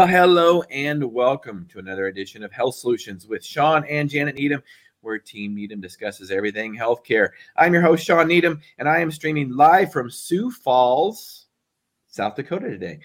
Well, 0.00 0.08
hello 0.08 0.62
and 0.70 1.12
welcome 1.12 1.66
to 1.70 1.78
another 1.78 2.06
edition 2.06 2.42
of 2.42 2.50
Health 2.50 2.76
Solutions 2.76 3.26
with 3.26 3.44
Shawn 3.44 3.84
and 3.84 4.08
Janet 4.08 4.36
Needham, 4.36 4.62
where 5.02 5.18
Team 5.18 5.54
Needham 5.54 5.82
discusses 5.82 6.30
everything 6.30 6.74
healthcare. 6.74 7.28
I'm 7.54 7.74
your 7.74 7.82
host, 7.82 8.06
Shawn 8.06 8.26
Needham, 8.26 8.62
and 8.78 8.88
I 8.88 9.00
am 9.00 9.10
streaming 9.10 9.54
live 9.54 9.92
from 9.92 10.10
Sioux 10.10 10.50
Falls, 10.50 11.48
South 12.06 12.34
Dakota 12.34 12.70
today. 12.70 13.00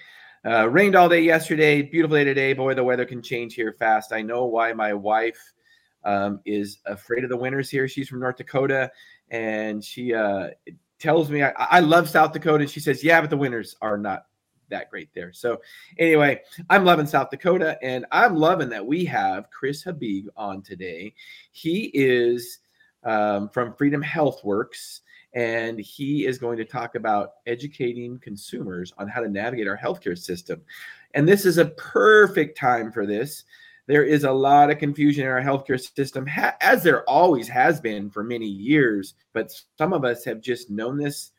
Uh, 0.45 0.70
rained 0.70 0.95
all 0.95 1.09
day 1.09 1.20
yesterday, 1.20 1.81
beautiful 1.81 2.16
day 2.16 2.23
today. 2.23 2.53
Boy, 2.53 2.73
the 2.73 2.81
weather 2.81 3.03
can 3.03 3.22
change 3.22 3.55
here 3.55 3.75
fast. 3.77 4.14
I 4.14 4.22
know 4.22 4.45
why 4.45 4.72
my 4.72 4.94
wife 4.94 5.52
um, 6.05 6.39
is 6.45 6.77
afraid 6.86 7.25
of 7.25 7.30
the 7.30 7.36
winters 7.36 7.70
here. 7.70 7.89
She's 7.89 8.08
from 8.08 8.22
North 8.22 8.38
Dakota, 8.38 8.89
and 9.31 9.84
she 9.84 10.14
uh, 10.14 10.52
tells 10.98 11.30
me 11.30 11.44
I, 11.44 11.52
I 11.58 11.81
love 11.81 12.08
South 12.08 12.31
Dakota. 12.31 12.62
And 12.62 12.72
she 12.72 12.80
says, 12.80 13.03
Yeah, 13.03 13.20
but 13.20 13.31
the 13.31 13.36
winters 13.36 13.75
are 13.81 13.98
not 13.98 14.27
that 14.69 14.89
great 14.89 15.09
there. 15.13 15.31
So 15.33 15.61
anyway, 15.97 16.41
I'm 16.69 16.85
loving 16.85 17.07
South 17.07 17.29
Dakota, 17.29 17.77
and 17.81 18.05
I'm 18.11 18.35
loving 18.35 18.69
that 18.69 18.85
we 18.85 19.05
have 19.05 19.49
Chris 19.49 19.83
Habig 19.83 20.25
on 20.35 20.61
today. 20.61 21.13
He 21.51 21.91
is 21.93 22.59
um, 23.03 23.49
from 23.49 23.73
Freedom 23.73 24.03
HealthWorks, 24.03 25.01
and 25.33 25.79
he 25.79 26.25
is 26.25 26.38
going 26.38 26.57
to 26.57 26.65
talk 26.65 26.95
about 26.95 27.33
educating 27.45 28.19
consumers 28.19 28.94
on 28.97 29.07
how 29.07 29.22
to 29.22 29.30
navigate 29.30 29.67
our 29.67 29.77
healthcare 29.77 30.17
system. 30.17 30.61
And 31.13 31.27
this 31.27 31.45
is 31.45 31.57
a 31.57 31.66
perfect 31.66 32.57
time 32.57 32.91
for 32.91 33.05
this. 33.05 33.44
There 33.88 34.03
is 34.03 34.23
a 34.23 34.31
lot 34.31 34.72
of 34.72 34.79
confusion 34.79 35.25
in 35.25 35.31
our 35.31 35.41
healthcare 35.41 35.79
system, 35.79 36.27
as 36.61 36.81
there 36.81 37.07
always 37.07 37.47
has 37.50 37.79
been 37.79 38.09
for 38.09 38.23
many 38.23 38.47
years. 38.47 39.13
But 39.31 39.52
some 39.77 39.94
of 39.94 40.03
us 40.03 40.25
have 40.25 40.41
just 40.41 40.72
known 40.72 40.97
this 40.97 41.31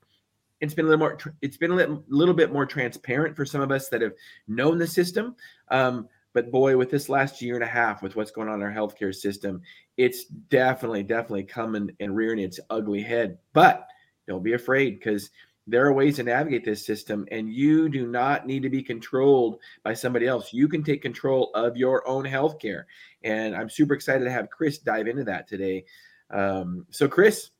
it's 0.61 0.75
been 0.75 0.87
a 0.87 0.89
little 0.89 0.99
more 0.99 1.19
it's 1.43 1.57
been 1.57 1.73
a 1.73 2.01
little, 2.09 2.35
bit 2.35 2.53
more 2.53 2.67
transparent 2.67 3.37
for 3.37 3.45
some 3.45 3.61
of 3.61 3.71
us 3.71 3.89
that 3.89 4.03
have 4.03 4.15
known 4.49 4.79
the 4.79 4.87
system. 4.87 5.37
Um, 5.69 6.09
but 6.33 6.51
boy 6.51 6.77
with 6.77 6.91
this 6.91 7.09
last 7.09 7.41
year 7.41 7.55
and 7.55 7.65
a 7.65 7.69
half 7.69 8.03
with 8.03 8.15
what's 8.15 8.31
going 8.31 8.49
on 8.49 8.61
in 8.61 8.63
our 8.63 8.73
healthcare 8.73 9.15
system 9.15 9.63
it's 9.97 10.27
definitely 10.27 11.03
definitely 11.03 11.45
coming 11.45 11.91
and 12.01 12.15
rearing 12.15 12.39
its 12.39 12.61
ugly 12.71 13.03
head. 13.03 13.39
But 13.53 13.87
don't 14.27 14.43
be 14.43 14.53
afraid 14.53 14.99
because 14.99 15.31
there 15.67 15.85
are 15.87 15.93
ways 15.93 16.17
to 16.17 16.23
navigate 16.23 16.65
this 16.65 16.85
system 16.87 17.27
and 17.33 17.53
you 17.53 17.89
do 17.89 18.07
not 18.07 18.47
need 18.47 18.63
to 18.63 18.71
be 18.71 18.83
controlled 18.83 19.59
by 19.83 19.95
somebody 19.95 20.27
else. 20.27 20.53
You 20.53 20.69
can 20.69 20.85
take 20.85 21.03
control 21.03 21.51
of 21.55 21.77
your 21.77 22.07
own 22.07 22.25
healthcare. 22.25 22.85
And 23.25 23.57
i'm 23.57 23.71
super 23.71 23.95
excited 23.95 24.25
to 24.25 24.31
have 24.31 24.51
chris 24.51 24.79
dive 24.79 25.09
into 25.09 25.25
that 25.25 25.49
today. 25.49 25.85
Um, 26.31 26.87
so 26.91 27.09
chris 27.09 27.51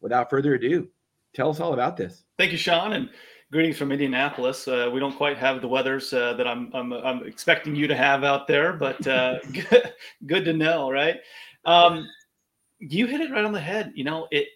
without 0.00 0.28
further 0.28 0.54
ado 0.54 0.88
tell 1.34 1.50
us 1.50 1.60
all 1.60 1.74
about 1.74 1.96
this. 1.96 2.24
Thank 2.38 2.52
you, 2.52 2.58
Shawn, 2.58 2.94
and 2.94 3.10
greetings 3.52 3.76
from 3.76 3.92
Indianapolis. 3.92 4.66
Uh, 4.66 4.90
we 4.92 5.00
don't 5.00 5.16
quite 5.16 5.36
have 5.36 5.60
the 5.60 5.68
weathers 5.68 6.12
uh, 6.12 6.34
that 6.34 6.46
I'm, 6.46 6.70
I'm, 6.74 6.92
I'm 6.92 7.26
expecting 7.26 7.76
you 7.76 7.86
to 7.86 7.96
have 7.96 8.24
out 8.24 8.46
there, 8.46 8.72
but 8.72 9.06
uh, 9.06 9.38
good, 9.52 9.92
good 10.26 10.44
to 10.44 10.52
know, 10.52 10.90
right? 10.90 11.20
Um, 11.64 12.08
you 12.78 13.06
hit 13.06 13.20
it 13.20 13.30
right 13.30 13.44
on 13.44 13.52
the 13.52 13.60
head. 13.60 13.92
You 13.94 14.04
know, 14.04 14.26
it 14.30 14.48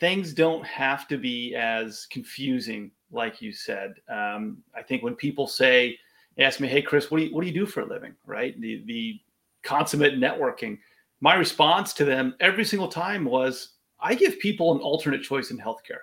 things 0.00 0.32
don't 0.32 0.66
have 0.66 1.06
to 1.08 1.16
be 1.16 1.54
as 1.54 2.06
confusing, 2.10 2.90
like 3.10 3.40
you 3.40 3.52
said. 3.52 3.94
Um, 4.08 4.58
I 4.74 4.82
think 4.82 5.02
when 5.02 5.14
people 5.14 5.46
say, 5.46 5.98
ask 6.38 6.60
me, 6.60 6.68
"Hey, 6.68 6.82
Chris, 6.82 7.10
what 7.10 7.18
do 7.18 7.24
you 7.24 7.34
what 7.34 7.42
do 7.42 7.46
you 7.46 7.54
do 7.54 7.66
for 7.66 7.80
a 7.80 7.86
living?" 7.86 8.14
Right? 8.26 8.60
The 8.60 8.82
the 8.86 9.20
consummate 9.62 10.18
networking. 10.18 10.78
My 11.20 11.34
response 11.34 11.92
to 11.94 12.04
them 12.04 12.34
every 12.40 12.64
single 12.64 12.88
time 12.88 13.24
was, 13.24 13.74
"I 14.00 14.14
give 14.14 14.38
people 14.38 14.72
an 14.72 14.80
alternate 14.80 15.22
choice 15.22 15.50
in 15.50 15.58
healthcare." 15.58 16.02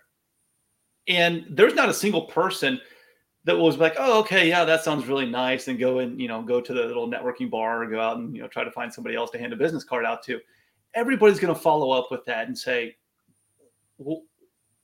And 1.09 1.45
there's 1.49 1.73
not 1.73 1.89
a 1.89 1.93
single 1.93 2.23
person 2.23 2.79
that 3.45 3.57
was 3.57 3.77
like, 3.77 3.95
oh, 3.97 4.19
okay, 4.19 4.47
yeah, 4.47 4.63
that 4.63 4.83
sounds 4.83 5.07
really 5.07 5.25
nice, 5.25 5.67
and 5.67 5.79
go 5.79 5.99
and 5.99 6.21
you 6.21 6.27
know 6.27 6.41
go 6.41 6.61
to 6.61 6.73
the 6.73 6.83
little 6.83 7.09
networking 7.09 7.49
bar 7.49 7.83
or 7.83 7.87
go 7.87 7.99
out 7.99 8.17
and 8.17 8.35
you 8.35 8.41
know 8.41 8.47
try 8.47 8.63
to 8.63 8.71
find 8.71 8.93
somebody 8.93 9.15
else 9.15 9.31
to 9.31 9.39
hand 9.39 9.51
a 9.51 9.55
business 9.55 9.83
card 9.83 10.05
out 10.05 10.23
to. 10.23 10.39
Everybody's 10.93 11.39
going 11.39 11.53
to 11.53 11.59
follow 11.59 11.91
up 11.91 12.07
with 12.09 12.25
that 12.25 12.47
and 12.47 12.57
say, 12.57 12.95
well, 13.97 14.23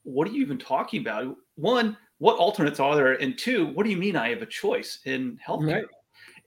what 0.03 0.27
are 0.27 0.31
you 0.31 0.41
even 0.41 0.57
talking 0.57 1.01
about? 1.01 1.35
One, 1.55 1.97
what 2.19 2.37
alternates 2.37 2.79
are 2.79 2.95
there? 2.95 3.13
And 3.13 3.37
two, 3.37 3.67
what 3.67 3.83
do 3.83 3.89
you 3.89 3.97
mean 3.97 4.15
I 4.15 4.29
have 4.29 4.41
a 4.41 4.47
choice 4.47 4.99
in 5.05 5.39
healthcare? 5.45 5.73
Right. 5.73 5.85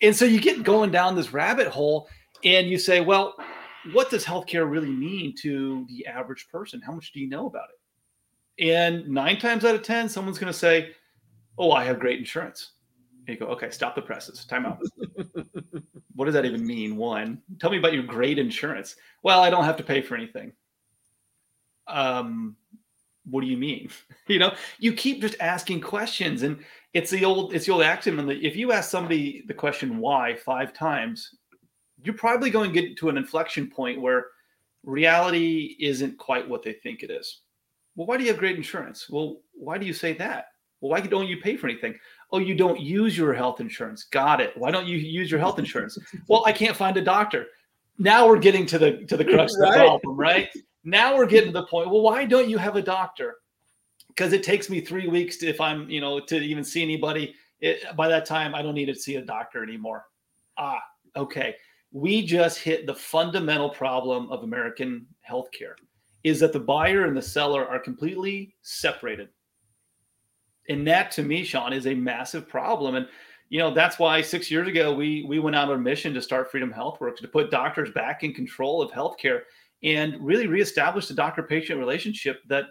And 0.01 0.15
so 0.15 0.25
you 0.25 0.41
get 0.41 0.63
going 0.63 0.91
down 0.91 1.17
this 1.17 1.33
rabbit 1.33 1.67
hole 1.67 2.09
and 2.45 2.69
you 2.69 2.79
say, 2.79 3.01
well, 3.01 3.35
what 3.93 4.11
does 4.11 4.25
healthcare 4.25 4.71
really 4.71 4.91
mean 4.91 5.35
to 5.43 5.85
the 5.89 6.07
average 6.07 6.49
person? 6.51 6.81
How 6.81 6.93
much 6.93 7.13
do 7.13 7.21
you 7.21 7.29
know 7.29 7.47
about 7.47 7.69
it? 7.71 7.78
And 8.61 9.09
nine 9.09 9.39
times 9.39 9.65
out 9.65 9.75
of 9.75 9.83
10, 9.83 10.09
someone's 10.09 10.39
going 10.39 10.53
to 10.53 10.59
say, 10.59 10.93
Oh, 11.57 11.73
I 11.73 11.85
have 11.85 11.99
great 11.99 12.19
insurance. 12.19 12.73
And 13.27 13.35
you 13.35 13.47
go, 13.47 13.53
Okay, 13.53 13.71
stop 13.71 13.95
the 13.95 14.03
presses. 14.03 14.45
Time 14.45 14.67
out. 14.67 14.81
what 16.15 16.25
does 16.25 16.35
that 16.35 16.45
even 16.45 16.67
mean? 16.67 16.97
One, 16.97 17.41
tell 17.61 17.71
me 17.71 17.79
about 17.79 17.93
your 17.93 18.03
great 18.03 18.39
insurance. 18.39 18.97
Well, 19.23 19.41
I 19.41 19.51
don't 19.51 19.65
have 19.65 19.77
to 19.77 19.83
pay 19.83 20.03
for 20.03 20.17
anything. 20.17 20.53
Um, 21.87 22.57
what 23.31 23.43
do 23.43 23.47
you 23.47 23.57
mean? 23.57 23.91
you 24.27 24.39
know, 24.39 24.55
you 24.79 24.93
keep 24.93 25.21
just 25.21 25.37
asking 25.41 25.81
questions, 25.81 26.43
and 26.43 26.65
it's 26.95 27.11
the 27.11 27.25
old 27.25 27.55
it's 27.55 27.67
the 27.67 27.73
old 27.73 27.83
axiom. 27.83 28.19
And 28.19 28.31
if 28.31 28.57
you 28.57 28.73
ask 28.73 28.91
somebody 28.91 29.45
the 29.47 29.55
question 29.55 29.99
why 29.99 30.35
five 30.37 30.73
times, 30.73 31.35
you're 32.03 32.15
probably 32.15 32.51
going 32.51 32.73
to 32.73 32.81
get 32.81 32.97
to 32.99 33.09
an 33.09 33.17
inflection 33.17 33.69
point 33.69 34.01
where 34.01 34.27
reality 34.85 35.77
isn't 35.81 36.19
quite 36.19 36.49
what 36.49 36.63
they 36.63 36.73
think 36.73 37.03
it 37.03 37.11
is. 37.11 37.41
Well, 37.99 38.07
why 38.07 38.17
do 38.17 38.23
you 38.23 38.31
have 38.31 38.39
great 38.39 38.55
insurance? 38.55 39.11
Well, 39.11 39.39
why 39.55 39.77
do 39.77 39.85
you 39.85 39.93
say 39.93 40.13
that? 40.19 40.47
Well, 40.81 40.93
why 40.93 41.01
don't 41.01 41.27
you 41.27 41.39
pay 41.39 41.57
for 41.57 41.67
anything? 41.67 41.99
Oh, 42.31 42.39
you 42.39 42.55
don't 42.55 42.79
use 42.79 43.19
your 43.19 43.35
health 43.35 43.59
insurance. 43.59 44.05
Got 44.05 44.41
it. 44.41 44.57
Why 44.57 44.71
don't 44.71 44.87
you 44.87 44.97
use 44.97 45.33
your 45.33 45.41
health 45.41 45.59
insurance? 45.59 45.99
well, 46.29 46.45
I 46.47 46.53
can't 46.53 46.77
find 46.77 46.97
a 46.97 47.03
doctor. 47.03 47.47
Now 47.99 48.29
we're 48.29 48.39
getting 48.39 48.67
to 48.67 48.79
the 48.79 49.05
to 49.07 49.17
the 49.17 49.25
crux 49.25 49.53
of 49.57 49.63
the 49.63 49.67
problem, 49.75 50.17
right? 50.17 50.49
Now 50.85 51.17
we're 51.17 51.27
getting 51.27 51.53
to 51.53 51.61
the 51.61 51.67
point. 51.67 51.91
Well, 51.91 52.03
why 52.03 52.25
don't 52.25 52.49
you 52.49 52.57
have 52.57 52.77
a 52.77 52.83
doctor? 52.83 53.39
Because 54.07 54.33
it 54.33 54.45
takes 54.45 54.71
me 54.71 54.81
three 54.81 55.09
weeks 55.09 55.37
to, 55.39 55.49
if 55.49 55.61
I'm, 55.61 55.91
you 55.91 56.01
know, 56.01 56.21
to 56.21 56.37
even 56.37 56.63
see 56.63 56.85
anybody. 56.85 57.35
It, 57.61 57.83
by 57.97 58.07
that 58.07 58.27
time, 58.27 58.55
I 58.55 58.63
don't 58.63 58.75
need 58.75 58.87
to 58.87 58.95
see 58.95 59.17
a 59.17 59.23
doctor 59.23 59.65
anymore. 59.65 60.05
Ah, 60.57 60.79
okay. 61.17 61.57
We 61.91 62.25
just 62.25 62.61
hit 62.61 62.87
the 62.87 62.95
fundamental 62.95 63.71
problem 63.71 64.31
of 64.31 64.45
American 64.45 65.05
healthcare 65.29 65.75
is 66.25 66.41
that 66.41 66.53
the 66.53 66.61
buyer 66.61 67.05
and 67.05 67.17
the 67.17 67.23
seller 67.23 67.67
are 67.67 67.79
completely 67.79 68.55
separated. 68.63 69.29
And 70.69 70.87
that 70.87 71.11
to 71.13 71.23
me, 71.23 71.45
Shawn, 71.45 71.73
is 71.73 71.87
a 71.87 71.95
massive 71.95 72.49
problem. 72.49 72.97
And 72.97 73.09
you 73.49 73.59
know, 73.59 73.73
that's 73.73 73.99
why 73.99 74.21
six 74.21 74.51
years 74.51 74.69
ago 74.69 74.95
we 74.95 75.25
we 75.27 75.39
went 75.39 75.57
out 75.57 75.71
on 75.71 75.77
a 75.77 75.79
mission 75.79 76.13
to 76.15 76.23
start 76.23 76.51
Freedom 76.51 76.73
HealthWorks 76.73 77.19
to 77.19 77.29
put 77.29 77.51
doctors 77.51 77.91
back 77.93 78.23
in 78.23 78.35
control 78.35 78.83
of 78.83 78.91
healthcare 78.91 79.43
and 79.83 80.17
really 80.21 80.47
reestablish 80.47 81.07
the 81.07 81.15
doctor-patient 81.15 81.79
relationship 81.79 82.41
that 82.49 82.65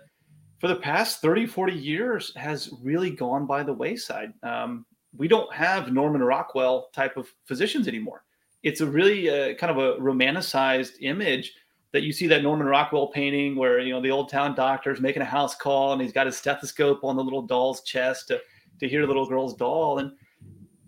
for 0.60 0.68
the 0.68 0.76
past 0.76 1.22
30, 1.22 1.46
40 1.46 1.74
years 1.74 2.34
has 2.36 2.72
really 2.82 3.10
gone 3.10 3.46
by 3.46 3.64
the 3.64 3.74
wayside. 3.74 4.34
Um, 4.44 4.86
we 5.16 5.28
don't 5.28 5.52
have 5.54 5.94
Norman 5.94 6.22
Rockwell 6.22 6.90
type 6.94 7.18
of 7.18 7.34
physicians 7.46 7.88
anymore. 7.88 8.24
It's 8.64 8.82
a 8.82 8.86
really 8.86 9.30
uh, 9.30 9.56
kind 9.56 9.72
of 9.72 9.78
a 9.78 10.02
romanticized 10.02 10.94
image 11.02 11.54
that 11.98 12.04
you 12.04 12.14
see 12.14 12.28
that 12.28 12.44
Norman 12.44 12.68
Rockwell 12.68 13.08
painting 13.08 13.56
where 13.56 13.80
you 13.80 13.92
know 13.92 14.00
the 14.00 14.12
old 14.12 14.30
town 14.30 14.54
doctor 14.54 14.92
is 14.92 15.02
making 15.02 15.24
a 15.24 15.26
house 15.26 15.56
call 15.56 15.94
and 15.94 16.02
he's 16.02 16.12
got 16.12 16.28
his 16.28 16.38
stethoscope 16.38 17.04
on 17.04 17.16
the 17.16 17.24
little 17.24 17.42
doll's 17.42 17.82
chest 17.82 18.28
to 18.28 18.40
to 18.80 18.88
hear 18.88 19.02
the 19.02 19.08
little 19.08 19.26
girl's 19.26 19.56
doll. 19.56 19.98
And 19.98 20.12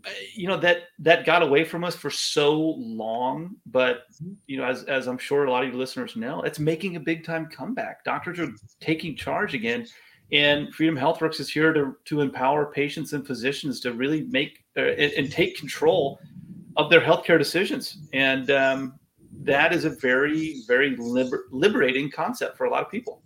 uh, 0.06 0.12
you 0.36 0.48
know 0.48 0.58
that 0.58 0.84
that 1.00 1.26
got 1.26 1.42
away 1.42 1.64
from 1.64 1.84
us 1.84 1.96
for 1.96 2.12
so 2.12 2.76
long 2.78 3.56
but 3.66 4.04
you 4.48 4.56
know 4.56 4.64
as, 4.64 4.86
as 4.86 5.08
i'm 5.10 5.18
sure 5.18 5.44
a 5.44 5.52
lot 5.52 5.62
of 5.62 5.68
your 5.68 5.78
listeners 5.78 6.16
know 6.16 6.42
it's 6.44 6.58
making 6.58 6.96
a 6.96 7.00
big 7.00 7.26
time 7.26 7.48
comeback. 7.48 8.06
Doctors 8.06 8.40
are 8.40 8.54
taking 8.80 9.16
charge 9.16 9.56
again 9.56 9.86
and 10.32 10.74
freedom 10.74 10.96
healthworks 10.96 11.40
is 11.40 11.50
here 11.50 11.74
to, 11.74 11.96
to 12.06 12.22
empower 12.22 12.72
patients 12.72 13.14
and 13.14 13.26
physicians 13.26 13.80
to 13.82 13.94
really 13.94 14.22
make 14.30 14.64
uh, 14.78 14.82
and, 14.82 15.12
and, 15.14 15.32
take 15.32 15.58
control 15.58 16.20
of 16.78 16.90
their 16.90 17.02
healthcare 17.02 17.40
decisions. 17.40 17.98
And 18.14 18.52
um, 18.52 19.00
that 19.40 19.74
is 19.74 19.86
a 19.86 19.90
very 19.90 20.62
very 20.68 20.96
liber- 20.98 21.46
liberating 21.52 22.12
concept 22.12 22.58
for 22.58 22.66
a 22.66 22.70
lot 22.70 22.84
of 22.84 22.92
people. 22.92 23.22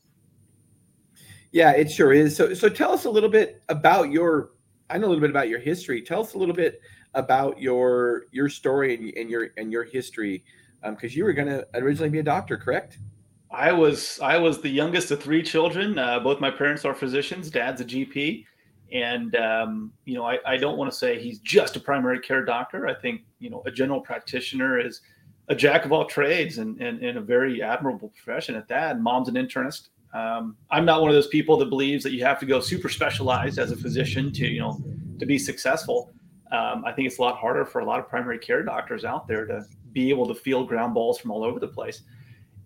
Yeah 1.51 1.71
it 1.71 1.91
sure 1.91 2.13
is. 2.13 2.35
So 2.35 2.53
so 2.53 2.69
tell 2.69 2.91
us 2.91 3.05
a 3.05 3.09
little 3.09 3.29
bit 3.29 3.61
about 3.69 4.11
your 4.11 4.51
i 4.89 4.97
know 4.97 5.07
a 5.07 5.09
little 5.09 5.21
bit 5.21 5.29
about 5.29 5.49
your 5.49 5.59
history. 5.59 6.01
Tell 6.01 6.21
us 6.21 6.33
a 6.33 6.37
little 6.37 6.55
bit 6.55 6.81
about 7.13 7.59
your 7.59 8.23
your 8.31 8.49
story 8.49 8.95
and, 8.95 9.17
and 9.17 9.29
your 9.29 9.49
and 9.57 9.71
your 9.71 9.83
history 9.83 10.43
because 10.83 11.11
um, 11.13 11.17
you 11.17 11.23
were 11.23 11.33
going 11.33 11.47
to 11.47 11.65
originally 11.75 12.09
be 12.09 12.19
a 12.19 12.23
doctor 12.23 12.57
correct? 12.57 12.99
I 13.51 13.71
was 13.71 14.19
i 14.21 14.37
was 14.37 14.61
the 14.61 14.69
youngest 14.69 15.11
of 15.11 15.21
three 15.21 15.43
children. 15.43 15.97
Uh, 15.97 16.19
both 16.19 16.39
my 16.39 16.51
parents 16.51 16.85
are 16.85 16.93
physicians. 16.93 17.49
Dad's 17.49 17.81
a 17.81 17.85
gp 17.85 18.45
and 18.93 19.35
um, 19.35 19.91
you 20.05 20.15
know 20.15 20.25
I, 20.25 20.37
I 20.45 20.57
don't 20.57 20.77
want 20.77 20.91
to 20.91 20.97
say 20.97 21.19
he's 21.19 21.39
just 21.39 21.75
a 21.75 21.79
primary 21.79 22.19
care 22.19 22.45
doctor. 22.45 22.87
I 22.87 22.93
think 22.93 23.21
you 23.39 23.49
know 23.49 23.63
a 23.65 23.71
general 23.71 23.99
practitioner 23.99 24.79
is 24.79 25.01
a 25.49 25.55
jack 25.55 25.85
of 25.85 25.91
all 25.91 26.05
trades 26.05 26.57
and, 26.57 26.79
and, 26.81 27.03
and, 27.03 27.17
a 27.17 27.21
very 27.21 27.61
admirable 27.61 28.09
profession 28.09 28.55
at 28.55 28.67
that. 28.69 28.95
And 28.95 29.03
mom's 29.03 29.27
an 29.27 29.35
internist. 29.35 29.89
Um, 30.13 30.55
I'm 30.71 30.85
not 30.85 31.01
one 31.01 31.09
of 31.09 31.15
those 31.15 31.27
people 31.27 31.57
that 31.57 31.65
believes 31.65 32.03
that 32.03 32.13
you 32.13 32.23
have 32.23 32.39
to 32.39 32.45
go 32.45 32.59
super 32.59 32.87
specialized 32.87 33.59
as 33.59 33.71
a 33.71 33.75
physician 33.75 34.31
to, 34.33 34.47
you 34.47 34.61
know, 34.61 34.81
to 35.19 35.25
be 35.25 35.37
successful. 35.37 36.13
Um, 36.51 36.85
I 36.85 36.91
think 36.91 37.07
it's 37.07 37.17
a 37.17 37.21
lot 37.21 37.37
harder 37.37 37.65
for 37.65 37.79
a 37.79 37.85
lot 37.85 37.99
of 37.99 38.07
primary 38.07 38.37
care 38.37 38.63
doctors 38.63 39.03
out 39.03 39.27
there 39.27 39.45
to 39.45 39.65
be 39.91 40.09
able 40.09 40.27
to 40.27 40.35
field 40.35 40.67
ground 40.67 40.93
balls 40.93 41.17
from 41.19 41.31
all 41.31 41.43
over 41.43 41.59
the 41.59 41.67
place. 41.67 42.03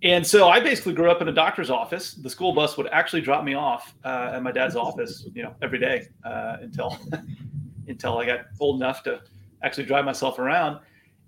And 0.03 0.25
so 0.25 0.49
I 0.49 0.59
basically 0.59 0.93
grew 0.93 1.09
up 1.09 1.21
in 1.21 1.27
a 1.27 1.33
doctor's 1.33 1.69
office. 1.69 2.13
The 2.13 2.29
school 2.29 2.53
bus 2.53 2.77
would 2.77 2.87
actually 2.87 3.21
drop 3.21 3.43
me 3.43 3.55
off 3.55 3.95
uh, 4.03 4.31
at 4.33 4.43
my 4.43 4.51
dad's 4.51 4.75
office, 4.75 5.25
you 5.33 5.41
know, 5.41 5.55
every 5.61 5.79
day 5.79 6.07
uh, 6.23 6.57
until 6.61 6.97
until 7.87 8.17
I 8.17 8.25
got 8.25 8.41
old 8.59 8.81
enough 8.81 9.01
to 9.03 9.21
actually 9.63 9.85
drive 9.85 10.05
myself 10.05 10.37
around. 10.37 10.79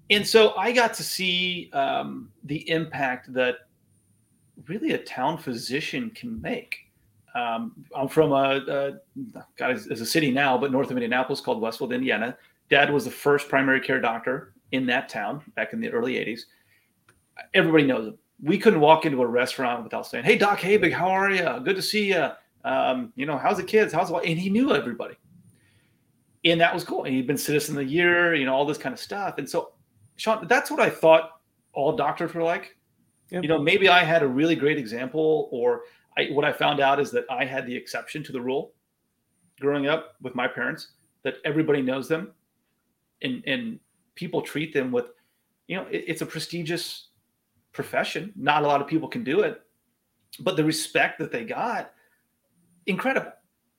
And 0.10 0.26
so 0.26 0.56
I 0.56 0.72
got 0.72 0.94
to 0.96 1.04
see 1.04 1.70
um, 1.74 2.32
the 2.44 2.68
impact 2.70 3.32
that 3.34 3.58
really 4.68 4.92
a 4.92 4.98
town 4.98 5.38
physician 5.38 6.10
can 6.12 6.42
make. 6.42 6.76
Um, 7.36 7.86
I'm 7.96 8.08
from 8.08 8.32
a, 8.32 8.62
a 8.68 8.92
God, 9.58 9.72
it's 9.72 10.02
a 10.02 10.06
city 10.06 10.32
now, 10.32 10.58
but 10.58 10.72
north 10.72 10.90
of 10.90 10.98
Indianapolis 10.98 11.42
called 11.42 11.62
Westfield, 11.62 11.94
Indiana. 11.94 12.36
Dad 12.70 12.92
was 12.92 13.06
the 13.06 13.12
first 13.12 13.50
primary 13.50 13.82
care 13.82 14.02
doctor 14.02 14.54
in 14.72 14.86
that 14.88 15.10
town 15.10 15.42
back 15.56 15.74
in 15.74 15.80
the 15.80 15.90
early 15.90 16.16
80s. 16.16 16.42
Everybody 17.54 17.86
knows 17.86 18.08
him. 18.08 18.18
We 18.42 18.58
couldn't 18.58 18.80
walk 18.80 19.06
into 19.06 19.22
a 19.22 19.28
restaurant 19.28 19.84
without 19.84 20.08
saying, 20.08 20.24
Hey, 20.24 20.38
Doc 20.38 20.60
Habig, 20.60 20.94
how 20.94 21.10
are 21.10 21.30
you? 21.30 21.60
Good 21.64 21.76
to 21.76 21.82
see 21.82 22.10
you. 22.10 22.30
Um, 22.64 23.14
you 23.16 23.26
know, 23.26 23.38
how's 23.38 23.58
the 23.58 23.64
kids? 23.64 23.94
How's 23.94 24.10
the 24.10 24.16
And 24.16 24.40
he 24.40 24.50
knew 24.50 24.74
everybody. 24.74 25.16
And 26.46 26.60
that 26.62 26.74
was 26.74 26.84
cool. 26.84 27.04
And 27.04 27.14
he'd 27.14 27.28
been 27.28 27.38
citizen 27.38 27.78
of 27.78 27.86
the 27.86 27.92
year, 27.92 28.34
you 28.34 28.46
know, 28.46 28.54
all 28.54 28.66
this 28.66 28.78
kind 28.78 28.94
of 28.94 29.00
stuff. 29.00 29.38
And 29.38 29.50
so, 29.50 29.74
Shawn, 30.19 30.48
that's 30.48 30.69
what 30.69 30.81
I 30.81 30.89
thought 30.89 31.39
all 31.71 31.95
doctors 31.95 32.33
were 32.33 32.44
like. 32.44 32.75
Yep. 33.30 33.44
You 33.44 33.50
know, 33.50 33.57
maybe 33.57 33.88
I 33.88 34.04
had 34.04 34.21
a 34.21 34.27
really 34.27 34.56
great 34.56 34.77
example, 34.77 35.48
or 35.51 35.83
I, 36.18 36.27
what 36.31 36.44
I 36.44 36.51
found 36.51 36.81
out 36.81 37.00
is 37.00 37.10
that 37.12 37.25
I 37.30 37.45
had 37.45 37.66
the 37.66 37.75
exception 37.75 38.21
to 38.24 38.33
the 38.33 38.42
rule 38.42 38.74
growing 39.62 39.88
up 39.88 40.16
with 40.21 40.36
my 40.36 40.48
parents, 40.48 40.89
that 41.24 41.36
everybody 41.45 41.81
knows 41.81 42.10
them 42.10 42.33
and, 43.21 43.44
and 43.45 43.80
people 44.16 44.42
treat 44.42 44.74
them 44.74 44.92
with, 44.92 45.12
you 45.68 45.77
know, 45.77 45.86
it, 45.89 46.04
it's 46.07 46.21
a 46.21 46.25
prestigious 46.25 47.07
profession. 47.71 48.33
Not 48.36 48.63
a 48.63 48.68
lot 48.68 48.81
of 48.81 48.88
people 48.88 49.07
can 49.07 49.24
do 49.24 49.42
it, 49.42 49.62
but 50.42 50.57
the 50.57 50.63
respect 50.66 51.18
that 51.19 51.31
they 51.31 51.45
got, 51.45 51.94
incredible. 52.88 53.31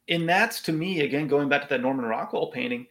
And 0.09 0.27
that's 0.27 0.63
to 0.63 0.73
me, 0.73 1.01
again, 1.01 1.29
going 1.29 1.51
back 1.51 1.63
to 1.63 1.69
that 1.69 1.83
Norman 1.83 2.07
Rockwell 2.07 2.47
painting, 2.47 2.87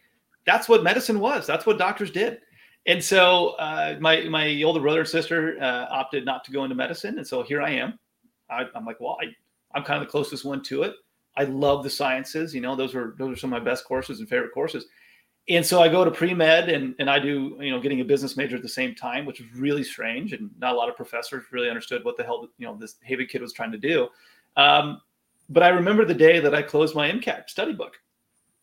that's 0.46 0.70
what 0.70 0.84
medicine 0.84 1.20
was. 1.20 1.48
That's 1.48 1.66
what 1.66 1.80
doctors 1.80 2.12
did. 2.12 2.42
And 2.86 3.04
so 3.04 3.50
uh, 3.60 3.98
my 4.00 4.24
my 4.24 4.62
older 4.64 4.80
brother 4.80 5.02
and 5.02 5.08
sister 5.08 5.58
uh, 5.62 5.88
opted 5.90 6.26
not 6.26 6.44
to 6.46 6.52
go 6.52 6.64
into 6.64 6.76
medicine, 6.76 7.18
and 7.18 7.28
so 7.28 7.44
here 7.44 7.62
I 7.62 7.72
am. 7.72 8.00
I, 8.50 8.66
am 8.74 8.86
like, 8.86 9.00
well, 9.00 9.18
I, 9.22 9.28
I'm 9.78 9.84
kind 9.84 10.02
of 10.02 10.08
the 10.08 10.12
closest 10.12 10.44
one 10.44 10.64
to 10.64 10.84
it. 10.84 10.96
I 11.38 11.44
love 11.44 11.84
the 11.84 11.90
sciences. 11.90 12.56
You 12.56 12.62
know, 12.62 12.76
those 12.76 12.96
are 12.96 13.16
those 13.18 13.34
are 13.34 13.40
some 13.40 13.54
of 13.54 13.62
my 13.62 13.70
best 13.70 13.86
courses 13.86 14.20
and 14.20 14.28
favorite 14.28 14.54
courses 14.54 14.86
and 15.50 15.66
so 15.66 15.82
I 15.82 15.90
go 15.90 16.06
to 16.06 16.12
pre 16.12 16.34
med 16.34 16.70
and, 16.70 16.94
and 17.00 17.10
I 17.10 17.18
do, 17.18 17.58
you 17.60 17.72
know, 17.72 17.80
getting 17.80 18.02
a 18.02 18.06
business 18.06 18.38
major 18.38 18.56
at 18.56 18.62
the 18.62 18.70
same 18.70 18.94
time, 18.94 19.26
which 19.26 19.40
is 19.40 19.48
really 19.56 19.84
strange. 19.84 20.32
And 20.32 20.52
not 20.60 20.74
a 20.74 20.78
lot 20.78 20.90
of 20.90 20.96
professors 20.96 21.46
really 21.52 21.70
understood 21.70 22.06
what 22.06 22.18
the 22.18 22.24
hell, 22.24 22.48
you 22.60 22.68
know, 22.68 22.76
this 22.76 22.96
Habig 23.08 23.30
kid 23.30 23.42
was 23.42 23.52
trying 23.52 23.72
to 23.72 23.78
do. 23.78 24.10
Um, 24.58 25.02
but 25.50 25.64
I 25.64 25.70
remember 25.70 26.06
the 26.06 26.14
day 26.14 26.40
that 26.40 26.54
I 26.54 26.62
closed 26.62 26.96
my 26.96 27.10
MCAT 27.10 27.50
study 27.50 27.74
book. 27.74 28.00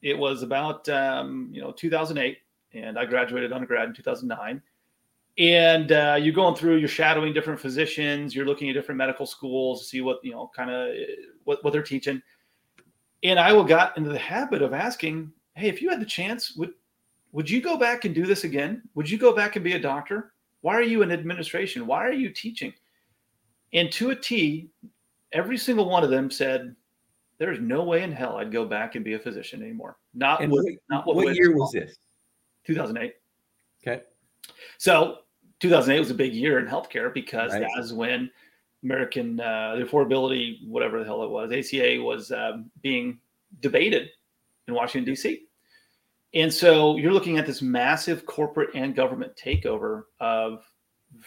It 0.02 0.16
was 0.16 0.44
about, 0.44 0.88
um, 0.88 1.48
you 1.50 1.60
know, 1.60 1.72
2008 1.72 2.38
and 2.76 2.99
I 2.99 3.05
graduated 3.05 3.52
undergrad 3.52 3.88
in 3.88 3.94
2009. 3.94 4.62
And 5.38 5.93
uh, 5.93 6.19
you're 6.20 6.34
going 6.34 6.55
through, 6.55 6.76
you're 6.76 6.88
shadowing 6.88 7.34
different 7.34 7.61
physicians, 7.61 8.34
you're 8.34 8.46
looking 8.46 8.70
at 8.70 8.73
different 8.73 8.96
medical 8.96 9.26
schools 9.26 9.82
to 9.82 9.87
see 9.87 10.00
what, 10.00 10.19
you 10.23 10.32
know, 10.32 10.50
kind 10.56 10.70
of 10.70 10.94
what, 11.44 11.62
what 11.62 11.73
they're 11.73 11.82
teaching. 11.82 12.23
And 13.23 13.38
I 13.38 13.50
got 13.64 13.96
into 13.99 14.11
the 14.11 14.19
habit 14.19 14.62
of 14.62 14.73
asking, 14.73 15.32
hey, 15.55 15.69
if 15.69 15.82
you 15.82 15.90
had 15.90 16.00
the 16.00 16.06
chance, 16.06 16.56
would 16.56 16.73
would 17.32 17.50
you 17.50 17.61
go 17.61 17.76
back 17.76 18.06
and 18.06 18.14
do 18.14 18.25
this 18.25 18.44
again? 18.44 18.82
Would 18.94 19.11
you 19.11 19.19
go 19.19 19.34
back 19.34 19.56
and 19.56 19.64
be 19.64 19.75
a 19.75 19.79
doctor? 19.79 20.32
Why 20.62 20.75
are 20.75 20.82
you 20.82 21.02
in 21.02 21.12
administration? 21.12 21.87
Why 21.87 22.02
are 22.06 22.12
you 22.12 22.31
teaching? 22.31 22.72
And 23.75 23.93
to 23.93 24.11
a 24.11 24.17
T, 24.17 24.70
every 25.32 25.58
single 25.58 25.88
one 25.88 26.02
of 26.02 26.08
them 26.08 26.31
said, 26.31 26.75
"There's 27.38 27.61
no 27.61 27.84
way 27.84 28.05
in 28.05 28.12
hell 28.12 28.37
I'd 28.37 28.52
go 28.52 28.64
back 28.64 28.94
and 28.94 29.05
be 29.05 29.14
a 29.14 29.19
physician 29.19 29.62
anymore." 29.62 29.99
Not 30.14 30.40
and 30.40 30.50
what, 30.50 30.64
not 30.88 31.06
what, 31.06 31.17
what 31.17 31.34
year 31.34 31.55
was 31.55 31.72
this? 31.72 31.99
2008. 32.66 33.14
Okay. 33.86 34.02
So 34.78 35.18
2008 35.60 35.98
was 35.98 36.10
a 36.10 36.14
big 36.14 36.34
year 36.34 36.58
in 36.58 36.66
healthcare 36.66 37.12
because 37.12 37.52
right. 37.52 37.60
that 37.60 37.70
was 37.76 37.92
when 37.92 38.30
American 38.82 39.40
uh, 39.40 39.76
the 39.76 39.84
affordability, 39.84 40.66
whatever 40.66 40.98
the 40.98 41.04
hell 41.04 41.22
it 41.22 41.30
was, 41.30 41.52
ACA 41.52 42.00
was 42.00 42.30
um, 42.32 42.70
being 42.82 43.18
debated 43.60 44.10
in 44.68 44.74
Washington 44.74 45.12
D.C. 45.12 45.42
And 46.34 46.52
so 46.52 46.96
you're 46.96 47.12
looking 47.12 47.38
at 47.38 47.46
this 47.46 47.62
massive 47.62 48.26
corporate 48.26 48.70
and 48.74 48.94
government 48.94 49.32
takeover 49.36 50.04
of 50.20 50.64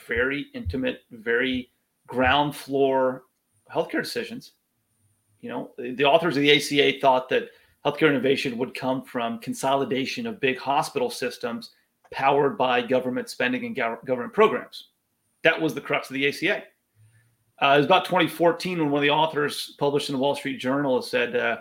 very 0.07 0.47
intimate, 0.53 1.01
very 1.11 1.71
ground 2.07 2.55
floor 2.55 3.23
healthcare 3.73 4.03
decisions. 4.03 4.53
You 5.41 5.49
know, 5.49 5.71
the 5.77 6.05
authors 6.05 6.35
of 6.35 6.41
the 6.41 6.51
ACA 6.51 6.99
thought 6.99 7.29
that 7.29 7.49
healthcare 7.85 8.09
innovation 8.09 8.57
would 8.57 8.73
come 8.73 9.03
from 9.03 9.39
consolidation 9.39 10.27
of 10.27 10.39
big 10.39 10.57
hospital 10.57 11.09
systems 11.09 11.71
powered 12.11 12.57
by 12.57 12.81
government 12.81 13.29
spending 13.29 13.65
and 13.65 13.75
government 13.75 14.33
programs. 14.33 14.89
That 15.43 15.59
was 15.59 15.73
the 15.73 15.81
crux 15.81 16.09
of 16.09 16.15
the 16.15 16.27
ACA. 16.27 16.63
Uh, 17.61 17.73
it 17.73 17.77
was 17.77 17.85
about 17.85 18.05
2014 18.05 18.79
when 18.79 18.89
one 18.89 18.99
of 18.99 19.03
the 19.03 19.09
authors 19.09 19.75
published 19.79 20.09
in 20.09 20.15
the 20.15 20.19
Wall 20.19 20.35
Street 20.35 20.59
Journal 20.59 21.01
said, 21.01 21.35
uh, 21.35 21.57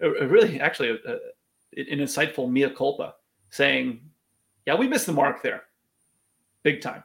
really, 0.00 0.60
actually, 0.60 0.90
an 0.90 1.98
insightful 1.98 2.50
mea 2.50 2.70
culpa, 2.70 3.14
saying, 3.50 4.00
"Yeah, 4.66 4.74
we 4.74 4.88
missed 4.88 5.06
the 5.06 5.12
mark 5.12 5.42
there, 5.42 5.64
big 6.62 6.80
time." 6.80 7.04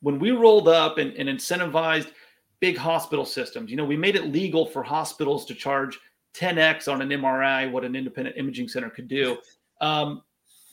When 0.00 0.18
we 0.18 0.30
rolled 0.30 0.68
up 0.68 0.98
and, 0.98 1.12
and 1.14 1.28
incentivized 1.28 2.12
big 2.60 2.76
hospital 2.76 3.24
systems, 3.24 3.70
you 3.70 3.76
know, 3.76 3.84
we 3.84 3.96
made 3.96 4.16
it 4.16 4.26
legal 4.26 4.66
for 4.66 4.82
hospitals 4.82 5.44
to 5.46 5.54
charge 5.54 5.98
10x 6.34 6.90
on 6.90 7.02
an 7.02 7.08
MRI 7.08 7.70
what 7.70 7.84
an 7.84 7.96
independent 7.96 8.36
imaging 8.36 8.68
center 8.68 8.90
could 8.90 9.08
do. 9.08 9.38
Um, 9.80 10.22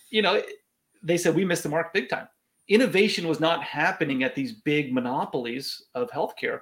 you 0.09 0.21
know, 0.21 0.41
they 1.03 1.17
said 1.17 1.35
we 1.35 1.45
missed 1.45 1.63
the 1.63 1.69
mark 1.69 1.93
big 1.93 2.09
time. 2.09 2.27
Innovation 2.67 3.27
was 3.27 3.39
not 3.39 3.63
happening 3.63 4.23
at 4.23 4.35
these 4.35 4.53
big 4.53 4.93
monopolies 4.93 5.83
of 5.95 6.11
healthcare. 6.11 6.61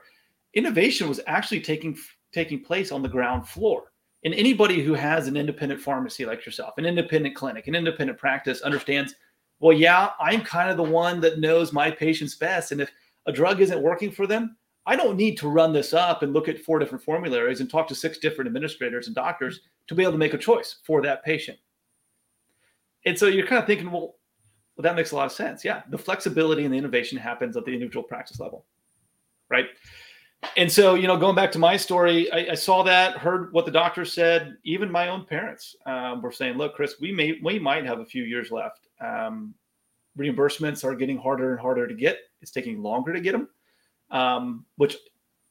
Innovation 0.54 1.10
was 1.10 1.20
actually 1.28 1.62
taking 1.62 1.98
taking 2.32 2.62
place 2.64 2.92
on 2.92 3.02
the 3.02 3.10
ground 3.10 3.48
floor. 3.48 3.92
And 4.24 4.34
anybody 4.34 4.82
who 4.82 4.94
has 4.94 5.28
an 5.28 5.38
independent 5.38 5.80
pharmacy 5.80 6.26
like 6.26 6.46
yourself, 6.46 6.78
an 6.78 6.86
independent 6.86 7.36
clinic, 7.36 7.68
an 7.68 7.76
independent 7.76 8.18
practice 8.18 8.62
understands, 8.62 9.14
well, 9.60 9.76
yeah, 9.76 10.10
I'm 10.20 10.42
kind 10.42 10.70
of 10.70 10.78
the 10.78 10.84
one 10.84 11.22
that 11.22 11.40
knows 11.40 11.72
my 11.72 11.92
patients 11.92 12.36
best. 12.36 12.72
And 12.72 12.82
if 12.82 12.92
a 13.28 13.32
drug 13.32 13.62
isn't 13.62 13.82
working 13.82 14.12
for 14.12 14.28
them, 14.28 14.58
I 14.86 14.96
don't 14.96 15.18
need 15.18 15.38
to 15.40 15.50
run 15.50 15.74
this 15.74 15.94
up 15.94 16.22
and 16.22 16.34
look 16.34 16.48
at 16.48 16.60
four 16.60 16.80
different 16.80 17.04
formularies 17.04 17.60
and 17.60 17.70
talk 17.70 17.88
to 17.88 17.96
six 17.96 18.20
different 18.20 18.48
administrators 18.48 19.08
and 19.08 19.16
doctors 19.16 19.62
to 19.88 19.96
be 19.96 20.04
able 20.04 20.14
to 20.14 20.18
make 20.18 20.34
a 20.34 20.38
choice 20.38 20.78
for 20.84 21.02
that 21.02 21.24
patient. 21.24 21.58
And 23.06 23.18
so 23.18 23.28
you're 23.28 23.48
kind 23.48 23.62
of 23.62 23.68
thinking, 23.68 23.92
well, 23.92 24.16
well, 24.76 24.84
that 24.84 24.96
makes 24.96 25.12
a 25.12 25.16
lot 25.16 25.26
of 25.26 25.32
sense. 25.32 25.64
Yeah, 25.64 25.84
the 25.90 25.98
flexibility 25.98 26.66
and 26.66 26.74
the 26.74 26.78
innovation 26.78 27.18
happens 27.18 27.56
at 27.56 27.66
the 27.66 27.72
individual 27.72 28.04
practice 28.04 28.40
level, 28.40 28.66
right? 29.50 29.68
and 30.58 30.72
so 30.72 30.96
you 30.96 31.08
know 31.08 31.18
going 31.18 31.36
back 31.36 31.52
to 31.52 31.60
my 31.60 31.78
story 31.78 32.32
I, 32.32 32.52
I, 32.52 32.56
saw 32.56 32.84
that 32.84 33.18
heard 33.18 33.52
what 33.54 33.66
the 33.66 33.72
doctor 33.72 34.06
said 34.06 34.58
even 34.64 34.92
my 34.92 35.10
own 35.10 35.26
parents 35.26 35.76
um, 35.86 36.22
were 36.22 36.32
saying 36.32 36.58
look 36.58 36.76
chris 36.76 36.96
we 37.00 37.12
may 37.12 37.40
we 37.44 37.60
might 37.60 37.86
have 37.86 38.00
a 38.00 38.06
few 38.06 38.24
years 38.24 38.52
left 38.52 38.88
um, 39.02 39.54
reimbursements 40.18 40.84
are 40.84 40.96
getting 40.96 41.18
harder 41.18 41.52
and 41.52 41.60
harder 41.60 41.88
to 41.88 41.94
get 41.94 42.20
it's 42.42 42.52
taking 42.52 42.82
longer 42.82 43.14
to 43.14 43.20
get 43.20 43.32
them 43.32 43.50
um, 44.12 44.66
which 44.78 44.98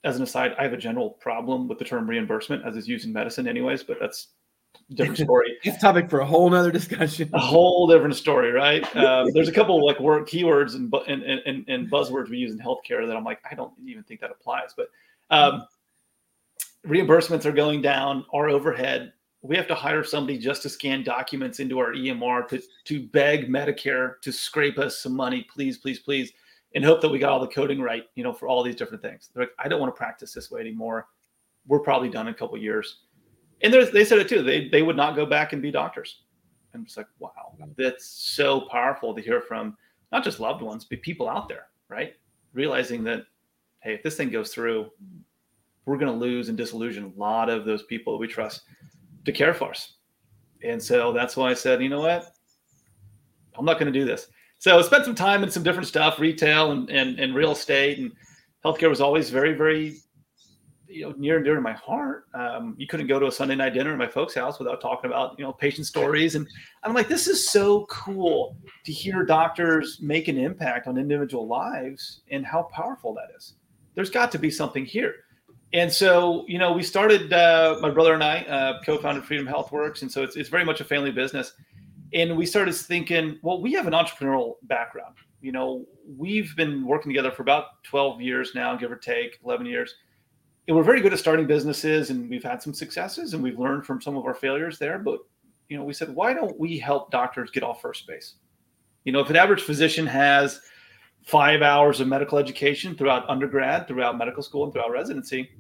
as 0.05 0.17
an 0.17 0.23
aside 0.23 0.55
i 0.59 0.63
have 0.63 0.73
a 0.73 0.77
general 0.79 1.11
problem 1.11 1.69
with 1.69 1.79
the 1.79 1.85
term 1.85 2.09
reimbursement 2.09 2.65
as 2.65 2.77
it's 2.77 2.87
used 2.87 3.07
in 3.07 3.13
medicine 3.13 3.49
anyways 3.49 3.83
but 3.83 3.99
that's 4.01 4.29
different 4.91 5.19
story. 5.25 5.57
it's 5.63 5.81
topic 5.81 6.11
for 6.11 6.21
a 6.21 6.27
whole 6.27 6.49
nother 6.51 6.71
discussion. 6.71 7.31
A 7.33 7.39
whole 7.39 7.87
different 7.87 8.15
story, 8.15 8.53
right? 8.53 8.85
Um, 8.97 9.29
there's 9.33 9.49
a 9.49 9.53
couple 9.53 9.85
like 9.85 10.01
word 10.01 10.27
keywords 10.27 10.75
and, 10.75 10.93
and, 11.07 11.23
and, 11.23 11.69
and 11.69 11.91
buzzwords 11.91 12.29
we 12.29 12.39
use 12.39 12.53
in 12.53 12.59
healthcare 12.59 13.07
that 13.07 13.17
I'm 13.17 13.25
like, 13.25 13.41
I 13.51 13.55
don't 13.55 13.73
even 13.87 14.03
think 14.03 14.21
that 14.21 14.31
applies. 14.31 14.75
But 14.77 14.89
um, 15.31 15.67
reimbursements 16.87 17.45
are 17.45 17.53
going 17.53 17.83
down. 17.83 18.25
Our 18.33 18.49
overhead, 18.49 19.13
we 19.43 19.57
have 19.57 19.69
to 19.69 19.75
hire 19.75 20.05
somebody 20.05 20.39
just 20.39 20.63
to 20.63 20.69
scan 20.69 21.03
documents 21.03 21.61
into 21.61 21.79
our 21.79 21.93
EMR 21.93 22.49
to 22.49 22.63
to 22.85 23.07
beg 23.09 23.49
Medicare 23.49 24.21
to 24.23 24.33
scrape 24.33 24.79
us 24.79 24.99
some 24.99 25.15
money, 25.15 25.47
please, 25.53 25.79
please, 25.79 25.99
please, 25.99 26.33
and 26.75 26.85
hope 26.85 27.01
that 27.01 27.09
we 27.09 27.19
got 27.19 27.31
all 27.31 27.41
the 27.41 27.47
coding 27.47 27.81
right, 27.81 28.05
you 28.15 28.25
know, 28.25 28.33
for 28.33 28.49
all 28.49 28.63
these 28.63 28.77
different 28.77 29.03
things. 29.03 29.31
They're 29.33 29.45
like, 29.45 29.53
I 29.59 29.69
don't 29.69 29.81
want 29.81 29.95
to 29.95 29.99
practice 29.99 30.33
this 30.33 30.51
way 30.51 30.61
anymore. 30.61 31.09
We're 31.67 31.81
probably 31.81 32.09
done 32.09 32.29
in 32.29 32.35
a 32.35 32.37
couple 32.37 32.59
years 32.59 33.05
and 33.65 33.73
they 33.73 34.05
said 34.05 34.19
it 34.19 34.29
too. 34.29 34.43
They 34.43 34.69
they 34.69 34.83
would 34.83 34.97
not 34.97 35.17
go 35.17 35.25
back 35.27 35.53
and 35.53 35.63
be 35.63 35.71
doctors. 35.71 36.23
I'm 36.75 36.85
just 36.85 36.97
like, 36.97 37.07
wow, 37.19 37.55
that's 37.79 38.05
so 38.05 38.63
powerful 38.63 39.15
to 39.15 39.23
hear 39.23 39.41
from 39.41 39.77
not 40.13 40.25
just 40.25 40.41
loved 40.41 40.61
ones, 40.61 40.85
but 40.85 41.01
people 41.03 41.29
out 41.29 41.49
there, 41.49 41.69
right? 41.89 42.15
Realizing 42.53 43.05
that, 43.05 43.27
hey, 43.81 43.95
if 43.95 44.03
this 44.03 44.17
thing 44.17 44.31
goes 44.31 44.53
through, 44.53 44.91
we're 45.87 45.97
going 45.97 46.13
to 46.13 46.19
lose 46.19 46.49
and 46.49 46.59
disillusion 46.59 47.13
a 47.17 47.21
lot 47.21 47.49
of 47.49 47.65
those 47.65 47.85
people 47.85 48.19
we 48.19 48.27
trust 48.27 48.63
to 49.25 49.33
care 49.33 49.55
for 49.55 49.71
us. 49.71 49.95
And 50.65 50.83
so 50.83 51.13
that's 51.13 51.37
why 51.37 51.51
I 51.51 51.55
said, 51.55 51.81
you 51.81 51.89
know 51.89 52.01
what? 52.01 52.33
I'm 53.57 53.65
not 53.65 53.79
going 53.79 53.93
to 53.93 53.99
do 53.99 54.05
this. 54.05 54.29
So 54.65 54.79
I 54.79 54.81
spent 54.81 55.05
some 55.05 55.15
time 55.15 55.45
in 55.45 55.51
some 55.51 55.63
different 55.63 55.87
stuff, 55.87 56.19
retail 56.19 56.73
and, 56.73 56.89
and, 56.89 57.21
and 57.21 57.35
real 57.35 57.53
estate 57.53 57.99
and 57.99 58.11
healthcare 58.65 58.89
was 58.89 59.03
always 59.03 59.29
very, 59.29 59.53
very, 59.53 59.97
you 60.87 61.03
know, 61.03 61.15
near 61.19 61.37
and 61.37 61.45
dear 61.45 61.57
to 61.57 61.61
my 61.61 61.75
heart. 61.75 62.25
Um, 62.33 62.75
you 62.79 62.87
couldn't 62.87 63.07
go 63.07 63.19
to 63.19 63.27
a 63.27 63.31
Sunday 63.31 63.57
night 63.57 63.75
dinner 63.75 63.93
at 63.93 63.99
my 63.99 64.07
folks' 64.07 64.35
house 64.35 64.59
without 64.59 64.81
talking 64.81 65.11
about, 65.11 65.39
you 65.39 65.45
know, 65.45 65.53
patient 65.53 65.87
stories. 65.87 66.35
And 66.35 66.49
I'm 66.83 66.95
like, 66.95 67.09
this 67.09 67.29
is 67.29 67.51
so 67.51 67.85
cool 67.91 68.57
to 68.87 68.91
hear 68.91 69.23
doctors 69.23 69.99
make 70.01 70.29
an 70.29 70.39
impact 70.39 70.87
on 70.87 70.97
individual 70.97 71.47
lives 71.47 72.23
and 72.31 72.47
how 72.47 72.63
powerful 72.73 73.13
that 73.17 73.37
is. 73.37 73.57
There's 73.95 74.09
got 74.09 74.33
to 74.33 74.39
be 74.39 74.51
something 74.51 74.87
here. 74.87 75.17
And 75.75 75.93
so, 75.93 76.47
you 76.49 76.59
know, 76.59 76.73
we 76.73 76.83
started, 76.83 77.35
uh, 77.35 77.81
my 77.83 77.91
brother 77.91 78.15
and 78.15 78.25
I 78.25 78.39
uh, 78.45 78.81
co-founded 78.83 79.27
Freedom 79.27 79.47
HealthWorks. 79.47 80.01
And 80.01 80.11
so 80.11 80.23
it's, 80.23 80.37
it's 80.37 80.49
very 80.49 80.65
much 80.65 80.81
a 80.81 80.85
family 80.85 81.11
business. 81.11 81.53
And 82.15 82.37
we 82.37 82.47
started 82.47 82.75
thinking, 82.75 83.39
well, 83.43 83.61
we 83.61 83.73
have 83.73 83.89
an 83.89 83.93
entrepreneurial 83.93 84.55
background. 84.63 85.17
You 85.41 85.51
know, 85.51 85.85
we've 86.17 86.55
been 86.57 86.87
working 86.87 87.11
together 87.11 87.33
for 87.33 87.43
about 87.43 87.83
12 87.83 88.21
years 88.21 88.53
now, 88.55 88.77
give 88.77 88.93
or 88.93 88.97
take 88.97 89.41
11 89.45 89.67
years. 89.67 89.95
And 90.67 90.77
we're 90.77 90.85
very 90.85 91.01
good 91.01 91.13
at 91.13 91.19
starting 91.19 91.47
businesses 91.47 92.11
and 92.11 92.31
we've 92.31 92.45
had 92.45 92.63
some 92.63 92.73
successes 92.73 93.35
and 93.35 93.43
we've 93.43 93.59
learned 93.59 93.85
from 93.85 94.01
some 94.01 94.17
of 94.17 94.25
our 94.25 94.33
failures 94.33 94.79
there. 94.79 94.99
But, 94.99 95.21
you 95.69 95.77
know, 95.77 95.85
we 95.85 95.93
said, 95.93 96.15
why 96.15 96.33
don't 96.33 96.59
we 96.59 96.79
help 96.79 97.11
doctors 97.11 97.51
get 97.51 97.65
off 97.65 97.83
first 97.83 98.07
base? 98.07 98.35
You 99.03 99.13
know, 99.13 99.21
if 99.21 99.29
an 99.29 99.37
average 99.37 99.63
physician 99.63 100.07
has 100.07 100.61
five 101.25 101.63
hours 101.63 102.01
of 102.01 102.07
medical 102.07 102.39
education 102.39 102.97
throughout 102.97 103.29
undergrad, 103.29 103.89
throughout 103.89 104.17
medical 104.17 104.43
school, 104.43 104.65
and 104.65 104.73
throughout 104.73 104.93
residency, 104.93 105.51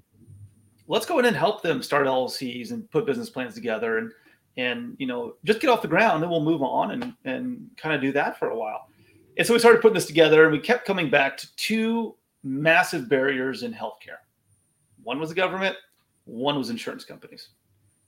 let's 0.87 1.05
go 1.05 1.19
in 1.19 1.25
and 1.25 1.37
help 1.37 1.63
them 1.63 1.83
start 1.83 2.07
LLCs 2.07 2.71
and 2.71 2.89
put 2.91 3.07
business 3.07 3.29
plans 3.29 3.55
together 3.55 3.99
and 3.99 4.13
and 4.57 4.97
you 4.99 5.07
know 5.07 5.35
just 5.45 5.61
get 5.61 5.71
off 5.71 5.83
the 5.83 5.89
ground 5.89 6.23
and 6.23 6.31
we'll 6.31 6.43
move 6.43 6.63
on 6.63 6.93
and 6.93 7.15
and 7.25 7.69
kind 7.77 7.95
of 7.95 8.01
do 8.01 8.13
that 8.13 8.39
for 8.39 8.51
a 8.51 8.57
while. 8.57 8.89
And 9.37 9.47
so 9.47 9.53
we 9.53 9.59
started 9.59 9.83
putting 9.83 9.95
this 9.95 10.07
together 10.07 10.45
and 10.45 10.53
we 10.53 10.61
kept 10.61 10.87
coming 10.87 11.11
back 11.11 11.37
to 11.39 11.57
two 11.57 12.15
massive 12.45 13.09
barriers 13.09 13.65
in 13.65 13.73
healthcare. 13.73 14.23
One 15.03 15.19
was 15.19 15.31
the 15.31 15.35
government, 15.35 15.77
one 16.25 16.57
was 16.57 16.71
insurance 16.71 17.05
companies. 17.05 17.49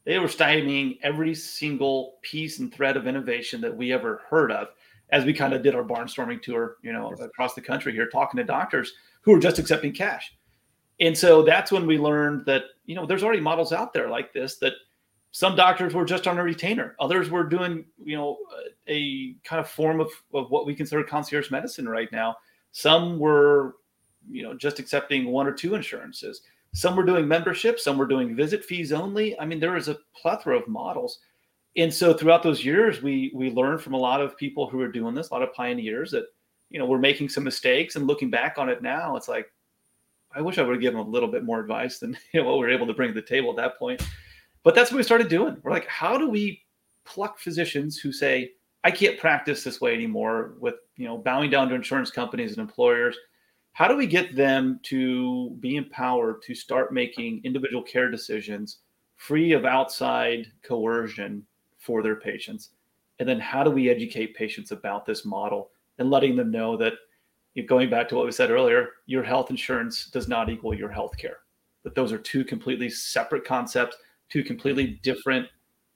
They 0.04 0.20
were 0.20 0.28
stymieing 0.28 0.98
every 1.02 1.34
single 1.34 2.18
piece 2.22 2.60
and 2.60 2.72
thread 2.72 2.96
of 2.96 3.08
innovation 3.08 3.60
that 3.62 3.76
we 3.76 3.92
ever 3.92 4.22
heard 4.30 4.52
of 4.52 4.68
as 5.10 5.24
we 5.24 5.32
kind 5.32 5.52
of 5.52 5.64
did 5.64 5.74
our 5.74 5.82
barnstorming 5.82 6.40
tour, 6.42 6.76
you 6.82 6.92
know, 6.92 7.10
across 7.20 7.54
the 7.54 7.60
country 7.60 7.92
here, 7.92 8.08
talking 8.08 8.38
to 8.38 8.44
doctors 8.44 8.92
who 9.22 9.32
were 9.32 9.40
just 9.40 9.58
accepting 9.58 9.92
cash 9.92 10.32
and 11.00 11.16
so 11.16 11.42
that's 11.42 11.70
when 11.70 11.86
we 11.86 11.98
learned 11.98 12.46
that 12.46 12.64
you 12.86 12.94
know 12.94 13.06
there's 13.06 13.22
already 13.22 13.40
models 13.40 13.72
out 13.72 13.92
there 13.92 14.08
like 14.08 14.32
this 14.32 14.56
that 14.58 14.72
some 15.32 15.54
doctors 15.54 15.92
were 15.92 16.04
just 16.04 16.26
on 16.26 16.38
a 16.38 16.42
retainer. 16.42 16.96
Others 16.98 17.30
were 17.30 17.44
doing 17.44 17.84
you 18.02 18.16
know 18.16 18.38
a 18.88 19.34
kind 19.44 19.60
of 19.60 19.68
form 19.68 20.00
of, 20.00 20.10
of 20.32 20.50
what 20.50 20.66
we 20.66 20.74
consider 20.74 21.02
concierge 21.02 21.50
medicine 21.50 21.88
right 21.88 22.10
now. 22.12 22.36
Some 22.72 23.18
were 23.18 23.76
you 24.30 24.42
know 24.42 24.54
just 24.54 24.78
accepting 24.78 25.26
one 25.26 25.46
or 25.46 25.52
two 25.52 25.74
insurances. 25.74 26.42
Some 26.72 26.96
were 26.96 27.04
doing 27.04 27.26
membership 27.28 27.78
some 27.78 27.98
were 27.98 28.06
doing 28.06 28.34
visit 28.34 28.64
fees 28.64 28.92
only. 28.92 29.38
I 29.38 29.44
mean 29.44 29.60
there 29.60 29.72
was 29.72 29.88
a 29.88 29.98
plethora 30.14 30.58
of 30.58 30.68
models. 30.68 31.18
And 31.76 31.92
so 31.92 32.14
throughout 32.14 32.42
those 32.42 32.64
years 32.64 33.02
we 33.02 33.30
we 33.34 33.50
learned 33.50 33.82
from 33.82 33.94
a 33.94 33.98
lot 33.98 34.20
of 34.20 34.36
people 34.36 34.68
who 34.68 34.78
were 34.78 34.88
doing 34.88 35.14
this 35.14 35.30
a 35.30 35.34
lot 35.34 35.42
of 35.42 35.52
pioneers 35.52 36.10
that 36.12 36.24
you 36.70 36.78
know 36.78 36.86
we're 36.86 36.98
making 36.98 37.28
some 37.28 37.44
mistakes. 37.44 37.96
And 37.96 38.06
looking 38.06 38.30
back 38.30 38.56
on 38.58 38.68
it 38.68 38.82
now 38.82 39.16
it's 39.16 39.28
like 39.28 39.52
I 40.34 40.40
wish 40.40 40.58
I 40.58 40.62
would 40.62 40.74
have 40.74 40.82
given 40.82 41.00
a 41.00 41.02
little 41.02 41.30
bit 41.30 41.44
more 41.44 41.60
advice 41.60 41.98
than 41.98 42.16
you 42.32 42.40
know, 42.40 42.46
what 42.46 42.58
we 42.58 42.66
were 42.66 42.72
able 42.72 42.86
to 42.86 42.94
bring 42.94 43.12
to 43.12 43.20
the 43.20 43.26
table 43.26 43.50
at 43.50 43.56
that 43.56 43.78
point. 43.78 44.02
But 44.66 44.74
that's 44.74 44.90
what 44.90 44.96
we 44.96 45.04
started 45.04 45.28
doing. 45.28 45.56
We're 45.62 45.70
like, 45.70 45.86
how 45.86 46.18
do 46.18 46.28
we 46.28 46.60
pluck 47.04 47.38
physicians 47.38 47.98
who 47.98 48.10
say, 48.10 48.50
I 48.82 48.90
can't 48.90 49.16
practice 49.16 49.62
this 49.62 49.80
way 49.80 49.94
anymore 49.94 50.54
with 50.58 50.74
you 50.96 51.06
know 51.06 51.16
bowing 51.16 51.50
down 51.50 51.68
to 51.68 51.76
insurance 51.76 52.10
companies 52.10 52.50
and 52.50 52.58
employers. 52.58 53.16
How 53.74 53.86
do 53.86 53.96
we 53.96 54.08
get 54.08 54.34
them 54.34 54.80
to 54.82 55.50
be 55.60 55.76
empowered 55.76 56.42
to 56.42 56.54
start 56.56 56.92
making 56.92 57.42
individual 57.44 57.80
care 57.80 58.10
decisions 58.10 58.78
free 59.14 59.52
of 59.52 59.64
outside 59.64 60.50
coercion 60.64 61.46
for 61.78 62.02
their 62.02 62.16
patients? 62.16 62.70
And 63.20 63.28
then 63.28 63.38
how 63.38 63.62
do 63.62 63.70
we 63.70 63.88
educate 63.88 64.34
patients 64.34 64.72
about 64.72 65.06
this 65.06 65.24
model 65.24 65.70
and 65.98 66.10
letting 66.10 66.34
them 66.34 66.50
know 66.50 66.76
that 66.78 66.94
going 67.68 67.88
back 67.88 68.08
to 68.08 68.16
what 68.16 68.26
we 68.26 68.32
said 68.32 68.50
earlier, 68.50 68.94
your 69.06 69.22
health 69.22 69.48
insurance 69.48 70.06
does 70.06 70.26
not 70.26 70.50
equal 70.50 70.74
your 70.74 70.90
health 70.90 71.16
care. 71.16 71.38
That 71.84 71.94
those 71.94 72.12
are 72.12 72.18
two 72.18 72.44
completely 72.44 72.90
separate 72.90 73.44
concepts, 73.44 73.96
two 74.30 74.44
completely 74.44 75.00
different 75.02 75.48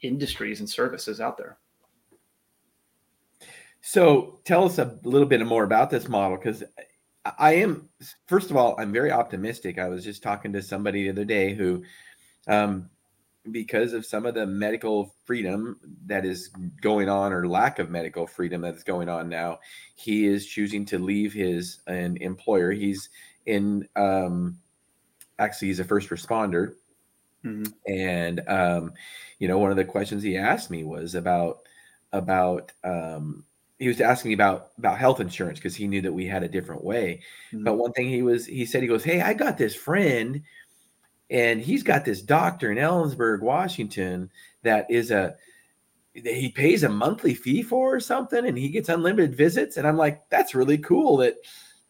industries 0.03 0.61
and 0.61 0.69
services 0.69 1.21
out 1.21 1.37
there. 1.37 1.59
So 3.83 4.41
tell 4.45 4.65
us 4.65 4.79
a 4.79 4.99
little 5.05 5.29
bit 5.29 5.45
more 5.47 5.65
about 5.65 5.91
this 5.91 6.09
model 6.09 6.37
because 6.37 6.63
I 7.39 7.55
am, 7.55 7.89
first 8.27 8.51
of 8.51 8.57
all, 8.57 8.75
I'm 8.79 8.93
very 8.93 9.11
optimistic. 9.11 9.79
I 9.79 9.89
was 9.89 10.05
just 10.05 10.23
talking 10.23 10.53
to 10.53 10.63
somebody 10.63 11.05
the 11.05 11.11
other 11.11 11.25
day 11.25 11.55
who 11.55 11.83
um, 12.47 12.91
because 13.51 13.93
of 13.93 14.05
some 14.05 14.27
of 14.27 14.35
the 14.35 14.47
medical 14.47 15.15
freedom 15.25 15.79
that 16.07 16.25
is 16.25 16.49
going 16.81 17.09
on 17.09 17.33
or 17.33 17.49
lack 17.49 17.79
of 17.79 17.91
medical 17.91 18.27
freedom 18.27 18.61
that 18.61 18.75
is 18.75 18.85
going 18.85 19.09
on 19.09 19.29
now 19.29 19.59
he 19.95 20.27
is 20.27 20.47
choosing 20.47 20.85
to 20.85 20.99
leave 20.99 21.33
his 21.33 21.81
an 21.87 22.19
employer 22.19 22.71
he's 22.71 23.09
in 23.47 23.89
um 23.97 24.59
actually 25.39 25.69
he's 25.69 25.81
a 25.81 25.85
first 25.85 26.11
responder 26.11 26.75
mm-hmm. 27.45 27.65
and 27.93 28.41
um 28.49 28.93
you 29.39 29.49
know 29.49 29.59
one 29.59 29.71
of 29.71 29.77
the 29.77 29.85
questions 29.85 30.23
he 30.23 30.37
asked 30.37 30.71
me 30.71 30.85
was 30.85 31.15
about 31.15 31.61
about 32.13 32.73
um 32.85 33.45
he 33.79 33.89
was 33.89 34.01
asking 34.01 34.31
me 34.31 34.35
about 34.35 34.71
about 34.79 34.99
health 34.99 35.21
insurance 35.21 35.59
because 35.59 35.77
he 35.77 35.87
knew 35.87 36.03
that 36.03 36.13
we 36.13 36.27
had 36.27 36.43
a 36.43 36.49
different 36.49 36.85
way 36.85 37.21
mm-hmm. 37.53 37.65
but 37.65 37.75
one 37.75 37.93
thing 37.93 38.09
he 38.09 38.23
was 38.23 38.47
he 38.47 38.65
said 38.65 38.83
he 38.83 38.89
goes 38.89 39.05
hey 39.05 39.21
i 39.21 39.33
got 39.33 39.59
this 39.59 39.75
friend 39.75 40.43
and 41.31 41.61
he's 41.61 41.83
got 41.83 42.05
this 42.05 42.21
doctor 42.21 42.73
in 42.73 42.79
Ellensburg, 42.79 43.41
Washington, 43.41 44.31
that 44.63 44.91
is 44.91 45.11
a 45.11 45.37
he 46.13 46.51
pays 46.51 46.83
a 46.83 46.89
monthly 46.89 47.35
fee 47.35 47.63
for 47.63 47.95
or 47.95 48.01
something, 48.01 48.45
and 48.45 48.59
he 48.59 48.69
gets 48.69 48.89
unlimited 48.89 49.37
visits. 49.37 49.77
And 49.77 49.87
I'm 49.87 49.97
like, 49.97 50.29
that's 50.29 50.57
really 50.57 50.79
cool 50.79 51.19
that 51.19 51.37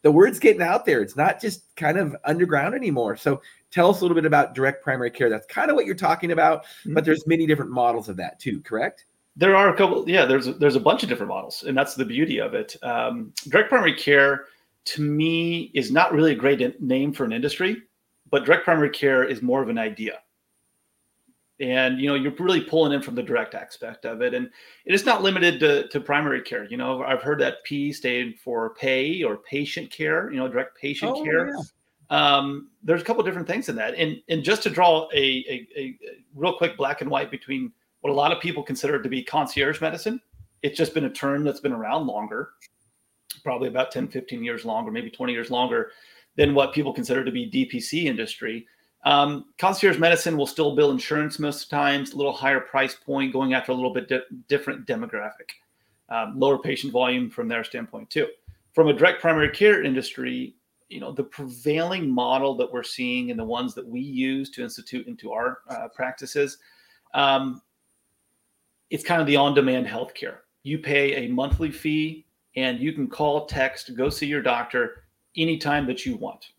the 0.03 0.11
word's 0.11 0.37
getting 0.37 0.61
out 0.61 0.85
there. 0.85 1.01
It's 1.01 1.15
not 1.15 1.41
just 1.41 1.75
kind 1.75 1.97
of 1.97 2.15
underground 2.23 2.75
anymore. 2.75 3.17
So 3.17 3.41
tell 3.71 3.89
us 3.89 3.99
a 3.99 4.03
little 4.03 4.15
bit 4.15 4.25
about 4.25 4.53
direct 4.53 4.83
primary 4.83 5.11
care. 5.11 5.29
That's 5.29 5.47
kind 5.47 5.69
of 5.69 5.75
what 5.75 5.85
you're 5.85 5.95
talking 5.95 6.31
about, 6.31 6.63
mm-hmm. 6.63 6.93
but 6.93 7.05
there's 7.05 7.25
many 7.27 7.47
different 7.47 7.71
models 7.71 8.09
of 8.09 8.17
that 8.17 8.39
too, 8.39 8.61
correct? 8.61 9.05
There 9.35 9.55
are 9.55 9.69
a 9.69 9.77
couple. 9.77 10.07
Yeah, 10.09 10.25
there's 10.25 10.47
there's 10.57 10.75
a 10.75 10.79
bunch 10.79 11.03
of 11.03 11.09
different 11.09 11.29
models, 11.29 11.63
and 11.63 11.77
that's 11.77 11.95
the 11.95 12.05
beauty 12.05 12.39
of 12.39 12.53
it. 12.53 12.75
Um, 12.83 13.33
direct 13.47 13.69
primary 13.69 13.93
care, 13.93 14.45
to 14.85 15.01
me, 15.01 15.71
is 15.73 15.91
not 15.91 16.11
really 16.11 16.33
a 16.33 16.35
great 16.35 16.81
name 16.81 17.13
for 17.13 17.23
an 17.23 17.31
industry 17.31 17.81
but 18.31 18.45
direct 18.45 18.63
primary 18.63 18.89
care 18.89 19.23
is 19.23 19.41
more 19.41 19.61
of 19.61 19.69
an 19.69 19.77
idea 19.77 20.19
and 21.59 21.99
you 21.99 22.07
know 22.07 22.15
you're 22.15 22.33
really 22.39 22.61
pulling 22.61 22.93
in 22.93 23.01
from 23.01 23.13
the 23.13 23.21
direct 23.21 23.53
aspect 23.53 24.05
of 24.05 24.21
it 24.21 24.33
and 24.33 24.49
it 24.85 24.95
is 24.95 25.05
not 25.05 25.21
limited 25.21 25.59
to, 25.59 25.87
to 25.89 25.99
primary 25.99 26.41
care 26.41 26.65
you 26.65 26.77
know 26.77 27.03
i've 27.03 27.21
heard 27.21 27.39
that 27.39 27.63
p 27.63 27.91
stayed 27.91 28.39
for 28.39 28.73
pay 28.75 29.21
or 29.21 29.37
patient 29.37 29.91
care 29.91 30.31
you 30.31 30.37
know 30.37 30.47
direct 30.47 30.75
patient 30.79 31.11
oh, 31.15 31.23
care 31.23 31.49
yeah. 31.49 31.61
Um, 32.11 32.69
there's 32.83 33.01
a 33.01 33.05
couple 33.05 33.23
different 33.23 33.47
things 33.47 33.67
in 33.69 33.75
that 33.75 33.95
and 33.95 34.21
and 34.29 34.43
just 34.43 34.61
to 34.63 34.69
draw 34.69 35.07
a, 35.13 35.17
a, 35.17 35.67
a, 35.75 35.97
real 36.35 36.53
quick 36.53 36.77
black 36.77 37.01
and 37.01 37.09
white 37.09 37.31
between 37.31 37.71
what 38.01 38.11
a 38.11 38.13
lot 38.13 38.31
of 38.31 38.39
people 38.39 38.61
consider 38.61 39.01
to 39.01 39.09
be 39.09 39.23
concierge 39.23 39.81
medicine 39.81 40.21
it's 40.61 40.77
just 40.77 40.93
been 40.93 41.05
a 41.05 41.09
term 41.09 41.43
that's 41.43 41.59
been 41.59 41.73
around 41.73 42.05
longer 42.05 42.51
probably 43.43 43.67
about 43.67 43.91
10 43.91 44.09
15 44.09 44.43
years 44.43 44.65
longer 44.65 44.91
maybe 44.91 45.09
20 45.09 45.33
years 45.33 45.49
longer 45.49 45.91
than 46.35 46.53
what 46.53 46.73
people 46.73 46.93
consider 46.93 47.23
to 47.23 47.31
be 47.31 47.49
DPC 47.49 48.05
industry. 48.05 48.67
Um, 49.03 49.45
concierge 49.57 49.97
medicine 49.97 50.37
will 50.37 50.47
still 50.47 50.75
bill 50.75 50.91
insurance 50.91 51.39
most 51.39 51.69
times, 51.69 52.13
a 52.13 52.17
little 52.17 52.33
higher 52.33 52.59
price 52.59 52.95
point, 52.95 53.33
going 53.33 53.53
after 53.53 53.71
a 53.71 53.75
little 53.75 53.93
bit 53.93 54.07
di- 54.07 54.21
different 54.47 54.85
demographic, 54.85 55.49
um, 56.09 56.39
lower 56.39 56.59
patient 56.59 56.93
volume 56.93 57.29
from 57.29 57.47
their 57.47 57.63
standpoint 57.63 58.09
too. 58.09 58.27
From 58.73 58.87
a 58.87 58.93
direct 58.93 59.21
primary 59.21 59.49
care 59.49 59.83
industry, 59.83 60.55
you 60.91 60.99
know 60.99 61.11
the 61.11 61.23
prevailing 61.23 62.09
model 62.09 62.55
that 62.57 62.71
we're 62.71 62.83
seeing 62.83 63.31
and 63.31 63.39
the 63.39 63.43
ones 63.43 63.73
that 63.75 63.87
we 63.87 64.01
use 64.01 64.49
to 64.51 64.63
institute 64.63 65.07
into 65.07 65.31
our 65.31 65.59
uh, 65.69 65.87
practices, 65.95 66.57
um, 67.13 67.61
it's 68.89 69.03
kind 69.03 69.21
of 69.21 69.27
the 69.27 69.35
on-demand 69.35 69.87
healthcare. 69.87 70.37
You 70.63 70.77
pay 70.77 71.25
a 71.25 71.29
monthly 71.29 71.71
fee, 71.71 72.25
and 72.55 72.79
you 72.79 72.93
can 72.93 73.07
call, 73.07 73.45
text, 73.45 73.95
go 73.95 74.09
see 74.09 74.27
your 74.27 74.41
doctor 74.41 75.05
anytime 75.37 75.87
that 75.87 76.05
you 76.05 76.17
want. 76.17 76.51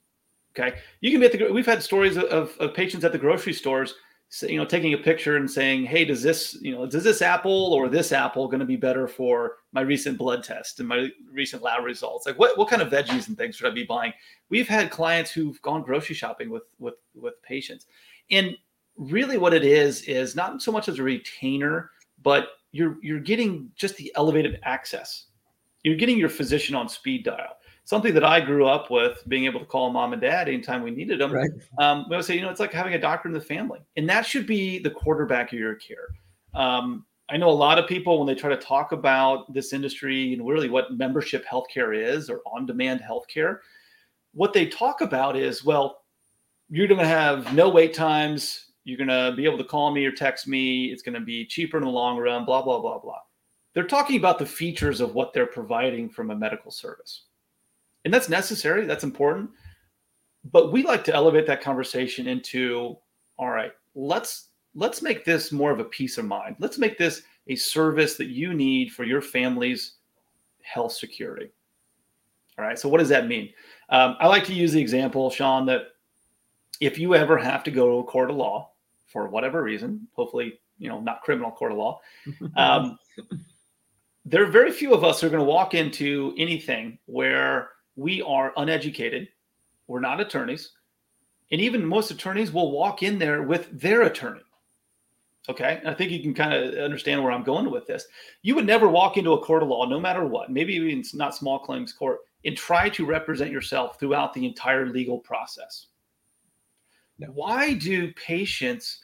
Okay. 0.56 0.78
You 1.00 1.10
can 1.10 1.20
be 1.20 1.26
at 1.26 1.32
the, 1.32 1.52
we've 1.52 1.66
had 1.66 1.82
stories 1.82 2.16
of, 2.16 2.56
of 2.58 2.74
patients 2.74 3.04
at 3.04 3.12
the 3.12 3.18
grocery 3.18 3.52
stores, 3.52 3.94
you 4.40 4.56
know, 4.56 4.64
taking 4.64 4.94
a 4.94 4.98
picture 4.98 5.36
and 5.36 5.50
saying, 5.50 5.84
Hey, 5.84 6.04
does 6.04 6.22
this, 6.22 6.56
you 6.62 6.74
know, 6.74 6.86
does 6.86 7.04
this 7.04 7.20
apple 7.20 7.74
or 7.74 7.88
this 7.88 8.12
apple 8.12 8.46
going 8.46 8.60
to 8.60 8.66
be 8.66 8.76
better 8.76 9.06
for 9.06 9.56
my 9.72 9.82
recent 9.82 10.16
blood 10.16 10.42
test 10.42 10.80
and 10.80 10.88
my 10.88 11.08
recent 11.30 11.62
lab 11.62 11.84
results? 11.84 12.26
Like 12.26 12.38
what, 12.38 12.56
what 12.56 12.68
kind 12.68 12.80
of 12.80 12.90
veggies 12.90 13.28
and 13.28 13.36
things 13.36 13.56
should 13.56 13.70
I 13.70 13.74
be 13.74 13.84
buying? 13.84 14.12
We've 14.48 14.68
had 14.68 14.90
clients 14.90 15.30
who've 15.30 15.60
gone 15.60 15.82
grocery 15.82 16.14
shopping 16.14 16.48
with, 16.48 16.62
with, 16.78 16.94
with 17.14 17.42
patients. 17.42 17.86
And 18.30 18.56
really 18.96 19.36
what 19.36 19.52
it 19.52 19.64
is, 19.64 20.02
is 20.04 20.34
not 20.34 20.62
so 20.62 20.72
much 20.72 20.88
as 20.88 20.98
a 20.98 21.02
retainer, 21.02 21.90
but 22.22 22.48
you're, 22.72 22.96
you're 23.02 23.20
getting 23.20 23.70
just 23.76 23.96
the 23.96 24.10
elevated 24.16 24.58
access 24.62 25.26
You're 25.82 25.96
getting 25.96 26.18
your 26.18 26.30
physician 26.30 26.74
on 26.74 26.88
speed 26.88 27.24
dial. 27.24 27.56
Something 27.84 28.14
that 28.14 28.24
I 28.24 28.40
grew 28.40 28.66
up 28.66 28.90
with, 28.90 29.22
being 29.28 29.44
able 29.44 29.60
to 29.60 29.66
call 29.66 29.90
mom 29.90 30.12
and 30.12 30.22
dad 30.22 30.48
anytime 30.48 30.82
we 30.82 30.90
needed 30.92 31.20
them. 31.20 31.32
Right. 31.32 31.50
Um, 31.78 32.06
we 32.08 32.16
would 32.16 32.24
say, 32.24 32.36
you 32.36 32.42
know, 32.42 32.50
it's 32.50 32.60
like 32.60 32.72
having 32.72 32.94
a 32.94 33.00
doctor 33.00 33.28
in 33.28 33.34
the 33.34 33.40
family, 33.40 33.80
and 33.96 34.08
that 34.08 34.24
should 34.24 34.46
be 34.46 34.78
the 34.78 34.90
quarterback 34.90 35.52
of 35.52 35.58
your 35.58 35.74
care. 35.74 36.08
Um, 36.54 37.04
I 37.28 37.36
know 37.38 37.48
a 37.48 37.50
lot 37.50 37.78
of 37.78 37.88
people 37.88 38.18
when 38.18 38.26
they 38.26 38.34
try 38.34 38.50
to 38.50 38.56
talk 38.56 38.92
about 38.92 39.52
this 39.52 39.72
industry 39.72 40.32
and 40.32 40.46
really 40.46 40.68
what 40.68 40.92
membership 40.92 41.44
healthcare 41.46 41.96
is 41.96 42.28
or 42.28 42.40
on-demand 42.46 43.00
healthcare, 43.00 43.58
what 44.34 44.52
they 44.52 44.66
talk 44.66 45.00
about 45.00 45.36
is, 45.36 45.64
well, 45.64 46.02
you're 46.68 46.88
going 46.88 47.00
to 47.00 47.06
have 47.06 47.52
no 47.54 47.68
wait 47.68 47.94
times. 47.94 48.66
You're 48.84 48.98
going 48.98 49.08
to 49.08 49.34
be 49.36 49.44
able 49.44 49.58
to 49.58 49.64
call 49.64 49.92
me 49.92 50.04
or 50.04 50.12
text 50.12 50.46
me. 50.46 50.86
It's 50.86 51.02
going 51.02 51.14
to 51.14 51.20
be 51.20 51.46
cheaper 51.46 51.78
in 51.78 51.84
the 51.84 51.90
long 51.90 52.18
run. 52.18 52.44
Blah 52.44 52.62
blah 52.62 52.80
blah 52.80 52.98
blah. 52.98 53.20
They're 53.74 53.84
talking 53.86 54.16
about 54.16 54.38
the 54.38 54.46
features 54.46 55.00
of 55.00 55.14
what 55.14 55.32
they're 55.32 55.46
providing 55.46 56.10
from 56.10 56.30
a 56.30 56.36
medical 56.36 56.70
service, 56.70 57.24
and 58.04 58.12
that's 58.12 58.28
necessary. 58.28 58.86
That's 58.86 59.04
important. 59.04 59.50
But 60.50 60.72
we 60.72 60.82
like 60.82 61.04
to 61.04 61.14
elevate 61.14 61.46
that 61.46 61.62
conversation 61.62 62.26
into, 62.26 62.96
all 63.38 63.50
right, 63.50 63.72
let's 63.94 64.48
let's 64.74 65.02
make 65.02 65.24
this 65.24 65.52
more 65.52 65.70
of 65.70 65.80
a 65.80 65.84
peace 65.84 66.18
of 66.18 66.24
mind. 66.24 66.56
Let's 66.58 66.78
make 66.78 66.98
this 66.98 67.22
a 67.48 67.54
service 67.54 68.16
that 68.16 68.28
you 68.28 68.54
need 68.54 68.92
for 68.92 69.04
your 69.04 69.20
family's 69.20 69.94
health 70.62 70.92
security. 70.92 71.50
All 72.58 72.64
right. 72.64 72.78
So, 72.78 72.88
what 72.88 72.98
does 72.98 73.08
that 73.08 73.28
mean? 73.28 73.50
Um, 73.88 74.16
I 74.20 74.26
like 74.26 74.44
to 74.44 74.54
use 74.54 74.72
the 74.72 74.80
example, 74.80 75.30
Shawn, 75.30 75.66
that 75.66 75.88
if 76.80 76.98
you 76.98 77.14
ever 77.14 77.38
have 77.38 77.62
to 77.64 77.70
go 77.70 77.88
to 77.88 77.98
a 77.98 78.04
court 78.04 78.30
of 78.30 78.36
law 78.36 78.70
for 79.06 79.28
whatever 79.28 79.62
reason, 79.62 80.08
hopefully, 80.12 80.60
you 80.78 80.88
know, 80.88 81.00
not 81.00 81.22
criminal 81.22 81.50
court 81.50 81.72
of 81.72 81.78
law, 81.78 82.00
um, 82.56 82.98
there 84.24 84.42
are 84.42 84.50
very 84.50 84.70
few 84.70 84.92
of 84.92 85.04
us 85.04 85.20
who 85.20 85.26
are 85.26 85.30
going 85.30 85.42
to 85.42 85.48
walk 85.48 85.74
into 85.74 86.34
anything 86.38 86.98
where 87.06 87.70
we 87.96 88.22
are 88.22 88.52
uneducated. 88.56 89.28
We're 89.86 90.00
not 90.00 90.20
attorneys. 90.20 90.72
And 91.50 91.60
even 91.60 91.84
most 91.84 92.10
attorneys 92.10 92.52
will 92.52 92.72
walk 92.72 93.02
in 93.02 93.18
there 93.18 93.42
with 93.42 93.68
their 93.78 94.02
attorney. 94.02 94.40
Okay. 95.48 95.82
I 95.84 95.92
think 95.92 96.12
you 96.12 96.22
can 96.22 96.34
kind 96.34 96.54
of 96.54 96.74
understand 96.74 97.22
where 97.22 97.32
I'm 97.32 97.42
going 97.42 97.70
with 97.70 97.86
this. 97.86 98.06
You 98.42 98.54
would 98.54 98.66
never 98.66 98.88
walk 98.88 99.16
into 99.16 99.32
a 99.32 99.42
court 99.44 99.62
of 99.62 99.68
law, 99.68 99.84
no 99.86 99.98
matter 99.98 100.24
what, 100.24 100.50
maybe 100.50 100.74
even 100.74 101.00
it's 101.00 101.14
not 101.14 101.34
small 101.34 101.58
claims 101.58 101.92
court, 101.92 102.20
and 102.44 102.56
try 102.56 102.88
to 102.90 103.04
represent 103.04 103.50
yourself 103.50 103.98
throughout 103.98 104.32
the 104.32 104.46
entire 104.46 104.86
legal 104.86 105.18
process. 105.18 105.86
No. 107.18 107.26
Why 107.28 107.74
do 107.74 108.12
patients 108.14 109.02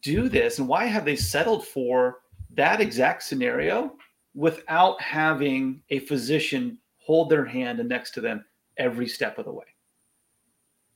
do 0.00 0.28
this? 0.28 0.58
And 0.58 0.66
why 0.66 0.86
have 0.86 1.04
they 1.04 1.16
settled 1.16 1.66
for 1.66 2.20
that 2.54 2.80
exact 2.80 3.22
scenario 3.22 3.96
without 4.34 5.00
having 5.00 5.82
a 5.90 6.00
physician 6.00 6.78
hold 7.04 7.30
their 7.30 7.44
hand 7.44 7.80
and 7.80 7.88
next 7.88 8.12
to 8.12 8.20
them 8.20 8.44
every 8.76 9.08
step 9.08 9.38
of 9.38 9.44
the 9.44 9.52
way? 9.52 9.64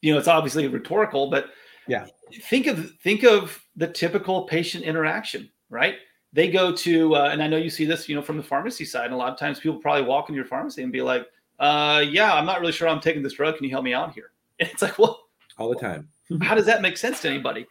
You 0.01 0.13
know, 0.13 0.19
it's 0.19 0.29
obviously 0.29 0.67
rhetorical, 0.69 1.31
but 1.31 1.47
yeah. 1.87 2.07
think 2.45 2.67
of 2.67 2.93
think 3.03 3.25
of 3.25 3.61
the 3.77 3.89
typical 3.89 4.43
patient 4.43 4.85
interaction 4.85 5.51
right? 5.71 5.97
They 6.33 6.51
go 6.51 6.75
to 6.75 7.15
uh, 7.17 7.31
and 7.33 7.43
i 7.43 7.47
know 7.47 7.57
you 7.57 7.71
see 7.71 7.87
this 7.87 8.09
you 8.09 8.15
know 8.15 8.21
from 8.21 8.37
the 8.37 8.43
pharmacy 8.43 8.85
side 8.85 9.07
and 9.07 9.15
a 9.15 9.17
lot 9.17 9.33
of 9.33 9.39
times 9.39 9.61
people 9.61 9.79
probably 9.79 10.03
walk 10.03 10.29
into 10.29 10.37
your 10.37 10.45
pharmacy 10.45 10.83
and 10.83 10.93
be 10.93 11.01
like 11.01 11.27
uh, 11.59 12.05
yeah 12.07 12.35
i'm 12.35 12.45
not 12.45 12.61
really 12.61 12.73
sure 12.73 12.87
i'm 12.87 13.01
taking 13.01 13.23
this 13.23 13.33
drug. 13.33 13.57
Can 13.57 13.65
you 13.65 13.71
help 13.71 13.85
me 13.85 13.95
out 13.95 14.13
here? 14.13 14.33
And 14.61 14.69
it's 14.73 14.83
like 14.83 14.99
well 14.99 15.29
all 15.57 15.71
the 15.71 15.77
time. 15.77 16.09
how 16.43 16.55
does 16.55 16.67
that 16.67 16.83
make 16.83 16.97
sense 16.97 17.21
to 17.23 17.29
anybody? 17.29 17.67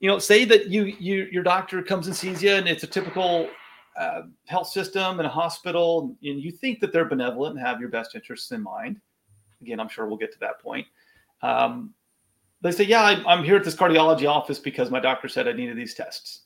You 0.00 0.08
know 0.08 0.18
say 0.18 0.44
that 0.46 0.66
you 0.66 0.84
you 0.84 1.28
your 1.30 1.44
doctor 1.44 1.80
comes 1.82 2.08
and 2.08 2.16
sees 2.16 2.42
you 2.42 2.52
and 2.52 2.68
it's 2.68 2.82
a 2.82 2.86
typical 2.86 3.48
uh, 3.98 4.22
health 4.46 4.68
system 4.68 5.18
and 5.18 5.26
a 5.26 5.30
hospital 5.30 6.16
and 6.22 6.40
you 6.40 6.50
think 6.52 6.80
that 6.80 6.92
they're 6.92 7.04
benevolent 7.04 7.56
and 7.56 7.66
have 7.66 7.80
your 7.80 7.88
best 7.88 8.14
interests 8.14 8.52
in 8.52 8.62
mind 8.62 9.00
again 9.60 9.80
i'm 9.80 9.88
sure 9.88 10.06
we'll 10.06 10.16
get 10.16 10.32
to 10.32 10.38
that 10.38 10.60
point 10.60 10.86
um, 11.42 11.94
they 12.60 12.72
say, 12.72 12.84
Yeah, 12.84 13.02
I, 13.02 13.22
I'm 13.26 13.44
here 13.44 13.56
at 13.56 13.64
this 13.64 13.76
cardiology 13.76 14.28
office 14.28 14.58
because 14.58 14.90
my 14.90 15.00
doctor 15.00 15.28
said 15.28 15.48
I 15.48 15.52
needed 15.52 15.76
these 15.76 15.94
tests. 15.94 16.42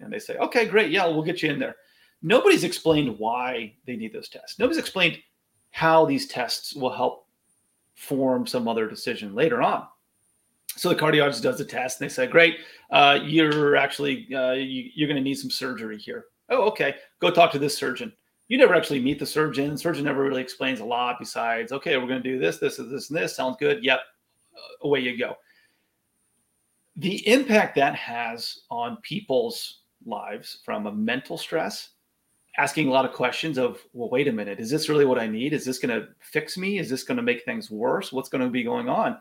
And 0.00 0.12
they 0.12 0.18
say, 0.18 0.36
Okay, 0.36 0.66
great. 0.66 0.90
Yeah, 0.90 1.06
we'll 1.06 1.22
get 1.22 1.42
you 1.42 1.50
in 1.50 1.58
there. 1.58 1.76
Nobody's 2.22 2.64
explained 2.64 3.18
why 3.18 3.74
they 3.86 3.96
need 3.96 4.12
those 4.12 4.28
tests. 4.28 4.58
Nobody's 4.58 4.78
explained 4.78 5.18
how 5.70 6.06
these 6.06 6.26
tests 6.26 6.74
will 6.74 6.92
help 6.92 7.26
form 7.94 8.46
some 8.46 8.68
other 8.68 8.88
decision 8.88 9.34
later 9.34 9.62
on. 9.62 9.86
So 10.76 10.90
the 10.90 10.94
cardiologist 10.94 11.42
does 11.42 11.58
the 11.58 11.64
test 11.64 12.00
and 12.00 12.08
they 12.08 12.12
say, 12.12 12.26
Great, 12.26 12.58
uh, 12.90 13.18
you're 13.22 13.76
actually, 13.76 14.34
uh, 14.34 14.52
you, 14.52 14.90
you're 14.94 15.08
going 15.08 15.16
to 15.16 15.22
need 15.22 15.38
some 15.38 15.50
surgery 15.50 15.98
here. 15.98 16.26
Oh, 16.48 16.62
okay. 16.68 16.94
Go 17.20 17.30
talk 17.30 17.50
to 17.52 17.58
this 17.58 17.76
surgeon. 17.76 18.12
You 18.48 18.58
never 18.58 18.74
actually 18.74 19.00
meet 19.00 19.18
the 19.18 19.26
surgeon. 19.26 19.72
The 19.72 19.78
surgeon 19.78 20.04
never 20.04 20.22
really 20.22 20.42
explains 20.42 20.80
a 20.80 20.84
lot 20.84 21.16
besides, 21.18 21.72
okay, 21.72 21.96
we're 21.96 22.06
going 22.06 22.22
to 22.22 22.28
do 22.32 22.38
this, 22.38 22.58
this, 22.58 22.76
this, 22.76 23.10
and 23.10 23.18
this. 23.18 23.34
Sounds 23.34 23.56
good. 23.58 23.82
Yep. 23.82 23.98
Uh, 24.56 24.86
away 24.86 25.00
you 25.00 25.18
go 25.18 25.36
the 26.96 27.26
impact 27.28 27.76
that 27.76 27.94
has 27.94 28.60
on 28.70 28.96
people's 29.02 29.80
lives 30.06 30.58
from 30.64 30.86
a 30.86 30.92
mental 30.92 31.36
stress 31.36 31.90
asking 32.58 32.88
a 32.88 32.90
lot 32.90 33.04
of 33.04 33.12
questions 33.12 33.58
of 33.58 33.80
well 33.92 34.08
wait 34.08 34.28
a 34.28 34.32
minute 34.32 34.58
is 34.58 34.70
this 34.70 34.88
really 34.88 35.04
what 35.04 35.18
i 35.18 35.26
need 35.26 35.52
is 35.52 35.64
this 35.64 35.78
going 35.78 35.94
to 35.94 36.08
fix 36.20 36.56
me 36.56 36.78
is 36.78 36.88
this 36.88 37.02
going 37.02 37.16
to 37.16 37.22
make 37.22 37.44
things 37.44 37.70
worse 37.70 38.12
what's 38.12 38.28
going 38.28 38.42
to 38.42 38.48
be 38.48 38.62
going 38.62 38.88
on 38.88 39.18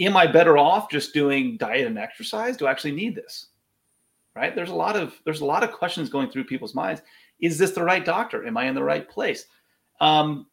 am 0.00 0.16
i 0.16 0.26
better 0.26 0.56
off 0.56 0.90
just 0.90 1.12
doing 1.12 1.56
diet 1.58 1.86
and 1.86 1.98
exercise 1.98 2.56
do 2.56 2.66
i 2.66 2.70
actually 2.70 2.92
need 2.92 3.14
this 3.14 3.48
right 4.38 4.54
there's 4.54 4.70
a 4.70 4.74
lot 4.74 4.96
of 4.96 5.14
there's 5.24 5.40
a 5.40 5.44
lot 5.44 5.62
of 5.62 5.72
questions 5.72 6.08
going 6.08 6.30
through 6.30 6.44
people's 6.44 6.74
minds 6.74 7.02
is 7.40 7.58
this 7.58 7.72
the 7.72 7.82
right 7.82 8.04
doctor 8.04 8.46
am 8.46 8.56
i 8.56 8.64
in 8.66 8.74
the 8.74 8.82
right 8.82 9.08
place 9.08 9.46
um, 10.00 10.46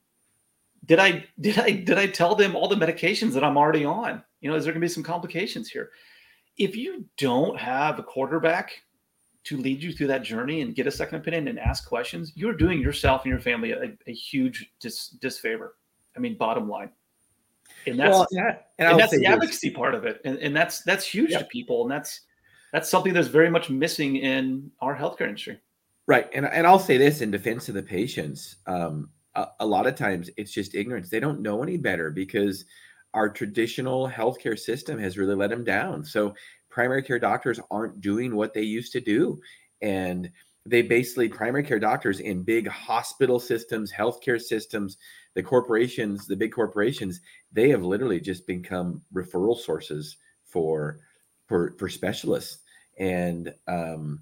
did 0.86 1.00
i 1.00 1.26
did 1.39 1.58
i 1.60 1.71
did 1.71 1.98
i 1.98 2.08
tell 2.08 2.36
them 2.36 2.56
all 2.56 2.67
the 2.67 2.76
medications 2.76 3.34
that 3.34 3.43
i'm 3.43 3.58
already 3.58 3.86
on 3.86 4.24
you 4.41 4.50
know 4.50 4.56
is 4.56 4.63
there 4.63 4.74
going 4.74 4.82
to 4.82 4.86
be 4.86 4.93
some 4.93 5.04
complications 5.04 5.69
here 5.69 5.91
if 6.58 6.76
you 6.76 7.06
don't 7.17 7.60
have 7.60 8.00
a 8.00 8.04
quarterback 8.04 8.82
to 9.45 9.58
lead 9.58 9.82
you 9.82 9.93
through 9.93 10.08
that 10.08 10.24
journey 10.24 10.62
and 10.62 10.76
get 10.76 10.88
a 10.88 10.91
second 10.91 11.19
opinion 11.19 11.48
and 11.48 11.60
ask 11.60 11.88
questions, 11.88 12.34
you're 12.36 12.54
doing 12.54 12.82
yourself 12.82 13.24
and 13.24 13.30
your 13.30 13.39
family 13.39 13.71
a, 13.71 13.93
a 14.08 14.12
huge 14.12 14.71
dis, 14.80 15.10
disfavor. 15.10 15.76
I 16.17 16.19
mean, 16.19 16.36
bottom 16.38 16.67
line. 16.67 16.89
And 17.86 18.00
that's 18.00 18.12
well, 18.12 18.28
yeah, 18.32 18.58
and, 18.80 18.89
and 18.89 19.00
that's 19.00 19.15
the 19.15 19.26
advocacy 19.26 19.69
this. 19.69 19.78
part 19.78 19.93
of 19.93 20.06
it. 20.06 20.19
And, 20.26 20.39
and 20.39 20.56
that's 20.56 20.82
that's 20.82 21.06
huge 21.06 21.32
yep. 21.32 21.41
to 21.41 21.45
people. 21.45 21.84
And 21.84 21.91
that's 21.91 22.21
that's 22.76 22.90
something 22.90 23.14
that's 23.14 23.30
very 23.30 23.50
much 23.50 23.70
missing 23.70 24.18
in 24.18 24.70
our 24.82 24.94
healthcare 24.94 25.30
industry. 25.30 25.58
Right. 26.08 26.28
And 26.34 26.46
and 26.46 26.68
I'll 26.68 26.78
say 26.78 26.98
this 26.98 27.22
in 27.22 27.32
defense 27.32 27.70
of 27.70 27.76
the 27.76 27.82
patients. 27.82 28.58
Um, 28.68 29.12
a, 29.34 29.48
a 29.62 29.66
lot 29.66 29.88
of 29.88 29.96
times 29.96 30.30
it's 30.36 30.52
just 30.52 30.76
ignorance. 30.76 31.10
They 31.10 31.22
don't 31.22 31.40
know 31.40 31.64
any 31.64 31.78
better 31.78 32.12
because 32.12 32.66
our 33.14 33.30
traditional 33.30 34.10
healthcare 34.10 34.60
system 34.60 35.00
has 35.00 35.18
really 35.18 35.36
let 35.36 35.52
them 35.52 35.64
down. 35.64 36.04
So 36.04 36.36
primary 36.70 37.02
care 37.02 37.18
doctors 37.18 37.62
aren't 37.72 38.02
doing 38.02 38.36
what 38.36 38.54
they 38.54 38.64
used 38.64 38.92
to 38.92 39.00
do. 39.00 39.40
And 39.82 40.30
they 40.66 40.82
basically 40.82 41.30
primary 41.30 41.64
care 41.64 41.80
doctors 41.80 42.20
in 42.20 42.44
big 42.44 42.68
hospital 42.68 43.40
systems, 43.40 43.90
healthcare 43.90 44.42
systems, 44.42 44.98
the 45.34 45.44
corporations, 45.44 46.28
the 46.28 46.36
big 46.36 46.52
corporations, 46.52 47.22
they 47.54 47.70
have 47.70 47.84
literally 47.84 48.20
just 48.20 48.46
become 48.46 49.02
referral 49.14 49.58
sources 49.58 50.18
for 50.44 51.00
for 51.48 51.74
for 51.80 51.88
specialists. 51.88 52.64
And 52.98 53.54
um, 53.68 54.22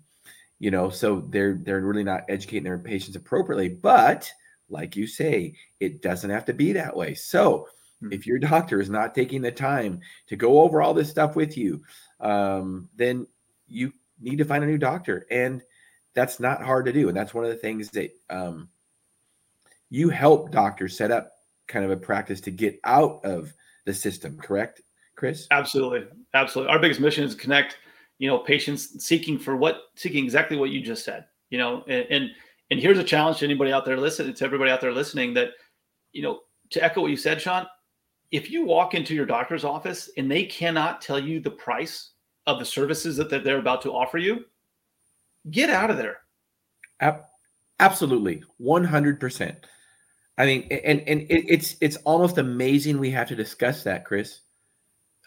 you 0.60 0.72
know, 0.72 0.90
so 0.90 1.22
they're 1.30 1.60
they're 1.62 1.82
really 1.82 2.04
not 2.04 2.24
educating 2.30 2.64
their 2.64 2.78
patients 2.78 3.16
appropriately. 3.16 3.70
But 3.70 4.32
like 4.70 4.96
you 4.96 5.08
say, 5.08 5.56
it 5.80 6.02
doesn't 6.02 6.30
have 6.30 6.46
to 6.46 6.54
be 6.54 6.74
that 6.74 6.96
way. 6.96 7.14
So 7.14 7.68
if 8.12 8.28
your 8.28 8.40
doctor 8.40 8.82
is 8.82 8.90
not 8.90 9.16
taking 9.16 9.42
the 9.42 9.52
time 9.52 10.02
to 10.28 10.36
go 10.36 10.62
over 10.62 10.82
all 10.82 10.94
this 10.94 11.10
stuff 11.10 11.36
with 11.36 11.58
you, 11.58 11.82
um, 12.20 12.90
then 12.96 13.28
you 13.68 13.94
need 14.20 14.38
to 14.38 14.46
find 14.46 14.64
a 14.64 14.68
new 14.68 14.78
doctor. 14.78 15.26
And 15.32 15.62
that's 16.14 16.40
not 16.40 16.62
hard 16.62 16.86
to 16.86 16.94
do. 16.94 17.08
And 17.08 17.18
that's 17.18 17.34
one 17.34 17.46
of 17.46 17.50
the 17.50 17.58
things 17.58 17.90
that 17.92 18.12
um, 18.30 18.70
you 19.90 20.10
help 20.10 20.52
doctors 20.52 20.98
set 20.98 21.12
up 21.12 21.32
kind 21.68 21.86
of 21.86 21.92
a 21.92 21.98
practice 21.98 22.42
to 22.42 22.52
get 22.52 22.80
out 22.84 23.24
of 23.24 23.54
the 23.86 23.94
system, 23.94 24.38
correct, 24.38 24.82
Chris? 25.16 25.48
Absolutely. 25.52 26.06
Absolutely. 26.34 26.72
Our 26.72 26.80
biggest 26.80 27.00
mission 27.00 27.24
is 27.24 27.36
to 27.36 27.42
connect, 27.42 27.78
you 28.20 28.28
know, 28.28 28.38
patients 28.38 29.04
seeking 29.04 29.38
for 29.38 29.56
what, 29.56 29.84
seeking 29.96 30.24
exactly 30.24 30.58
what 30.58 30.70
you 30.70 30.82
just 30.82 31.04
said, 31.04 31.26
you 31.50 31.58
know, 31.58 31.84
and, 31.88 32.06
and, 32.10 32.30
and 32.72 32.80
here's 32.80 32.98
a 32.98 33.04
challenge 33.04 33.40
to 33.40 33.46
anybody 33.46 33.72
out 33.72 33.86
there 33.86 33.98
listening, 33.98 34.34
to 34.34 34.46
everybody 34.46 34.72
out 34.72 34.82
there 34.82 34.94
listening 34.94 35.34
that, 35.34 35.50
you 36.12 36.22
know, 36.22 36.42
to 36.70 36.84
echo 36.84 37.02
what 37.02 37.12
you 37.12 37.18
said, 37.18 37.42
Shawn, 37.42 37.68
if 38.32 38.50
you 38.50 38.66
walk 38.66 38.94
into 38.96 39.14
your 39.14 39.26
doctor's 39.26 39.64
office 39.64 40.10
and 40.18 40.32
they 40.32 40.44
cannot 40.46 41.02
tell 41.02 41.20
you 41.20 41.40
the 41.40 41.52
price 41.52 42.12
of 42.48 42.60
the 42.60 42.66
services 42.66 43.16
that 43.18 43.30
they're 43.30 43.60
about 43.60 43.82
to 43.84 43.92
offer 43.92 44.18
you, 44.18 44.46
get 45.52 45.70
out 45.70 45.92
of 45.92 45.98
there. 45.98 46.20
Absolutely, 47.80 48.44
one 48.58 48.84
hundred 48.84 49.20
percent. 49.20 49.66
I 50.38 50.46
mean, 50.46 50.64
and 50.72 51.02
and 51.02 51.26
it's 51.30 51.76
it's 51.82 51.98
almost 51.98 52.38
amazing 52.38 52.98
we 52.98 53.12
have 53.12 53.28
to 53.28 53.36
discuss 53.36 53.84
that, 53.84 54.06
Chris. 54.06 54.40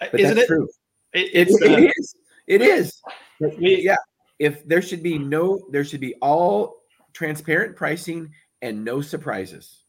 Uh, 0.01 0.07
but 0.11 0.21
Isn't 0.21 0.37
that's 0.37 0.51
it? 0.51 0.55
true. 0.55 0.69
It, 1.13 1.31
it's, 1.33 1.63
it, 1.63 1.71
uh, 1.71 1.77
it 1.77 1.93
is. 1.99 2.15
It 2.47 2.63
is. 2.63 3.03
yeah. 3.59 3.97
If 4.39 4.67
there 4.67 4.83
should 4.83 5.03
be 5.03 5.19
no, 5.19 5.61
there 5.71 5.85
should 5.85 6.01
be 6.01 6.15
all 6.17 6.83
transparent 7.13 7.77
pricing 7.77 8.31
and 8.63 8.85
no 8.85 9.01
surprises. 9.01 9.85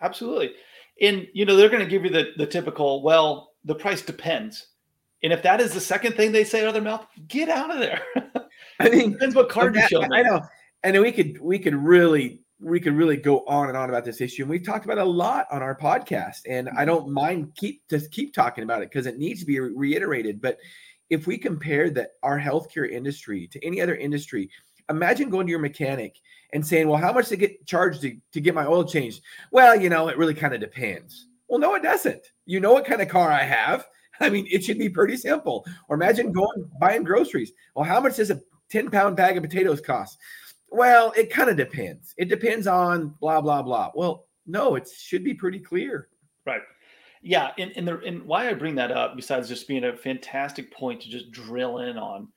absolutely. 0.00 0.52
And 1.00 1.26
you 1.32 1.46
know, 1.46 1.56
they're 1.56 1.70
going 1.70 1.84
to 1.84 1.88
give 1.88 2.04
you 2.04 2.10
the 2.10 2.32
the 2.36 2.46
typical, 2.46 3.02
well, 3.02 3.52
the 3.64 3.74
price 3.74 4.02
depends. 4.02 4.66
And 5.22 5.32
if 5.32 5.42
that 5.42 5.60
is 5.60 5.72
the 5.72 5.80
second 5.80 6.14
thing 6.14 6.32
they 6.32 6.44
say 6.44 6.62
out 6.62 6.68
of 6.68 6.74
their 6.74 6.82
mouth, 6.82 7.06
get 7.28 7.48
out 7.48 7.70
of 7.70 7.78
there. 7.78 8.02
I 8.80 8.88
mean, 8.88 9.12
depends 9.12 9.34
what 9.34 9.48
card 9.48 9.74
you 9.74 9.86
show. 9.88 10.02
I 10.02 10.22
know, 10.22 10.40
and 10.82 11.00
we 11.00 11.12
could 11.12 11.40
we 11.40 11.58
could 11.58 11.74
really 11.74 12.40
we 12.60 12.80
could 12.80 12.94
really 12.94 13.16
go 13.16 13.44
on 13.46 13.68
and 13.68 13.76
on 13.76 13.88
about 13.88 14.04
this 14.04 14.20
issue. 14.20 14.42
And 14.42 14.50
we've 14.50 14.64
talked 14.64 14.84
about 14.84 14.98
a 14.98 15.04
lot 15.04 15.46
on 15.50 15.62
our 15.62 15.74
podcast, 15.74 16.40
and 16.48 16.68
I 16.68 16.72
mm-hmm. 16.72 16.86
don't 16.86 17.10
mind 17.10 17.52
keep 17.56 17.82
just 17.88 18.10
keep 18.10 18.34
talking 18.34 18.64
about 18.64 18.82
it 18.82 18.90
because 18.90 19.06
it 19.06 19.18
needs 19.18 19.40
to 19.40 19.46
be 19.46 19.60
reiterated. 19.60 20.40
But 20.40 20.58
if 21.10 21.26
we 21.26 21.36
compare 21.36 21.90
that 21.90 22.12
our 22.22 22.38
healthcare 22.38 22.88
industry 22.88 23.46
to 23.48 23.64
any 23.64 23.80
other 23.80 23.96
industry, 23.96 24.48
imagine 24.88 25.28
going 25.28 25.46
to 25.46 25.50
your 25.50 25.60
mechanic 25.60 26.16
and 26.52 26.66
saying, 26.66 26.88
"Well, 26.88 27.00
how 27.00 27.12
much 27.12 27.28
to 27.28 27.36
get 27.36 27.66
charged 27.66 28.00
to, 28.02 28.16
to 28.32 28.40
get 28.40 28.54
my 28.54 28.66
oil 28.66 28.84
changed?" 28.84 29.22
Well, 29.50 29.80
you 29.80 29.88
know, 29.88 30.08
it 30.08 30.16
really 30.16 30.34
kind 30.34 30.54
of 30.54 30.60
depends. 30.60 31.26
Well, 31.48 31.58
no, 31.58 31.74
it 31.74 31.82
doesn't. 31.82 32.22
You 32.46 32.60
know 32.60 32.72
what 32.72 32.84
kind 32.84 33.02
of 33.02 33.08
car 33.08 33.30
I 33.30 33.42
have. 33.42 33.86
I 34.20 34.30
mean, 34.30 34.46
it 34.50 34.62
should 34.62 34.78
be 34.78 34.88
pretty 34.88 35.16
simple. 35.16 35.66
Or 35.88 35.96
imagine 35.96 36.32
going 36.32 36.70
buying 36.80 37.02
groceries. 37.02 37.52
Well, 37.74 37.84
how 37.84 38.00
much 38.00 38.16
does 38.16 38.30
a 38.30 38.40
10 38.70 38.90
pound 38.90 39.16
bag 39.16 39.36
of 39.36 39.42
potatoes 39.42 39.80
cost? 39.80 40.18
Well, 40.70 41.12
it 41.16 41.30
kind 41.30 41.50
of 41.50 41.56
depends. 41.56 42.14
It 42.16 42.28
depends 42.28 42.66
on 42.66 43.14
blah, 43.20 43.40
blah, 43.40 43.62
blah. 43.62 43.90
Well, 43.94 44.26
no, 44.46 44.76
it 44.76 44.88
should 44.88 45.24
be 45.24 45.34
pretty 45.34 45.58
clear. 45.58 46.08
Right. 46.46 46.62
Yeah. 47.22 47.50
And, 47.58 47.72
and, 47.76 47.86
the, 47.86 47.98
and 48.00 48.22
why 48.24 48.48
I 48.48 48.54
bring 48.54 48.74
that 48.76 48.90
up, 48.90 49.16
besides 49.16 49.48
just 49.48 49.68
being 49.68 49.84
a 49.84 49.96
fantastic 49.96 50.72
point 50.72 51.00
to 51.02 51.08
just 51.08 51.30
drill 51.30 51.78
in 51.78 51.98
on, 51.98 52.28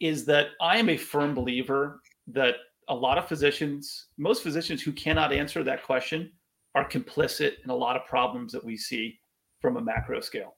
is 0.00 0.24
that 0.26 0.48
I 0.60 0.78
am 0.78 0.88
a 0.88 0.96
firm 0.96 1.34
believer 1.34 2.00
that 2.28 2.56
a 2.88 2.94
lot 2.94 3.18
of 3.18 3.28
physicians, 3.28 4.06
most 4.18 4.42
physicians 4.42 4.82
who 4.82 4.92
cannot 4.92 5.32
answer 5.32 5.62
that 5.64 5.84
question, 5.84 6.32
are 6.74 6.88
complicit 6.88 7.54
in 7.64 7.70
a 7.70 7.74
lot 7.74 7.96
of 7.96 8.06
problems 8.06 8.52
that 8.52 8.64
we 8.64 8.76
see 8.76 9.18
from 9.60 9.76
a 9.76 9.80
macro 9.80 10.20
scale 10.20 10.56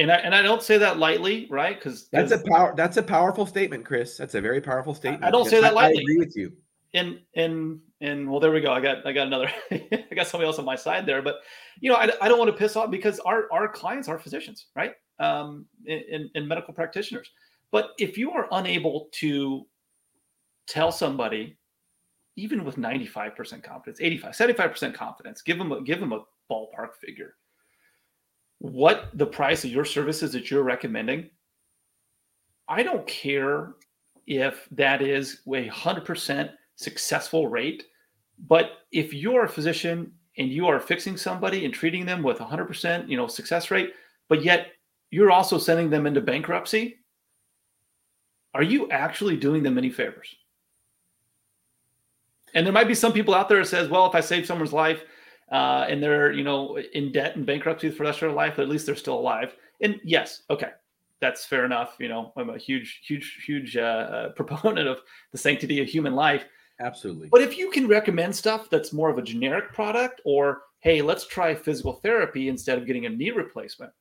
and 0.00 0.10
I 0.10 0.16
and 0.16 0.34
I 0.34 0.42
don't 0.42 0.62
say 0.62 0.78
that 0.78 0.98
lightly, 0.98 1.46
right? 1.50 1.76
Because 1.78 2.08
that's 2.08 2.32
a 2.32 2.38
power. 2.38 2.74
That's 2.76 2.96
a 2.96 3.02
powerful 3.02 3.46
statement, 3.46 3.84
Chris. 3.84 4.16
That's 4.16 4.34
a 4.34 4.40
very 4.40 4.60
powerful 4.60 4.94
statement. 4.94 5.24
I 5.24 5.30
don't 5.30 5.48
say 5.48 5.60
that 5.60 5.74
lightly. 5.74 5.98
I 5.98 6.02
agree 6.02 6.18
with 6.18 6.36
you. 6.36 6.52
And 6.94 7.20
and 7.36 7.80
and 8.00 8.30
well, 8.30 8.40
there 8.40 8.50
we 8.50 8.60
go. 8.60 8.72
I 8.72 8.80
got 8.80 9.06
I 9.06 9.12
got 9.12 9.26
another. 9.26 9.50
I 9.70 10.14
got 10.14 10.26
somebody 10.26 10.46
else 10.46 10.58
on 10.58 10.64
my 10.64 10.76
side 10.76 11.06
there, 11.06 11.22
but 11.22 11.36
you 11.80 11.90
know, 11.90 11.96
I, 11.96 12.10
I 12.20 12.28
don't 12.28 12.38
want 12.38 12.50
to 12.50 12.56
piss 12.56 12.76
off 12.76 12.90
because 12.90 13.18
our 13.20 13.46
our 13.52 13.68
clients 13.68 14.08
are 14.08 14.18
physicians, 14.18 14.66
right? 14.74 14.92
Um, 15.18 15.66
and, 15.86 16.30
and 16.34 16.48
medical 16.48 16.72
practitioners. 16.72 17.30
But 17.72 17.90
if 17.98 18.16
you 18.16 18.30
are 18.32 18.48
unable 18.52 19.08
to 19.12 19.66
tell 20.66 20.90
somebody, 20.90 21.58
even 22.36 22.64
with 22.64 22.76
95% 22.76 23.62
confidence, 23.62 24.00
85, 24.00 24.32
75% 24.34 24.94
confidence, 24.94 25.42
give 25.42 25.58
them 25.58 25.70
a, 25.70 25.82
give 25.82 26.00
them 26.00 26.12
a 26.12 26.24
ballpark 26.50 26.94
figure 27.00 27.34
what 28.60 29.08
the 29.14 29.26
price 29.26 29.64
of 29.64 29.70
your 29.70 29.86
services 29.86 30.32
that 30.32 30.50
you're 30.50 30.62
recommending, 30.62 31.28
I 32.68 32.82
don't 32.82 33.06
care 33.06 33.72
if 34.26 34.68
that 34.72 35.02
is 35.02 35.40
a 35.52 35.66
hundred 35.68 36.04
percent 36.04 36.50
successful 36.76 37.48
rate, 37.48 37.84
but 38.48 38.78
if 38.92 39.12
you're 39.12 39.44
a 39.44 39.48
physician 39.48 40.12
and 40.38 40.48
you 40.48 40.66
are 40.66 40.80
fixing 40.80 41.16
somebody 41.16 41.64
and 41.64 41.74
treating 41.74 42.06
them 42.06 42.22
with 42.22 42.40
a 42.40 42.44
hundred 42.44 42.66
percent, 42.66 43.08
you 43.08 43.16
know, 43.16 43.26
success 43.26 43.70
rate, 43.70 43.92
but 44.28 44.44
yet 44.44 44.68
you're 45.10 45.30
also 45.30 45.58
sending 45.58 45.90
them 45.90 46.06
into 46.06 46.20
bankruptcy, 46.20 46.98
are 48.54 48.62
you 48.62 48.90
actually 48.90 49.36
doing 49.36 49.62
them 49.62 49.78
any 49.78 49.90
favors? 49.90 50.34
And 52.54 52.66
there 52.66 52.72
might 52.72 52.88
be 52.88 52.94
some 52.94 53.12
people 53.12 53.34
out 53.34 53.48
there 53.48 53.58
that 53.58 53.66
says, 53.66 53.88
well, 53.88 54.06
if 54.06 54.14
I 54.14 54.20
save 54.20 54.46
someone's 54.46 54.72
life, 54.72 55.04
uh, 55.52 55.84
and 55.88 56.02
they're 56.02 56.32
you 56.32 56.44
know 56.44 56.78
in 56.78 57.10
debt 57.12 57.36
and 57.36 57.44
bankruptcy 57.44 57.90
for 57.90 57.98
the 57.98 58.04
rest 58.04 58.22
of 58.22 58.28
their 58.28 58.36
life, 58.36 58.54
but 58.56 58.62
at 58.62 58.68
least 58.68 58.86
they're 58.86 58.96
still 58.96 59.18
alive. 59.18 59.54
And 59.80 60.00
yes, 60.04 60.42
okay, 60.48 60.70
that's 61.20 61.44
fair 61.44 61.64
enough. 61.64 61.96
You 61.98 62.08
know, 62.08 62.32
I'm 62.36 62.50
a 62.50 62.58
huge, 62.58 63.00
huge, 63.04 63.42
huge 63.44 63.76
uh, 63.76 63.80
uh, 63.80 64.28
proponent 64.36 64.88
of 64.88 64.98
the 65.32 65.38
sanctity 65.38 65.80
of 65.80 65.88
human 65.88 66.14
life. 66.14 66.44
Absolutely. 66.80 67.28
But 67.28 67.42
if 67.42 67.58
you 67.58 67.70
can 67.70 67.86
recommend 67.86 68.34
stuff 68.34 68.70
that's 68.70 68.92
more 68.92 69.10
of 69.10 69.18
a 69.18 69.22
generic 69.22 69.72
product, 69.72 70.20
or 70.24 70.62
hey, 70.80 71.02
let's 71.02 71.26
try 71.26 71.54
physical 71.54 71.94
therapy 71.94 72.48
instead 72.48 72.78
of 72.78 72.86
getting 72.86 73.06
a 73.06 73.10
knee 73.10 73.30
replacement, 73.30 73.92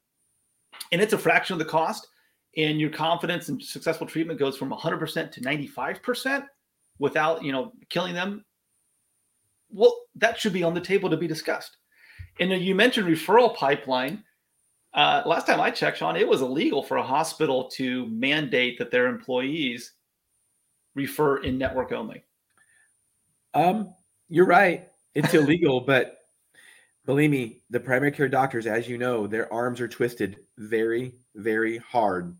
and 0.91 1.01
it's 1.01 1.13
a 1.13 1.17
fraction 1.17 1.53
of 1.53 1.59
the 1.59 1.65
cost, 1.65 2.07
and 2.57 2.79
your 2.79 2.89
confidence 2.89 3.49
in 3.49 3.59
successful 3.59 4.07
treatment 4.07 4.39
goes 4.39 4.57
from 4.57 4.71
100% 4.71 5.31
to 5.31 5.41
95% 5.41 6.45
without 6.99 7.43
you 7.43 7.51
know 7.51 7.73
killing 7.89 8.13
them 8.13 8.43
well, 9.71 9.95
that 10.15 10.39
should 10.39 10.53
be 10.53 10.63
on 10.63 10.73
the 10.73 10.81
table 10.81 11.09
to 11.09 11.17
be 11.17 11.27
discussed. 11.27 11.77
And 12.39 12.51
you 12.51 12.75
mentioned 12.75 13.07
referral 13.07 13.55
pipeline. 13.55 14.23
Uh, 14.93 15.21
last 15.25 15.45
time 15.45 15.61
I 15.61 15.69
checked, 15.69 15.97
Shawn, 15.97 16.15
it 16.15 16.27
was 16.27 16.41
illegal 16.41 16.81
for 16.81 16.97
a 16.97 17.03
hospital 17.03 17.69
to 17.71 18.07
mandate 18.07 18.79
that 18.79 18.91
their 18.91 19.07
employees 19.07 19.93
refer 20.95 21.43
in 21.43 21.57
network 21.57 21.91
only. 21.91 22.23
Um, 23.53 23.93
you're 24.27 24.45
right. 24.45 24.87
It's 25.15 25.33
illegal, 25.33 25.81
but 25.87 26.17
believe 27.05 27.31
me, 27.31 27.61
the 27.69 27.79
primary 27.79 28.11
care 28.11 28.29
doctors, 28.29 28.67
as 28.67 28.87
you 28.87 28.97
know, 28.97 29.27
their 29.27 29.51
arms 29.51 29.81
are 29.81 29.87
twisted 29.87 30.37
very, 30.57 31.15
very 31.35 31.77
hard 31.77 32.35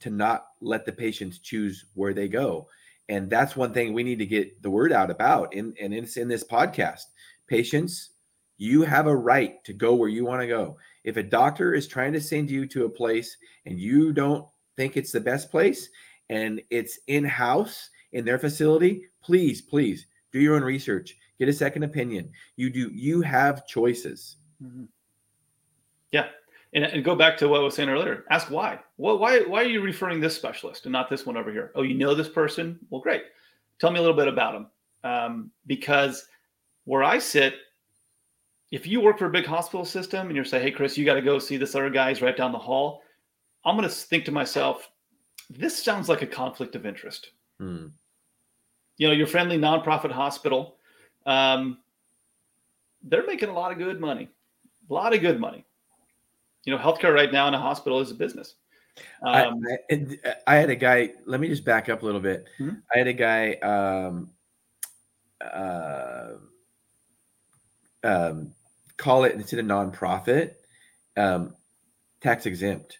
to 0.00 0.10
not 0.10 0.46
let 0.60 0.84
the 0.84 0.92
patients 0.92 1.38
choose 1.38 1.86
where 1.94 2.14
they 2.14 2.28
go. 2.28 2.68
And 3.08 3.28
that's 3.28 3.56
one 3.56 3.72
thing 3.72 3.92
we 3.92 4.02
need 4.02 4.18
to 4.18 4.26
get 4.26 4.62
the 4.62 4.70
word 4.70 4.92
out 4.92 5.10
about 5.10 5.54
and, 5.54 5.76
and 5.80 5.92
it's 5.92 6.16
in 6.16 6.28
this 6.28 6.44
podcast. 6.44 7.02
Patients 7.46 8.10
you 8.56 8.82
have 8.82 9.06
a 9.06 9.16
right 9.16 9.62
to 9.64 9.72
go 9.72 9.94
where 9.94 10.08
you 10.08 10.24
want 10.24 10.40
to 10.40 10.46
go. 10.46 10.76
If 11.02 11.16
a 11.16 11.22
doctor 11.22 11.74
is 11.74 11.88
trying 11.88 12.12
to 12.12 12.20
send 12.20 12.50
you 12.50 12.66
to 12.68 12.84
a 12.84 12.90
place 12.90 13.36
and 13.66 13.78
you 13.78 14.12
don't 14.12 14.46
think 14.76 14.96
it's 14.96 15.12
the 15.12 15.20
best 15.20 15.50
place 15.50 15.88
and 16.30 16.62
it's 16.70 16.98
in-house 17.06 17.90
in 18.12 18.24
their 18.24 18.38
facility 18.38 19.06
please 19.22 19.60
please 19.60 20.06
do 20.34 20.40
your 20.40 20.56
own 20.56 20.62
research 20.62 21.16
get 21.38 21.48
a 21.48 21.52
second 21.52 21.82
opinion 21.82 22.28
you 22.56 22.68
do 22.68 22.90
you 22.92 23.22
have 23.22 23.66
choices 23.66 24.36
mm-hmm. 24.62 24.84
yeah 26.10 26.26
and, 26.74 26.84
and 26.84 27.04
go 27.04 27.14
back 27.14 27.36
to 27.38 27.48
what 27.48 27.60
I 27.60 27.64
was 27.64 27.74
saying 27.74 27.88
earlier. 27.88 28.24
Ask 28.30 28.50
why. 28.50 28.80
Well, 28.96 29.18
why 29.18 29.40
why 29.40 29.62
are 29.62 29.68
you 29.68 29.80
referring 29.80 30.20
this 30.20 30.36
specialist 30.36 30.86
and 30.86 30.92
not 30.92 31.08
this 31.08 31.24
one 31.24 31.36
over 31.36 31.50
here? 31.50 31.70
Oh, 31.74 31.82
you 31.82 31.94
know 31.94 32.14
this 32.14 32.28
person? 32.28 32.78
Well, 32.90 33.00
great. 33.00 33.22
Tell 33.78 33.90
me 33.90 33.98
a 33.98 34.02
little 34.02 34.16
bit 34.16 34.28
about 34.28 34.52
them. 34.52 34.66
Um, 35.04 35.50
because 35.66 36.26
where 36.84 37.04
I 37.04 37.18
sit, 37.18 37.54
if 38.70 38.86
you 38.86 39.00
work 39.00 39.18
for 39.18 39.26
a 39.26 39.30
big 39.30 39.46
hospital 39.46 39.84
system 39.84 40.26
and 40.26 40.36
you're 40.36 40.44
saying, 40.44 40.64
"Hey, 40.64 40.72
Chris, 40.72 40.98
you 40.98 41.04
got 41.04 41.14
to 41.14 41.22
go 41.22 41.38
see 41.38 41.56
this 41.56 41.74
other 41.74 41.90
guy. 41.90 42.08
He's 42.08 42.22
right 42.22 42.36
down 42.36 42.52
the 42.52 42.58
hall," 42.58 43.02
I'm 43.64 43.76
going 43.76 43.88
to 43.88 43.94
think 43.94 44.24
to 44.24 44.32
myself, 44.32 44.90
"This 45.48 45.80
sounds 45.80 46.08
like 46.08 46.22
a 46.22 46.26
conflict 46.26 46.74
of 46.74 46.86
interest." 46.86 47.30
Hmm. 47.60 47.86
You 48.96 49.08
know, 49.08 49.14
your 49.14 49.26
friendly 49.26 49.58
nonprofit 49.58 50.12
hospital, 50.12 50.76
um, 51.26 51.78
they're 53.02 53.26
making 53.26 53.48
a 53.48 53.52
lot 53.52 53.72
of 53.72 53.78
good 53.78 54.00
money, 54.00 54.28
a 54.88 54.92
lot 54.92 55.14
of 55.14 55.20
good 55.20 55.40
money 55.40 55.64
you 56.64 56.74
know, 56.74 56.82
healthcare 56.82 57.14
right 57.14 57.32
now 57.32 57.46
in 57.48 57.54
a 57.54 57.58
hospital 57.58 58.00
is 58.00 58.10
a 58.10 58.14
business. 58.14 58.54
Um, 59.22 59.60
I, 59.90 59.94
I, 59.94 60.34
I, 60.46 60.54
had 60.54 60.70
a 60.70 60.76
guy. 60.76 61.10
Let 61.26 61.40
me 61.40 61.48
just 61.48 61.64
back 61.64 61.88
up 61.88 62.02
a 62.02 62.06
little 62.06 62.20
bit. 62.20 62.46
Mm-hmm. 62.58 62.76
I 62.94 62.98
had 62.98 63.06
a 63.06 63.12
guy. 63.12 63.54
Um, 63.54 64.30
uh, 65.40 66.34
um, 68.02 68.52
call 68.96 69.24
it 69.24 69.34
instead 69.34 69.58
of 69.58 69.66
nonprofit, 69.66 70.54
um, 71.16 71.54
tax 72.20 72.46
exempt, 72.46 72.98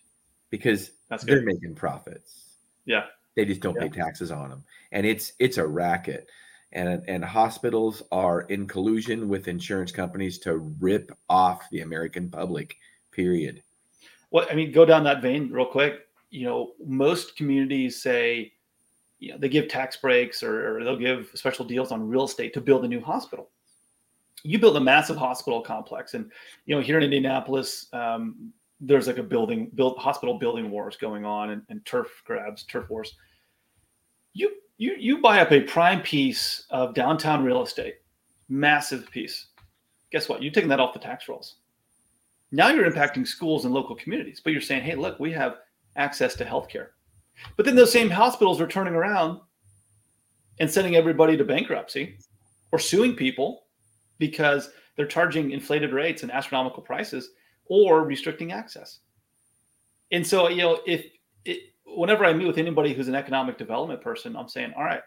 because 0.51 0.91
That's 1.09 1.25
they're 1.25 1.43
making 1.43 1.75
profits. 1.75 2.57
Yeah, 2.87 3.05
they 3.37 3.45
just 3.45 3.61
don't 3.61 3.75
yeah. 3.77 3.83
pay 3.83 3.89
taxes 3.89 4.31
on 4.31 4.51
them, 4.51 4.65
and 4.93 5.07
it's 5.07 5.33
it's 5.39 5.59
a 5.59 5.67
racket. 5.67 6.29
And, 6.75 7.05
and 7.07 7.25
hospitals 7.25 8.03
are 8.11 8.43
in 8.43 8.67
collusion 8.67 9.29
with 9.29 9.47
insurance 9.47 9.93
companies 9.93 10.39
to 10.41 10.57
rip 10.81 11.17
off 11.29 11.63
the 11.71 11.83
American 11.83 12.29
public 12.29 12.77
period. 13.13 13.63
Well, 14.33 14.47
I 14.51 14.55
mean, 14.57 14.73
go 14.73 14.85
down 14.85 15.05
that 15.05 15.23
vein 15.23 15.53
real 15.53 15.67
quick. 15.67 16.09
You 16.31 16.47
know, 16.47 16.73
most 16.85 17.37
communities 17.37 18.03
say, 18.03 18.53
you 19.21 19.31
know, 19.31 19.39
they 19.39 19.49
give 19.49 19.69
tax 19.69 19.97
breaks 19.97 20.43
or, 20.43 20.77
or 20.79 20.83
they'll 20.83 20.97
give 20.97 21.31
special 21.35 21.65
deals 21.65 21.93
on 21.93 22.09
real 22.09 22.25
estate 22.25 22.53
to 22.55 22.61
build 22.61 22.85
a 22.85 22.89
new 22.89 23.01
hospital. 23.01 23.51
You 24.43 24.59
build 24.59 24.77
a 24.77 24.81
massive 24.81 25.17
hospital 25.17 25.61
complex, 25.61 26.15
and 26.15 26.31
you 26.67 26.75
know, 26.75 26.83
here 26.83 26.99
in 26.99 27.05
Indianapolis, 27.05 27.87
um, 27.93 28.53
there's 28.87 29.07
like 29.07 29.19
a 29.19 29.23
building, 29.23 29.71
build 29.75 29.99
hospital 29.99 30.39
building 30.39 30.71
wars 30.71 30.97
going 30.97 31.25
on, 31.25 31.51
and, 31.51 31.63
and 31.69 31.85
turf 31.85 32.09
grabs, 32.25 32.65
turf 32.65 32.89
wars. 32.91 33.15
You 34.33 34.51
you 34.77 34.97
you 34.99 35.21
buy 35.21 35.41
up 35.41 35.53
a 35.53 35.61
prime 35.61 36.03
piece 36.03 36.67
of 36.71 36.95
downtown 36.95 37.45
real 37.45 37.63
estate, 37.63 37.97
massive 38.49 39.11
piece. 39.11 39.47
Guess 40.13 40.29
what? 40.29 40.43
You're 40.43 40.53
taking 40.53 40.69
that 40.71 40.81
off 40.81 40.93
the 40.93 41.01
tax 41.01 41.29
rolls. 41.29 41.57
Now 42.53 42.69
you're 42.69 42.91
impacting 42.91 43.27
schools 43.27 43.65
and 43.65 43.75
local 43.75 43.97
communities, 43.97 44.41
but 44.43 44.53
you're 44.53 44.63
saying, 44.63 44.83
hey, 44.83 44.95
look, 44.95 45.19
we 45.19 45.33
have 45.33 45.57
access 45.97 46.35
to 46.37 46.45
healthcare. 46.45 46.89
But 47.57 47.67
then 47.67 47.75
those 47.75 47.93
same 47.93 48.11
hospitals 48.11 48.61
are 48.61 48.67
turning 48.67 48.95
around 48.95 49.41
and 50.61 50.71
sending 50.71 50.95
everybody 50.95 51.37
to 51.37 51.45
bankruptcy 51.45 52.17
or 52.71 52.79
suing 52.79 53.17
people 53.17 53.65
because 54.19 54.71
they're 54.97 55.07
charging 55.07 55.51
inflated 55.51 55.93
rates 55.93 56.23
and 56.23 56.31
astronomical 56.31 56.83
prices 56.83 57.31
or 57.67 58.05
restricting 58.05 58.53
access. 58.53 59.01
And 60.13 60.27
so, 60.27 60.49
you 60.49 60.63
know, 60.63 60.81
if 60.87 61.07
it, 61.45 61.73
whenever 61.87 62.25
I 62.25 62.33
meet 62.33 62.47
with 62.47 62.59
anybody 62.59 62.93
who's 62.95 63.09
an 63.09 63.15
economic 63.15 63.59
development 63.59 64.01
person, 64.01 64.37
I'm 64.37 64.49
saying, 64.49 64.73
all 64.77 64.85
right, 64.85 65.03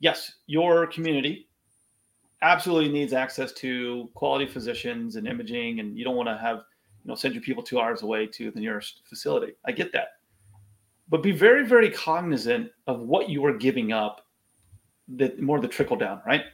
yes, 0.00 0.32
your 0.46 0.86
community 0.86 1.48
absolutely 2.42 2.90
needs 2.90 3.12
access 3.12 3.52
to 3.52 4.08
quality 4.14 4.46
physicians 4.46 5.16
and 5.16 5.26
imaging, 5.26 5.80
and 5.80 5.96
you 5.96 6.04
don't 6.04 6.16
want 6.16 6.28
to 6.28 6.38
have, 6.38 6.56
you 6.56 7.08
know, 7.08 7.14
send 7.14 7.34
your 7.34 7.42
people 7.42 7.62
two 7.62 7.78
hours 7.78 8.02
away 8.02 8.26
to 8.26 8.50
the 8.50 8.60
nearest 8.60 9.02
facility. 9.06 9.52
I 9.64 9.72
get 9.72 9.92
that. 9.92 10.08
But 11.08 11.22
be 11.22 11.32
very, 11.32 11.66
very 11.66 11.90
cognizant 11.90 12.70
of 12.86 13.00
what 13.00 13.28
you 13.28 13.44
are 13.44 13.56
giving 13.56 13.92
up, 13.92 14.26
the 15.08 15.34
more 15.38 15.60
the 15.60 15.68
trickle 15.68 15.96
down, 15.96 16.22
right? 16.26 16.44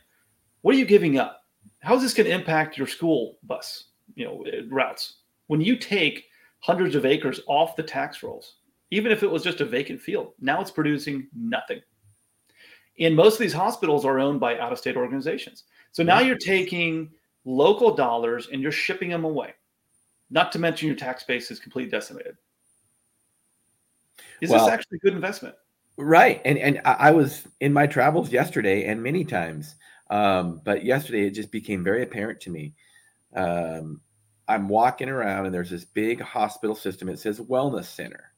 What 0.63 0.75
are 0.75 0.79
you 0.79 0.87
giving 0.87 1.19
up? 1.19 1.45
How 1.81 1.95
is 1.95 2.03
this 2.03 2.15
going 2.15 2.27
to 2.27 2.35
impact 2.35 2.79
your 2.79 2.87
school 2.87 3.39
bus, 3.43 3.91
you 4.15 4.25
know, 4.25 4.45
routes? 4.69 5.19
When 5.47 5.61
you 5.61 5.77
take 5.77 6.27
hundreds 6.61 6.95
of 6.95 7.07
acres 7.07 7.41
off 7.47 7.77
the 7.77 7.83
tax 7.83 8.23
rolls, 8.23 8.57
even 8.91 9.13
if 9.13 9.23
it 9.23 9.31
was 9.31 9.43
just 9.43 9.61
a 9.61 9.65
vacant 9.65 10.01
field, 10.01 10.33
now 10.41 10.61
it's 10.61 10.71
producing 10.71 11.29
nothing. 11.35 11.81
And 12.99 13.15
most 13.15 13.35
of 13.35 13.41
these 13.41 13.53
hospitals 13.53 14.05
are 14.05 14.19
owned 14.19 14.41
by 14.41 14.59
out 14.59 14.73
of 14.73 14.79
state 14.79 14.97
organizations. 14.97 15.65
So 15.93 16.03
now 16.03 16.21
you're 16.21 16.37
taking 16.37 17.11
local 17.45 17.95
dollars 17.95 18.49
and 18.53 18.63
you're 18.63 18.73
shipping 18.73 19.11
them 19.11 19.25
away. 19.25 19.55
Not 20.31 20.51
to 20.53 20.59
mention 20.59 20.89
your 20.89 20.97
tax 20.97 21.25
base 21.25 21.51
is 21.51 21.61
completely 21.61 21.91
decimated. 21.91 22.37
Is 24.41 24.51
well, 24.51 24.65
this 24.65 24.73
actually 24.75 24.97
a 24.97 25.01
good 25.01 25.15
investment? 25.15 25.55
Right. 25.97 26.43
And 26.45 26.59
and 26.59 26.81
I 26.85 27.11
was 27.13 27.47
in 27.61 27.73
my 27.73 27.87
travels 27.87 28.31
yesterday 28.31 28.87
and 28.87 29.03
many 29.03 29.25
times. 29.25 29.77
Um, 30.11 30.61
but 30.65 30.85
yesterday 30.85 31.27
it 31.27 31.31
just 31.31 31.51
became 31.51 31.83
very 31.83 32.03
apparent 32.03 32.41
to 32.43 32.51
me. 32.51 32.75
Um, 33.35 34.01
I'm 34.49 34.69
walking 34.69 35.09
around 35.09 35.47
and 35.47 35.55
there's 35.55 35.71
this 35.71 35.85
big 35.85 36.21
hospital 36.21 36.77
system. 36.77 37.09
It 37.09 37.19
says 37.19 37.41
wellness 37.41 37.87
center. 37.87 38.33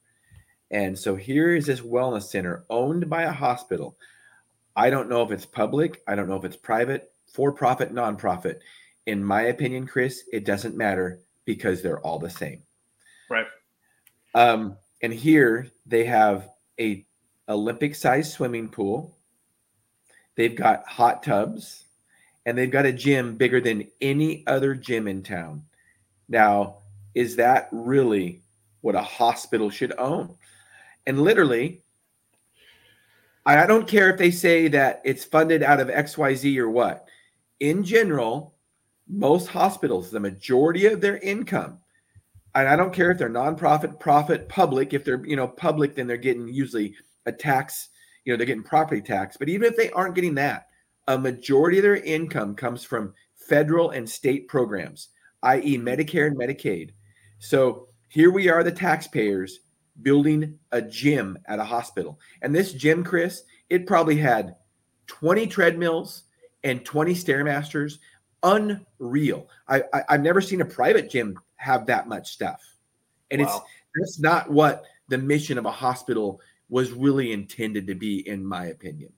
And 0.71 0.97
so 0.97 1.15
here 1.15 1.55
is 1.55 1.65
this 1.65 1.81
wellness 1.81 2.23
center 2.23 2.65
owned 2.69 3.09
by 3.09 3.23
a 3.23 3.31
hospital. 3.31 3.97
I 4.75 4.89
don't 4.89 5.09
know 5.09 5.23
if 5.23 5.31
it's 5.31 5.45
public, 5.45 6.01
I 6.07 6.15
don't 6.15 6.29
know 6.29 6.37
if 6.37 6.45
it's 6.45 6.55
private, 6.55 7.11
for 7.31 7.51
profit, 7.51 7.93
nonprofit. 7.93 8.59
In 9.05 9.23
my 9.23 9.43
opinion, 9.43 9.87
Chris, 9.87 10.23
it 10.31 10.45
doesn't 10.45 10.77
matter 10.77 11.19
because 11.45 11.81
they're 11.81 11.99
all 12.01 12.19
the 12.19 12.29
same. 12.29 12.63
Right. 13.29 13.47
Um, 14.35 14.77
and 15.01 15.13
here 15.13 15.67
they 15.85 16.05
have 16.05 16.49
a 16.79 17.05
Olympic 17.47 17.95
sized 17.95 18.31
swimming 18.31 18.69
pool. 18.69 19.17
They've 20.35 20.55
got 20.55 20.87
hot 20.87 21.23
tubs 21.23 21.85
and 22.45 22.57
they've 22.57 22.71
got 22.71 22.85
a 22.85 22.93
gym 22.93 23.35
bigger 23.35 23.59
than 23.59 23.87
any 23.99 24.45
other 24.47 24.75
gym 24.75 25.07
in 25.07 25.23
town. 25.23 25.63
Now, 26.29 26.77
is 27.15 27.35
that 27.37 27.67
really 27.71 28.41
what 28.81 28.95
a 28.95 29.01
hospital 29.01 29.69
should 29.69 29.97
own? 29.97 30.35
And 31.05 31.21
literally, 31.21 31.81
I 33.45 33.65
don't 33.65 33.87
care 33.87 34.11
if 34.11 34.17
they 34.17 34.31
say 34.31 34.67
that 34.69 35.01
it's 35.03 35.25
funded 35.25 35.63
out 35.63 35.79
of 35.79 35.87
XYZ 35.87 36.57
or 36.57 36.69
what. 36.69 37.07
In 37.59 37.83
general, 37.83 38.55
most 39.07 39.47
hospitals, 39.47 40.11
the 40.11 40.19
majority 40.19 40.85
of 40.85 41.01
their 41.01 41.17
income, 41.17 41.79
and 42.53 42.67
I 42.67 42.75
don't 42.75 42.93
care 42.93 43.11
if 43.11 43.17
they're 43.17 43.29
nonprofit, 43.29 43.99
profit, 43.99 44.49
public. 44.49 44.93
If 44.93 45.03
they're, 45.03 45.25
you 45.25 45.35
know, 45.35 45.47
public, 45.47 45.95
then 45.95 46.07
they're 46.07 46.17
getting 46.17 46.47
usually 46.47 46.95
a 47.25 47.31
tax, 47.31 47.89
you 48.23 48.33
know, 48.33 48.37
they're 48.37 48.45
getting 48.45 48.63
property 48.63 49.01
tax. 49.01 49.37
But 49.37 49.49
even 49.49 49.67
if 49.67 49.77
they 49.77 49.89
aren't 49.91 50.15
getting 50.15 50.35
that, 50.35 50.67
a 51.07 51.17
majority 51.17 51.79
of 51.79 51.83
their 51.83 51.97
income 51.97 52.55
comes 52.55 52.83
from 52.83 53.13
federal 53.35 53.91
and 53.91 54.07
state 54.07 54.47
programs, 54.47 55.09
i.e., 55.43 55.77
Medicare 55.77 56.27
and 56.27 56.37
Medicaid. 56.37 56.91
So 57.39 57.87
here 58.07 58.31
we 58.31 58.49
are, 58.49 58.63
the 58.63 58.71
taxpayers, 58.71 59.59
building 60.01 60.57
a 60.71 60.81
gym 60.81 61.37
at 61.47 61.59
a 61.59 61.63
hospital. 61.63 62.19
And 62.41 62.53
this 62.53 62.73
gym, 62.73 63.03
Chris, 63.03 63.43
it 63.69 63.87
probably 63.87 64.17
had 64.17 64.55
20 65.07 65.47
treadmills 65.47 66.23
and 66.63 66.83
20 66.85 67.13
stairmasters. 67.13 67.99
Unreal. 68.43 69.49
I, 69.67 69.83
I 69.93 70.03
have 70.09 70.21
never 70.21 70.41
seen 70.41 70.61
a 70.61 70.65
private 70.65 71.09
gym 71.09 71.37
have 71.57 71.85
that 71.87 72.07
much 72.07 72.31
stuff. 72.31 72.61
And 73.31 73.41
wow. 73.41 73.47
it's 73.47 73.59
that's 73.95 74.19
not 74.19 74.49
what 74.49 74.85
the 75.09 75.17
mission 75.17 75.57
of 75.57 75.65
a 75.65 75.71
hospital 75.71 76.39
was 76.69 76.91
really 76.91 77.31
intended 77.31 77.87
to 77.87 77.95
be, 77.95 78.27
in 78.27 78.45
my 78.45 78.67
opinion. 78.67 79.11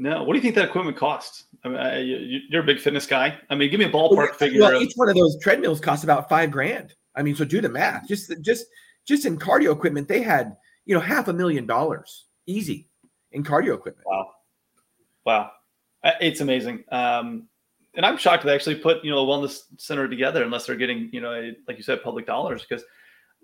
No, 0.00 0.22
what 0.22 0.34
do 0.34 0.38
you 0.38 0.42
think 0.42 0.54
that 0.54 0.66
equipment 0.66 0.96
costs? 0.96 1.46
I 1.64 1.68
mean, 1.68 2.42
you're 2.48 2.62
a 2.62 2.66
big 2.66 2.78
fitness 2.78 3.04
guy. 3.04 3.36
I 3.50 3.56
mean, 3.56 3.68
give 3.68 3.80
me 3.80 3.86
a 3.86 3.90
ballpark 3.90 4.16
well, 4.16 4.32
figure. 4.32 4.60
Well, 4.60 4.80
each 4.80 4.92
one 4.94 5.08
of 5.08 5.16
those 5.16 5.36
treadmills 5.42 5.80
costs 5.80 6.04
about 6.04 6.28
five 6.28 6.52
grand. 6.52 6.94
I 7.16 7.22
mean, 7.22 7.34
so 7.34 7.44
do 7.44 7.60
the 7.60 7.68
math. 7.68 8.06
Just, 8.06 8.32
just, 8.40 8.66
just 9.06 9.24
in 9.24 9.40
cardio 9.40 9.72
equipment, 9.72 10.06
they 10.06 10.22
had 10.22 10.56
you 10.86 10.94
know 10.94 11.00
half 11.00 11.26
a 11.26 11.32
million 11.32 11.66
dollars 11.66 12.26
easy 12.46 12.86
in 13.32 13.42
cardio 13.42 13.74
equipment. 13.74 14.06
Wow, 14.06 14.30
wow, 15.26 15.50
it's 16.20 16.40
amazing. 16.42 16.84
Um, 16.92 17.48
and 17.94 18.06
I'm 18.06 18.18
shocked 18.18 18.44
they 18.44 18.54
actually 18.54 18.76
put 18.76 19.04
you 19.04 19.10
know 19.10 19.18
a 19.18 19.26
wellness 19.26 19.62
center 19.78 20.06
together 20.06 20.44
unless 20.44 20.66
they're 20.66 20.76
getting 20.76 21.10
you 21.12 21.20
know 21.20 21.52
like 21.66 21.76
you 21.76 21.82
said 21.82 22.04
public 22.04 22.24
dollars 22.24 22.64
because 22.64 22.84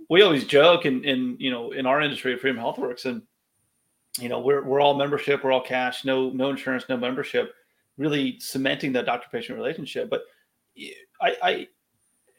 we 0.08 0.22
always 0.22 0.44
joke 0.44 0.86
in 0.86 1.02
in 1.04 1.36
you 1.40 1.50
know 1.50 1.72
in 1.72 1.84
our 1.84 2.00
industry 2.00 2.32
at 2.32 2.40
Freedom 2.40 2.62
HealthWorks 2.62 3.06
and 3.06 3.22
you 4.18 4.28
know 4.28 4.38
we're 4.38 4.64
we're 4.64 4.80
all 4.80 4.94
membership, 4.94 5.42
we're 5.42 5.52
all 5.52 5.60
cash, 5.60 6.04
no 6.04 6.30
no 6.30 6.50
insurance, 6.50 6.84
no 6.88 6.96
membership, 6.96 7.54
really 7.96 8.38
cementing 8.40 8.92
that 8.92 9.06
doctor 9.06 9.28
patient 9.30 9.58
relationship. 9.58 10.08
But 10.08 10.22
I, 11.20 11.36
I 11.42 11.68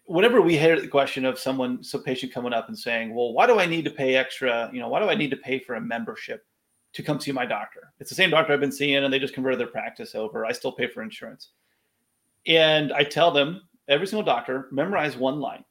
whenever 0.06 0.42
we 0.42 0.58
hear 0.58 0.80
the 0.80 0.88
question 0.88 1.26
of 1.26 1.40
someone, 1.40 1.84
some 1.84 2.04
patient 2.04 2.32
coming 2.34 2.54
up 2.54 2.68
and 2.70 2.78
saying, 2.78 3.14
"Well, 3.14 3.34
why 3.34 3.48
do 3.48 3.60
I 3.60 3.66
need 3.66 3.86
to 3.86 3.92
pay 3.92 4.16
extra? 4.16 4.70
You 4.72 4.80
know, 4.80 4.88
why 4.88 5.00
do 5.00 5.10
I 5.10 5.16
need 5.16 5.32
to 5.32 5.38
pay 5.38 5.60
for 5.60 5.76
a 5.76 5.82
membership 5.82 6.46
to 6.94 7.04
come 7.04 7.20
see 7.20 7.32
my 7.32 7.46
doctor? 7.46 7.94
It's 8.00 8.10
the 8.10 8.16
same 8.16 8.30
doctor 8.30 8.54
I've 8.54 8.60
been 8.60 8.72
seeing, 8.72 9.04
and 9.04 9.14
they 9.14 9.20
just 9.20 9.34
converted 9.34 9.60
their 9.60 9.68
practice 9.68 10.16
over. 10.16 10.46
I 10.46 10.52
still 10.52 10.72
pay 10.72 10.88
for 10.88 11.04
insurance." 11.04 11.50
And 12.48 12.94
I 12.94 13.04
tell 13.04 13.32
them 13.32 13.62
every 13.88 14.06
single 14.06 14.24
doctor 14.24 14.68
memorize 14.72 15.18
one 15.18 15.40
line, 15.40 15.66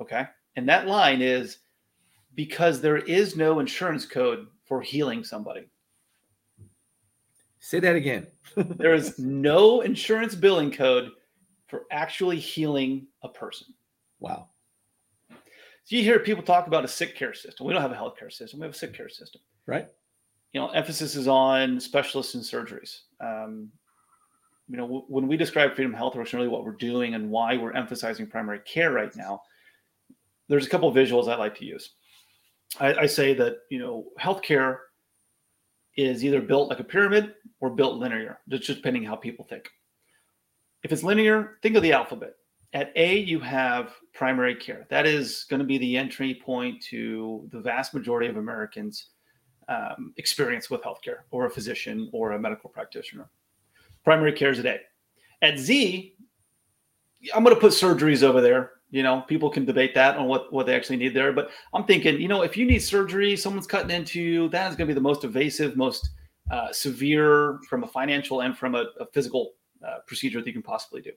okay, 0.00 0.26
and 0.56 0.68
that 0.68 0.86
line 0.86 1.22
is 1.22 1.58
because 2.34 2.80
there 2.80 2.98
is 2.98 3.36
no 3.36 3.58
insurance 3.58 4.04
code 4.04 4.46
for 4.64 4.80
healing 4.80 5.24
somebody. 5.24 5.68
Say 7.58 7.80
that 7.80 7.96
again. 7.96 8.26
there 8.56 8.94
is 8.94 9.18
no 9.18 9.80
insurance 9.80 10.34
billing 10.34 10.70
code 10.70 11.10
for 11.66 11.84
actually 11.90 12.38
healing 12.38 13.06
a 13.22 13.28
person. 13.28 13.68
Wow. 14.20 14.48
So 15.30 15.96
you 15.96 16.02
hear 16.02 16.18
people 16.18 16.42
talk 16.42 16.66
about 16.66 16.84
a 16.84 16.88
sick 16.88 17.16
care 17.16 17.34
system. 17.34 17.66
We 17.66 17.72
don't 17.72 17.82
have 17.82 17.92
a 17.92 17.94
healthcare 17.94 18.32
system. 18.32 18.60
We 18.60 18.64
have 18.64 18.74
a 18.74 18.78
sick 18.78 18.94
care 18.94 19.08
system. 19.08 19.40
Right. 19.66 19.88
You 20.52 20.60
know, 20.60 20.68
emphasis 20.68 21.14
is 21.14 21.28
on 21.28 21.80
specialists 21.80 22.34
in 22.34 22.40
surgeries. 22.40 23.00
Um, 23.20 23.70
you 24.68 24.76
know, 24.76 24.84
w- 24.84 25.04
when 25.08 25.26
we 25.26 25.36
describe 25.36 25.74
Freedom 25.74 25.92
Health 25.92 26.14
HealthWorks 26.14 26.32
and 26.32 26.34
really 26.34 26.48
what 26.48 26.64
we're 26.64 26.72
doing 26.72 27.14
and 27.14 27.30
why 27.30 27.56
we're 27.56 27.72
emphasizing 27.72 28.26
primary 28.26 28.60
care 28.60 28.92
right 28.92 29.14
now, 29.16 29.42
there's 30.48 30.66
a 30.66 30.70
couple 30.70 30.88
of 30.88 30.94
visuals 30.94 31.28
I 31.28 31.36
like 31.36 31.56
to 31.58 31.64
use. 31.64 31.90
I, 32.80 32.94
I 32.94 33.06
say 33.06 33.34
that 33.34 33.58
you 33.70 33.78
know, 33.78 34.06
healthcare 34.20 34.78
is 35.96 36.24
either 36.24 36.40
built 36.40 36.68
like 36.68 36.80
a 36.80 36.84
pyramid 36.84 37.34
or 37.60 37.70
built 37.70 37.98
linear. 37.98 38.40
Just 38.48 38.66
depending 38.66 39.04
how 39.04 39.16
people 39.16 39.44
think. 39.44 39.68
If 40.82 40.92
it's 40.92 41.02
linear, 41.02 41.58
think 41.62 41.76
of 41.76 41.82
the 41.82 41.92
alphabet. 41.92 42.34
At 42.72 42.92
A, 42.96 43.18
you 43.18 43.38
have 43.38 43.92
primary 44.12 44.56
care. 44.56 44.86
That 44.90 45.06
is 45.06 45.44
going 45.48 45.60
to 45.60 45.66
be 45.66 45.78
the 45.78 45.96
entry 45.96 46.34
point 46.44 46.82
to 46.90 47.48
the 47.52 47.60
vast 47.60 47.94
majority 47.94 48.28
of 48.28 48.36
Americans' 48.36 49.10
um, 49.68 50.12
experience 50.16 50.68
with 50.68 50.82
healthcare, 50.82 51.18
or 51.30 51.46
a 51.46 51.50
physician, 51.50 52.10
or 52.12 52.32
a 52.32 52.38
medical 52.38 52.68
practitioner. 52.68 53.30
Primary 54.02 54.32
care 54.32 54.50
is 54.50 54.58
at 54.58 54.66
A. 54.66 54.80
At 55.40 55.58
Z, 55.58 56.16
I'm 57.34 57.44
going 57.44 57.54
to 57.54 57.60
put 57.60 57.72
surgeries 57.72 58.22
over 58.22 58.40
there. 58.40 58.72
You 58.94 59.02
know, 59.02 59.22
people 59.22 59.50
can 59.50 59.64
debate 59.64 59.92
that 59.96 60.16
on 60.16 60.28
what, 60.28 60.52
what 60.52 60.66
they 60.66 60.74
actually 60.76 60.98
need 60.98 61.14
there. 61.14 61.32
But 61.32 61.50
I'm 61.72 61.82
thinking, 61.82 62.20
you 62.20 62.28
know, 62.28 62.42
if 62.42 62.56
you 62.56 62.64
need 62.64 62.78
surgery, 62.78 63.36
someone's 63.36 63.66
cutting 63.66 63.90
into 63.90 64.20
you, 64.20 64.48
that 64.50 64.70
is 64.70 64.76
going 64.76 64.86
to 64.86 64.94
be 64.94 64.94
the 64.94 65.00
most 65.00 65.24
evasive, 65.24 65.76
most 65.76 66.10
uh, 66.52 66.72
severe 66.72 67.58
from 67.68 67.82
a 67.82 67.88
financial 67.88 68.42
and 68.42 68.56
from 68.56 68.76
a, 68.76 68.84
a 69.00 69.06
physical 69.12 69.54
uh, 69.84 69.96
procedure 70.06 70.38
that 70.38 70.46
you 70.46 70.52
can 70.52 70.62
possibly 70.62 71.02
do. 71.02 71.10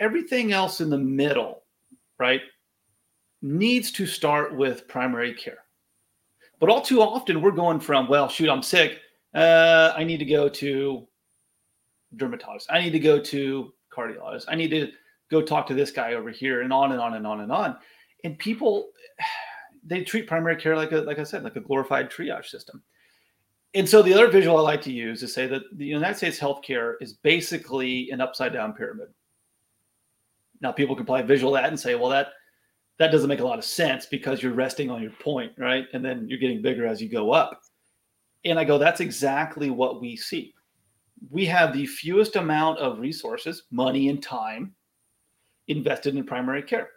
Everything 0.00 0.52
else 0.52 0.80
in 0.80 0.88
the 0.88 0.96
middle, 0.96 1.64
right, 2.18 2.40
needs 3.42 3.92
to 3.92 4.06
start 4.06 4.56
with 4.56 4.88
primary 4.88 5.34
care. 5.34 5.58
But 6.58 6.70
all 6.70 6.80
too 6.80 7.02
often, 7.02 7.42
we're 7.42 7.50
going 7.50 7.80
from, 7.80 8.08
well, 8.08 8.30
shoot, 8.30 8.48
I'm 8.48 8.62
sick. 8.62 8.98
Uh, 9.34 9.92
I 9.94 10.04
need 10.04 10.20
to 10.20 10.24
go 10.24 10.48
to 10.48 11.06
dermatologist. 12.16 12.68
I 12.70 12.80
need 12.80 12.92
to 12.92 12.98
go 12.98 13.20
to 13.20 13.74
cardiologist. 13.94 14.46
I 14.48 14.54
need 14.54 14.70
to 14.70 14.90
go 15.30 15.42
talk 15.42 15.66
to 15.68 15.74
this 15.74 15.90
guy 15.90 16.14
over 16.14 16.30
here, 16.30 16.62
and 16.62 16.72
on 16.72 16.92
and 16.92 17.00
on 17.00 17.14
and 17.14 17.26
on 17.26 17.40
and 17.40 17.52
on. 17.52 17.76
And 18.24 18.38
people, 18.38 18.90
they 19.84 20.04
treat 20.04 20.26
primary 20.26 20.56
care 20.56 20.76
like 20.76 20.92
a, 20.92 20.98
like 20.98 21.18
I 21.18 21.24
said, 21.24 21.44
like 21.44 21.56
a 21.56 21.60
glorified 21.60 22.10
triage 22.10 22.46
system 22.46 22.82
and 23.74 23.88
so 23.88 24.02
the 24.02 24.14
other 24.14 24.28
visual 24.28 24.56
I 24.56 24.60
like 24.62 24.82
to 24.82 24.92
use 24.92 25.22
is 25.22 25.34
say 25.34 25.46
that 25.46 25.62
the 25.76 25.84
United 25.84 26.16
States 26.16 26.38
healthcare 26.38 26.94
is 27.00 27.12
basically 27.12 28.10
an 28.10 28.20
upside 28.20 28.52
down 28.52 28.72
pyramid. 28.72 29.08
Now 30.60 30.72
people 30.72 30.96
can 30.96 31.04
probably 31.04 31.26
visual 31.26 31.52
that 31.52 31.68
and 31.68 31.78
say, 31.78 31.94
well, 31.94 32.08
that 32.08 32.28
that 32.98 33.12
doesn't 33.12 33.28
make 33.28 33.40
a 33.40 33.44
lot 33.44 33.58
of 33.58 33.64
sense 33.64 34.06
because 34.06 34.42
you're 34.42 34.52
resting 34.52 34.90
on 34.90 35.02
your 35.02 35.12
point, 35.22 35.52
right? 35.56 35.86
And 35.92 36.04
then 36.04 36.26
you're 36.28 36.38
getting 36.38 36.62
bigger 36.62 36.86
as 36.86 37.00
you 37.00 37.08
go 37.08 37.30
up. 37.30 37.60
And 38.44 38.58
I 38.58 38.64
go, 38.64 38.78
that's 38.78 39.00
exactly 39.00 39.70
what 39.70 40.00
we 40.00 40.16
see. 40.16 40.54
We 41.30 41.46
have 41.46 41.72
the 41.72 41.86
fewest 41.86 42.34
amount 42.36 42.78
of 42.78 42.98
resources, 42.98 43.64
money 43.70 44.08
and 44.08 44.20
time 44.20 44.74
invested 45.68 46.16
in 46.16 46.24
primary 46.24 46.62
care. 46.62 46.88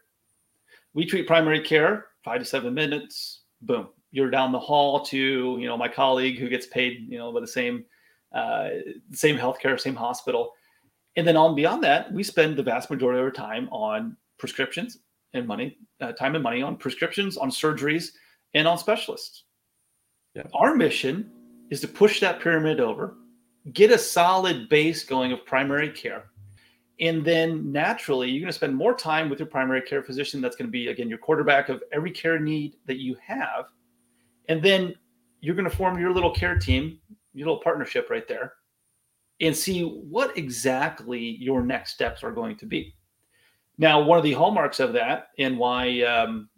We 0.94 1.06
treat 1.06 1.28
primary 1.28 1.62
care 1.62 2.08
five 2.24 2.40
to 2.40 2.46
seven 2.46 2.74
minutes, 2.74 3.42
boom, 3.62 3.90
you're 4.12 4.30
down 4.30 4.52
the 4.52 4.60
hall 4.60 5.04
to, 5.06 5.18
you 5.18 5.66
know, 5.66 5.78
my 5.78 5.88
colleague 5.88 6.38
who 6.38 6.50
gets 6.50 6.68
paid, 6.68 7.08
you 7.10 7.18
know, 7.18 7.32
by 7.32 7.40
the 7.40 7.48
same 7.48 7.86
uh, 8.34 8.70
same 9.12 9.38
healthcare, 9.38 9.80
same 9.80 9.96
hospital. 9.96 10.54
And 11.18 11.28
then 11.28 11.36
on 11.36 11.56
beyond 11.56 11.84
that, 11.84 12.12
we 12.14 12.24
spend 12.24 12.56
the 12.56 12.64
vast 12.64 12.90
majority 12.90 13.20
of 13.20 13.26
our 13.26 13.32
time 13.32 13.68
on 13.72 14.16
prescriptions 14.38 15.00
and 15.34 15.46
money, 15.46 15.78
uh, 16.00 16.14
time 16.14 16.36
and 16.36 16.44
money 16.44 16.62
on 16.62 16.78
prescriptions, 16.78 17.36
on 17.36 17.50
surgeries, 17.50 18.12
and 18.54 18.68
on 18.68 18.78
specialists. 18.78 19.44
Yeah. 20.34 20.44
Our 20.54 20.76
mission 20.76 21.30
is 21.70 21.82
to 21.82 21.88
push 21.88 22.22
that 22.22 22.40
pyramid 22.40 22.80
over, 22.80 23.16
get 23.74 23.92
a 23.92 23.98
solid 23.98 24.70
base 24.70 25.04
going 25.04 25.34
of 25.34 25.46
primary 25.46 25.90
care. 25.90 26.31
And 27.02 27.26
then 27.26 27.72
naturally, 27.72 28.30
you're 28.30 28.42
going 28.42 28.52
to 28.52 28.54
spend 28.54 28.76
more 28.76 28.94
time 28.94 29.28
with 29.28 29.40
your 29.40 29.48
primary 29.48 29.82
care 29.82 30.04
physician. 30.04 30.40
That's 30.40 30.56
going 30.56 30.68
to 30.68 30.72
be, 30.72 30.90
again, 30.90 31.10
your 31.10 31.18
quarterback 31.18 31.68
of 31.68 31.84
every 31.92 32.12
care 32.12 32.40
need 32.40 32.76
that 32.86 32.98
you 32.98 33.18
have. 33.26 33.66
And 34.48 34.62
then 34.62 34.94
you're 35.40 35.56
going 35.56 35.70
to 35.70 35.76
form 35.76 36.00
your 36.00 36.14
little 36.14 36.32
care 36.32 36.60
team, 36.60 37.00
your 37.34 37.48
little 37.48 37.64
partnership 37.64 38.10
right 38.12 38.28
there, 38.28 38.54
and 39.40 39.58
see 39.58 39.82
what 39.82 40.38
exactly 40.38 41.20
your 41.20 41.64
next 41.64 41.94
steps 41.94 42.24
are 42.24 42.32
going 42.32 42.56
to 42.58 42.68
be. 42.68 42.94
Now, 43.80 44.00
one 44.00 44.20
of 44.20 44.24
the 44.24 44.34
hallmarks 44.34 44.80
of 44.80 44.94
that, 44.94 45.30
and 45.40 45.58
why 45.58 46.04
um, 46.04 46.50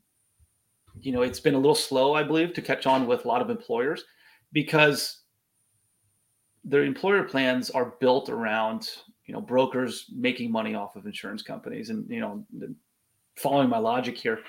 you 1.00 1.14
know 1.14 1.22
it's 1.22 1.40
been 1.40 1.54
a 1.54 1.60
little 1.60 1.74
slow, 1.74 2.16
I 2.16 2.24
believe, 2.24 2.54
to 2.54 2.62
catch 2.62 2.86
on 2.86 3.08
with 3.08 3.24
a 3.24 3.28
lot 3.30 3.42
of 3.42 3.50
employers, 3.50 4.04
because 4.52 5.22
their 6.66 6.84
employer 6.84 7.24
plans 7.24 7.70
are 7.70 7.94
built 8.02 8.28
around 8.28 8.90
you 9.26 9.34
know 9.34 9.42
brokers 9.42 10.06
making 10.16 10.52
money 10.52 10.76
off 10.76 10.96
of 10.96 11.06
insurance 11.06 11.42
companies, 11.42 11.90
and 11.90 12.10
you 12.10 12.20
know, 12.20 12.46
following 13.36 13.70
my 13.70 13.80
logic 13.80 14.18
here. 14.18 14.40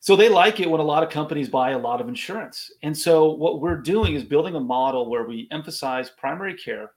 So 0.00 0.16
they 0.16 0.28
like 0.28 0.58
it 0.58 0.68
when 0.68 0.80
a 0.80 0.84
lot 0.84 1.04
of 1.04 1.10
companies 1.10 1.48
buy 1.48 1.70
a 1.70 1.78
lot 1.78 2.00
of 2.00 2.08
insurance. 2.08 2.72
And 2.82 2.96
so 2.96 3.30
what 3.34 3.60
we're 3.60 3.76
doing 3.76 4.14
is 4.14 4.24
building 4.24 4.56
a 4.56 4.60
model 4.60 5.08
where 5.08 5.24
we 5.24 5.46
emphasize 5.52 6.10
primary 6.10 6.54
care 6.54 6.90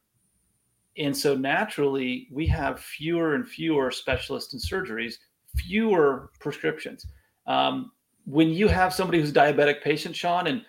and 0.97 1.15
so 1.15 1.35
naturally, 1.35 2.27
we 2.31 2.47
have 2.47 2.79
fewer 2.79 3.35
and 3.35 3.47
fewer 3.47 3.91
specialists 3.91 4.53
in 4.53 4.59
surgeries, 4.59 5.15
fewer 5.55 6.29
prescriptions. 6.39 7.07
Um, 7.47 7.91
when 8.25 8.49
you 8.49 8.67
have 8.67 8.93
somebody 8.93 9.19
who's 9.19 9.33
diabetic 9.33 9.81
patient, 9.81 10.15
Shawn, 10.15 10.47
and 10.47 10.63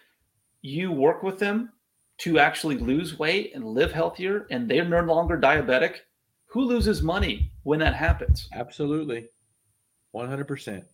you 0.63 0.91
work 0.91 1.23
with 1.23 1.39
them 1.39 1.73
to 2.19 2.39
actually 2.39 2.77
lose 2.79 3.19
weight 3.19 3.53
and 3.55 3.65
live 3.65 3.93
healthier, 3.93 4.47
and 4.51 4.69
they're 4.69 4.85
no 4.85 5.03
longer 5.03 5.39
diabetic, 5.39 5.99
who 6.57 6.65
loses 6.65 7.03
money 7.03 7.53
when 7.65 7.79
that 7.81 7.95
happens? 7.95 8.49
Absolutely. 8.53 9.29
100%. 10.15 10.85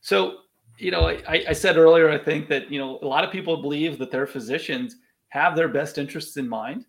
So, 0.00 0.38
you 0.78 0.90
know, 0.90 1.08
I, 1.08 1.44
I 1.48 1.52
said 1.52 1.76
earlier, 1.76 2.10
I 2.10 2.18
think 2.18 2.48
that, 2.48 2.70
you 2.70 2.78
know, 2.78 2.98
a 3.02 3.06
lot 3.06 3.24
of 3.24 3.30
people 3.30 3.62
believe 3.62 3.98
that 3.98 4.10
their 4.10 4.26
physicians 4.26 4.96
have 5.28 5.56
their 5.56 5.68
best 5.68 5.98
interests 5.98 6.36
in 6.36 6.48
mind 6.48 6.84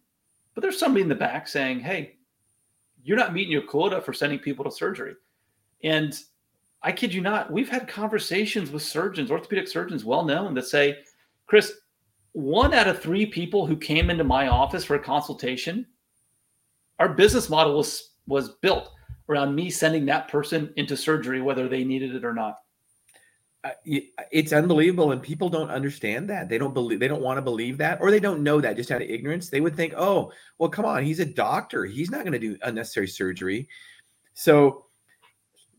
but 0.53 0.61
there's 0.61 0.79
somebody 0.79 1.01
in 1.01 1.09
the 1.09 1.15
back 1.15 1.47
saying, 1.47 1.79
hey, 1.79 2.17
you're 3.03 3.17
not 3.17 3.33
meeting 3.33 3.51
your 3.51 3.63
quota 3.63 4.01
for 4.01 4.13
sending 4.13 4.39
people 4.39 4.65
to 4.65 4.71
surgery. 4.71 5.15
And 5.83 6.17
I 6.83 6.91
kid 6.91 7.13
you 7.13 7.21
not, 7.21 7.51
we've 7.51 7.69
had 7.69 7.87
conversations 7.87 8.71
with 8.71 8.83
surgeons, 8.83 9.31
orthopedic 9.31 9.67
surgeons 9.67 10.03
well 10.03 10.23
known 10.23 10.53
that 10.55 10.65
say, 10.65 10.99
Chris, 11.47 11.73
one 12.33 12.73
out 12.73 12.87
of 12.87 12.99
three 12.99 13.25
people 13.25 13.65
who 13.65 13.75
came 13.77 14.09
into 14.09 14.23
my 14.23 14.47
office 14.47 14.83
for 14.83 14.95
a 14.95 15.03
consultation, 15.03 15.85
our 17.01 17.09
business 17.09 17.49
model 17.49 17.75
was 17.75 18.11
was 18.27 18.49
built 18.61 18.91
around 19.27 19.55
me 19.55 19.71
sending 19.71 20.05
that 20.05 20.27
person 20.27 20.71
into 20.75 20.95
surgery, 20.95 21.41
whether 21.41 21.67
they 21.67 21.83
needed 21.83 22.13
it 22.13 22.23
or 22.23 22.33
not. 22.33 22.57
It's 24.31 24.53
unbelievable 24.53 25.11
and 25.11 25.21
people 25.21 25.49
don't 25.49 25.71
understand 25.71 26.29
that. 26.29 26.47
They 26.47 26.59
don't 26.59 26.75
believe 26.75 26.99
they 26.99 27.07
don't 27.07 27.23
want 27.23 27.37
to 27.37 27.41
believe 27.41 27.79
that 27.79 27.99
or 28.01 28.11
they 28.11 28.19
don't 28.19 28.43
know 28.43 28.61
that 28.61 28.75
just 28.75 28.91
out 28.91 29.01
of 29.01 29.09
ignorance. 29.09 29.49
They 29.49 29.61
would 29.61 29.75
think 29.75 29.95
oh 29.97 30.31
well 30.59 30.69
come 30.69 30.85
on 30.85 31.03
he's 31.03 31.19
a 31.19 31.25
doctor. 31.25 31.85
He's 31.85 32.11
not 32.11 32.21
going 32.21 32.33
to 32.33 32.39
do 32.39 32.57
unnecessary 32.61 33.07
surgery. 33.07 33.67
So 34.35 34.85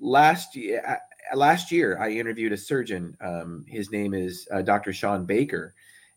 last 0.01 0.57
year 0.57 1.01
last 1.37 1.71
year 1.71 1.97
i 2.01 2.11
interviewed 2.11 2.53
a 2.53 2.57
surgeon 2.57 3.17
um, 3.21 3.65
his 3.69 3.93
name 3.93 4.13
is 4.13 4.49
uh, 4.53 4.61
dr 4.61 4.93
Shawn 4.93 5.25
Baker 5.25 5.73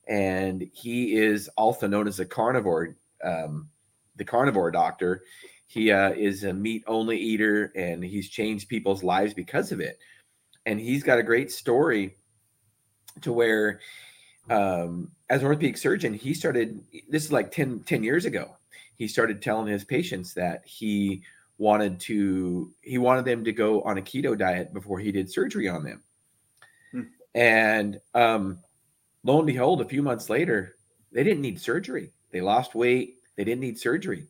and 0.07 0.67
he 0.73 1.15
is 1.15 1.47
also 1.49 1.87
known 1.87 2.07
as 2.07 2.19
a 2.19 2.25
carnivore 2.25 2.95
um, 3.23 3.69
the 4.15 4.25
carnivore 4.25 4.71
doctor. 4.71 5.23
He 5.67 5.91
uh, 5.91 6.11
is 6.11 6.43
a 6.43 6.53
meat 6.53 6.83
only 6.87 7.17
eater 7.17 7.71
and 7.75 8.03
he's 8.03 8.29
changed 8.29 8.69
people's 8.69 9.03
lives 9.03 9.33
because 9.33 9.71
of 9.71 9.79
it. 9.79 9.99
And 10.65 10.79
he's 10.79 11.03
got 11.03 11.19
a 11.19 11.23
great 11.23 11.51
story 11.51 12.17
to 13.21 13.33
where 13.33 13.79
um, 14.49 15.11
as 15.29 15.41
an 15.41 15.47
orthopedic 15.47 15.77
surgeon 15.77 16.13
he 16.13 16.33
started 16.33 16.83
this 17.09 17.25
is 17.25 17.31
like 17.31 17.51
10, 17.51 17.81
10 17.81 18.03
years 18.03 18.25
ago 18.25 18.55
he 18.95 19.07
started 19.07 19.41
telling 19.41 19.67
his 19.67 19.83
patients 19.83 20.33
that 20.33 20.61
he 20.65 21.23
wanted 21.57 21.99
to 22.01 22.71
he 22.81 22.97
wanted 22.97 23.25
them 23.25 23.43
to 23.43 23.51
go 23.51 23.81
on 23.81 23.97
a 23.97 24.01
keto 24.01 24.37
diet 24.37 24.73
before 24.73 24.99
he 24.99 25.11
did 25.11 25.31
surgery 25.31 25.67
on 25.67 25.83
them. 25.83 26.03
Hmm. 26.91 27.01
and 27.33 27.99
um, 28.13 28.59
lo 29.23 29.37
and 29.37 29.47
behold 29.47 29.81
a 29.81 29.85
few 29.85 30.03
months 30.03 30.29
later 30.29 30.75
they 31.11 31.23
didn't 31.23 31.41
need 31.41 31.59
surgery. 31.59 32.11
They 32.31 32.41
lost 32.41 32.75
weight 32.75 33.19
they 33.35 33.43
didn't 33.43 33.61
need 33.61 33.77
surgery 33.77 34.27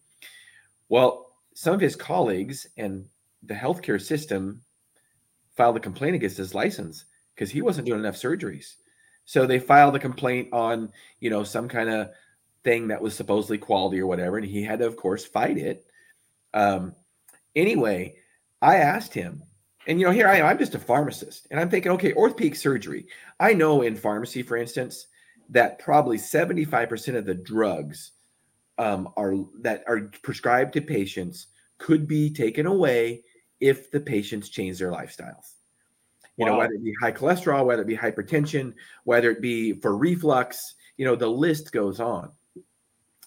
well 0.89 1.25
some 1.53 1.73
of 1.73 1.81
his 1.81 1.95
colleagues 1.95 2.67
and 2.77 3.05
the 3.43 3.53
healthcare 3.53 4.01
system 4.01 4.61
filed 5.55 5.77
a 5.77 5.79
complaint 5.79 6.15
against 6.15 6.37
his 6.37 6.53
license 6.53 7.05
because 7.33 7.49
he 7.49 7.61
wasn't 7.61 7.87
doing 7.87 7.99
enough 7.99 8.15
surgeries. 8.15 8.75
So 9.25 9.45
they 9.45 9.59
filed 9.59 9.95
a 9.95 9.99
complaint 9.99 10.49
on, 10.53 10.91
you 11.19 11.29
know, 11.29 11.43
some 11.43 11.67
kind 11.67 11.89
of 11.89 12.09
thing 12.63 12.89
that 12.89 13.01
was 13.01 13.15
supposedly 13.15 13.57
quality 13.57 13.99
or 13.99 14.07
whatever, 14.07 14.37
and 14.37 14.45
he 14.45 14.63
had 14.63 14.79
to, 14.79 14.85
of 14.85 14.97
course, 14.97 15.25
fight 15.25 15.57
it. 15.57 15.85
Um, 16.53 16.93
anyway, 17.55 18.15
I 18.61 18.77
asked 18.77 19.13
him, 19.13 19.43
and 19.87 19.99
you 19.99 20.05
know, 20.05 20.11
here 20.11 20.27
I 20.27 20.37
am, 20.37 20.45
I'm 20.45 20.57
just 20.57 20.75
a 20.75 20.79
pharmacist, 20.79 21.47
and 21.51 21.59
I'm 21.59 21.69
thinking, 21.69 21.91
okay, 21.93 22.13
orthopedic 22.13 22.55
surgery. 22.55 23.07
I 23.39 23.53
know 23.53 23.81
in 23.81 23.95
pharmacy, 23.95 24.41
for 24.41 24.57
instance, 24.57 25.07
that 25.49 25.79
probably 25.79 26.17
75% 26.17 27.15
of 27.15 27.25
the 27.25 27.35
drugs 27.35 28.11
um, 28.77 29.09
are 29.17 29.35
that 29.61 29.83
are 29.87 30.11
prescribed 30.21 30.73
to 30.73 30.81
patients 30.81 31.47
could 31.77 32.07
be 32.07 32.29
taken 32.29 32.65
away 32.65 33.23
if 33.59 33.91
the 33.91 33.99
patients 33.99 34.49
change 34.49 34.79
their 34.79 34.91
lifestyles. 34.91 35.53
You 36.37 36.45
wow. 36.45 36.51
know, 36.51 36.57
whether 36.59 36.73
it 36.73 36.83
be 36.83 36.93
high 37.01 37.11
cholesterol, 37.11 37.65
whether 37.65 37.81
it 37.81 37.87
be 37.87 37.97
hypertension, 37.97 38.73
whether 39.05 39.31
it 39.31 39.41
be 39.41 39.73
for 39.73 39.97
reflux, 39.97 40.75
you 40.97 41.05
know, 41.05 41.15
the 41.15 41.27
list 41.27 41.71
goes 41.71 41.99
on. 41.99 42.31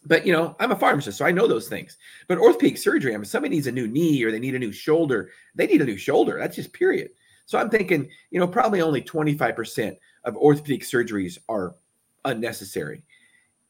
But 0.05 0.27
you 0.27 0.33
know, 0.33 0.55
I'm 0.61 0.73
a 0.73 0.77
pharmacist, 0.77 1.19
so 1.19 1.25
I 1.25 1.33
know 1.33 1.47
those 1.47 1.69
things. 1.69 1.97
But 2.29 2.39
orthopedic 2.39 2.79
surgery, 2.79 3.15
I 3.15 3.17
mean, 3.17 3.25
somebody 3.25 3.55
needs 3.55 3.67
a 3.67 3.73
new 3.73 3.89
knee 3.89 4.23
or 4.23 4.31
they 4.31 4.39
need 4.39 4.55
a 4.55 4.59
new 4.59 4.73
shoulder, 4.73 5.31
they 5.55 5.67
need 5.67 5.83
a 5.83 5.87
new 5.87 5.97
shoulder. 5.97 6.39
That's 6.39 6.57
just 6.57 6.73
period. 6.73 7.11
So 7.47 7.59
I'm 7.59 7.71
thinking, 7.71 8.11
you 8.31 8.39
know, 8.39 8.47
probably 8.47 8.83
only 8.83 9.01
25% 9.01 9.97
of 10.25 10.37
orthopedic 10.37 10.83
surgeries 10.83 11.39
are 11.49 11.75
unnecessary. 12.27 13.03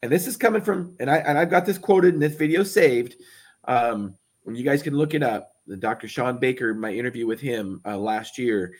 And 0.03 0.12
this 0.12 0.26
is 0.26 0.36
coming 0.36 0.62
from, 0.62 0.94
and 1.01 1.11
I 1.11 1.18
and 1.18 1.36
I've 1.36 1.51
got 1.51 1.66
this 1.66 1.78
quoted 1.78 2.14
in 2.14 2.20
this 2.20 2.36
video 2.36 2.62
saved. 2.62 3.16
Um, 3.64 4.14
when 4.44 4.57
you 4.57 4.64
guys 4.64 4.82
can 4.82 4.94
look 4.94 5.14
it 5.14 5.22
up 5.22 5.57
the 5.66 5.76
Dr. 5.76 6.09
Shawn 6.09 6.38
Baker, 6.38 6.74
my 6.74 6.90
interview 6.92 7.26
with 7.26 7.40
him 7.40 7.80
uh, 7.84 7.99
last 7.99 8.38
year, 8.38 8.74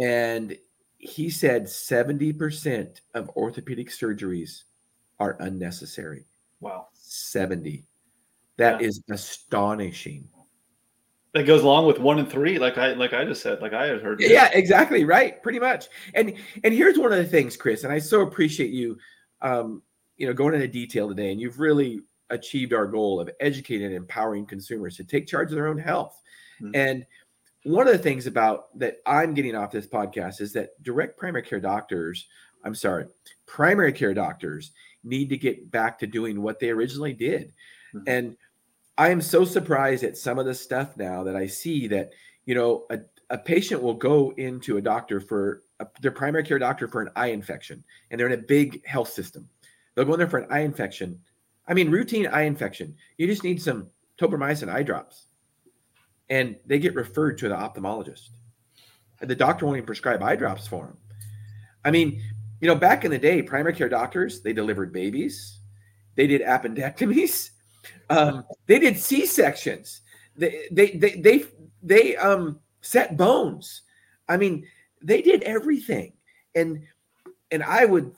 and 0.00 0.56
he 0.98 1.28
said 1.28 1.64
70% 1.64 3.00
of 3.14 3.28
orthopedic 3.30 3.90
surgeries 3.90 4.62
are 5.18 5.36
unnecessary. 5.40 6.24
Wow. 6.60 6.86
70. 6.94 7.84
That 8.56 8.80
yeah. 8.80 8.86
is 8.86 9.02
astonishing. 9.10 10.28
That 11.34 11.44
goes 11.44 11.62
along 11.62 11.86
with 11.86 11.98
one 11.98 12.18
and 12.18 12.30
three, 12.30 12.58
like 12.58 12.76
I 12.76 12.92
like 12.92 13.14
I 13.14 13.24
just 13.24 13.40
said, 13.42 13.62
like 13.62 13.72
I 13.72 13.86
had 13.86 14.02
heard. 14.02 14.20
Yeah, 14.20 14.50
exactly, 14.52 15.04
right, 15.04 15.42
pretty 15.42 15.58
much. 15.58 15.86
And 16.14 16.34
and 16.62 16.74
here's 16.74 16.98
one 16.98 17.10
of 17.10 17.16
the 17.16 17.24
things, 17.24 17.56
Chris, 17.56 17.84
and 17.84 17.92
I 17.92 17.98
so 18.00 18.20
appreciate 18.20 18.70
you, 18.70 18.98
um, 19.40 19.80
you 20.22 20.28
know, 20.28 20.32
going 20.32 20.54
into 20.54 20.68
detail 20.68 21.08
today, 21.08 21.32
and 21.32 21.40
you've 21.40 21.58
really 21.58 22.00
achieved 22.30 22.72
our 22.72 22.86
goal 22.86 23.18
of 23.18 23.28
educating 23.40 23.86
and 23.86 23.96
empowering 23.96 24.46
consumers 24.46 24.96
to 24.96 25.02
take 25.02 25.26
charge 25.26 25.48
of 25.50 25.56
their 25.56 25.66
own 25.66 25.76
health. 25.76 26.22
Mm-hmm. 26.62 26.76
And 26.76 27.06
one 27.64 27.88
of 27.88 27.92
the 27.92 27.98
things 27.98 28.28
about 28.28 28.78
that 28.78 28.98
I'm 29.04 29.34
getting 29.34 29.56
off 29.56 29.72
this 29.72 29.88
podcast 29.88 30.40
is 30.40 30.52
that 30.52 30.80
direct 30.84 31.18
primary 31.18 31.42
care 31.42 31.58
doctors, 31.58 32.28
I'm 32.64 32.76
sorry, 32.76 33.06
primary 33.46 33.92
care 33.92 34.14
doctors 34.14 34.70
need 35.02 35.28
to 35.30 35.36
get 35.36 35.72
back 35.72 35.98
to 35.98 36.06
doing 36.06 36.40
what 36.40 36.60
they 36.60 36.70
originally 36.70 37.14
did. 37.14 37.52
Mm-hmm. 37.92 38.04
And 38.06 38.36
I 38.96 39.08
am 39.08 39.20
so 39.20 39.44
surprised 39.44 40.04
at 40.04 40.16
some 40.16 40.38
of 40.38 40.46
the 40.46 40.54
stuff 40.54 40.96
now 40.96 41.24
that 41.24 41.34
I 41.34 41.48
see 41.48 41.88
that, 41.88 42.12
you 42.46 42.54
know, 42.54 42.84
a, 42.90 43.00
a 43.30 43.38
patient 43.38 43.82
will 43.82 43.94
go 43.94 44.32
into 44.36 44.76
a 44.76 44.82
doctor 44.82 45.20
for 45.20 45.64
a, 45.80 45.86
their 46.00 46.12
primary 46.12 46.44
care 46.44 46.60
doctor 46.60 46.86
for 46.86 47.02
an 47.02 47.10
eye 47.16 47.32
infection, 47.32 47.82
and 48.08 48.20
they're 48.20 48.28
in 48.28 48.38
a 48.38 48.42
big 48.44 48.86
health 48.86 49.08
system. 49.08 49.48
They'll 49.94 50.04
go 50.04 50.14
in 50.14 50.18
there 50.18 50.28
for 50.28 50.38
an 50.38 50.50
eye 50.50 50.60
infection. 50.60 51.20
I 51.66 51.74
mean, 51.74 51.90
routine 51.90 52.26
eye 52.26 52.42
infection. 52.42 52.94
You 53.18 53.26
just 53.26 53.44
need 53.44 53.62
some 53.62 53.88
tobramycin 54.18 54.72
eye 54.72 54.82
drops, 54.82 55.26
and 56.30 56.56
they 56.66 56.78
get 56.78 56.94
referred 56.94 57.38
to 57.38 57.48
the 57.48 57.54
ophthalmologist. 57.54 58.30
The 59.20 59.36
doctor 59.36 59.66
won't 59.66 59.76
even 59.76 59.86
prescribe 59.86 60.22
eye 60.22 60.36
drops 60.36 60.66
for 60.66 60.86
them. 60.86 60.96
I 61.84 61.90
mean, 61.90 62.22
you 62.60 62.68
know, 62.68 62.74
back 62.74 63.04
in 63.04 63.10
the 63.10 63.18
day, 63.18 63.42
primary 63.42 63.74
care 63.74 63.88
doctors 63.88 64.40
they 64.40 64.52
delivered 64.52 64.92
babies, 64.92 65.60
they 66.14 66.26
did 66.26 66.42
appendectomies, 66.42 67.50
um, 68.10 68.44
they 68.66 68.78
did 68.78 68.98
C 68.98 69.26
sections, 69.26 70.00
they 70.36 70.66
they 70.70 70.92
they 70.92 71.16
they 71.16 71.44
they 71.82 72.16
um 72.16 72.58
set 72.80 73.16
bones. 73.16 73.82
I 74.28 74.36
mean, 74.36 74.66
they 75.02 75.22
did 75.22 75.42
everything, 75.42 76.12
and 76.54 76.82
and 77.50 77.62
I 77.62 77.84
would 77.84 78.12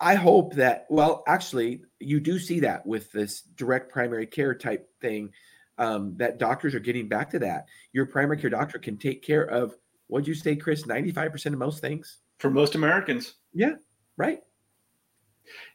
I 0.00 0.14
hope 0.14 0.54
that 0.54 0.86
well, 0.88 1.22
actually, 1.26 1.82
you 2.00 2.20
do 2.20 2.38
see 2.38 2.60
that 2.60 2.86
with 2.86 3.10
this 3.12 3.42
direct 3.42 3.92
primary 3.92 4.26
care 4.26 4.54
type 4.54 4.88
thing. 5.00 5.32
Um, 5.80 6.16
that 6.16 6.38
doctors 6.38 6.74
are 6.74 6.80
getting 6.80 7.06
back 7.06 7.30
to 7.30 7.38
that. 7.38 7.66
Your 7.92 8.06
primary 8.06 8.36
care 8.36 8.50
doctor 8.50 8.80
can 8.80 8.96
take 8.96 9.22
care 9.22 9.44
of 9.44 9.76
what'd 10.08 10.26
you 10.26 10.34
say, 10.34 10.56
Chris? 10.56 10.82
95% 10.82 11.46
of 11.46 11.58
most 11.58 11.80
things 11.80 12.18
for 12.38 12.50
most 12.50 12.74
Americans. 12.74 13.34
Yeah, 13.54 13.74
right. 14.16 14.40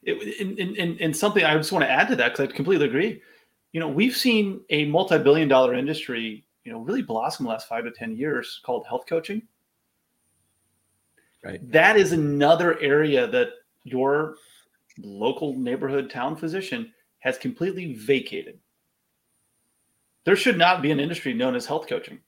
It, 0.04 0.40
and, 0.42 0.78
and, 0.78 1.00
and 1.00 1.16
something 1.16 1.44
I 1.44 1.56
just 1.56 1.72
want 1.72 1.86
to 1.86 1.90
add 1.90 2.08
to 2.10 2.16
that 2.18 2.34
because 2.34 2.50
I 2.50 2.54
completely 2.54 2.86
agree. 2.86 3.22
You 3.72 3.80
know, 3.80 3.88
we've 3.88 4.16
seen 4.16 4.62
a 4.70 4.86
multi-billion 4.86 5.48
dollar 5.48 5.74
industry, 5.74 6.46
you 6.64 6.72
know, 6.72 6.80
really 6.80 7.02
blossom 7.02 7.46
the 7.46 7.52
last 7.52 7.68
five 7.68 7.86
to 7.86 7.92
10 7.92 8.16
years 8.16 8.60
called 8.64 8.86
health 8.88 9.06
coaching. 9.08 9.42
Right. 11.44 11.60
That 11.72 11.98
is 11.98 12.12
another 12.12 12.80
area 12.80 13.28
that 13.28 13.50
your 13.84 14.36
local 14.98 15.56
neighborhood 15.56 16.10
town 16.10 16.36
physician 16.36 16.92
has 17.20 17.38
completely 17.38 17.94
vacated. 17.94 18.60
There 20.26 20.36
should 20.36 20.58
not 20.58 20.82
be 20.82 20.92
an 20.92 21.00
industry 21.00 21.34
known 21.34 21.56
as 21.56 21.66
health 21.66 21.88
coaching. 21.88 22.20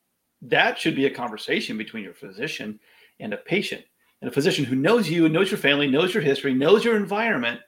That 0.42 0.78
should 0.78 0.96
be 0.96 1.06
a 1.06 1.14
conversation 1.14 1.78
between 1.78 2.04
your 2.04 2.14
physician 2.14 2.80
and 3.20 3.34
a 3.34 3.38
patient 3.38 3.84
and 4.22 4.30
a 4.30 4.34
physician 4.34 4.66
who 4.66 4.76
knows 4.76 5.10
you, 5.10 5.30
knows 5.30 5.52
your 5.52 5.58
family, 5.58 5.88
knows 5.88 6.14
your 6.14 6.24
history, 6.24 6.54
knows 6.54 6.84
your 6.84 6.98
environment, 6.98 7.60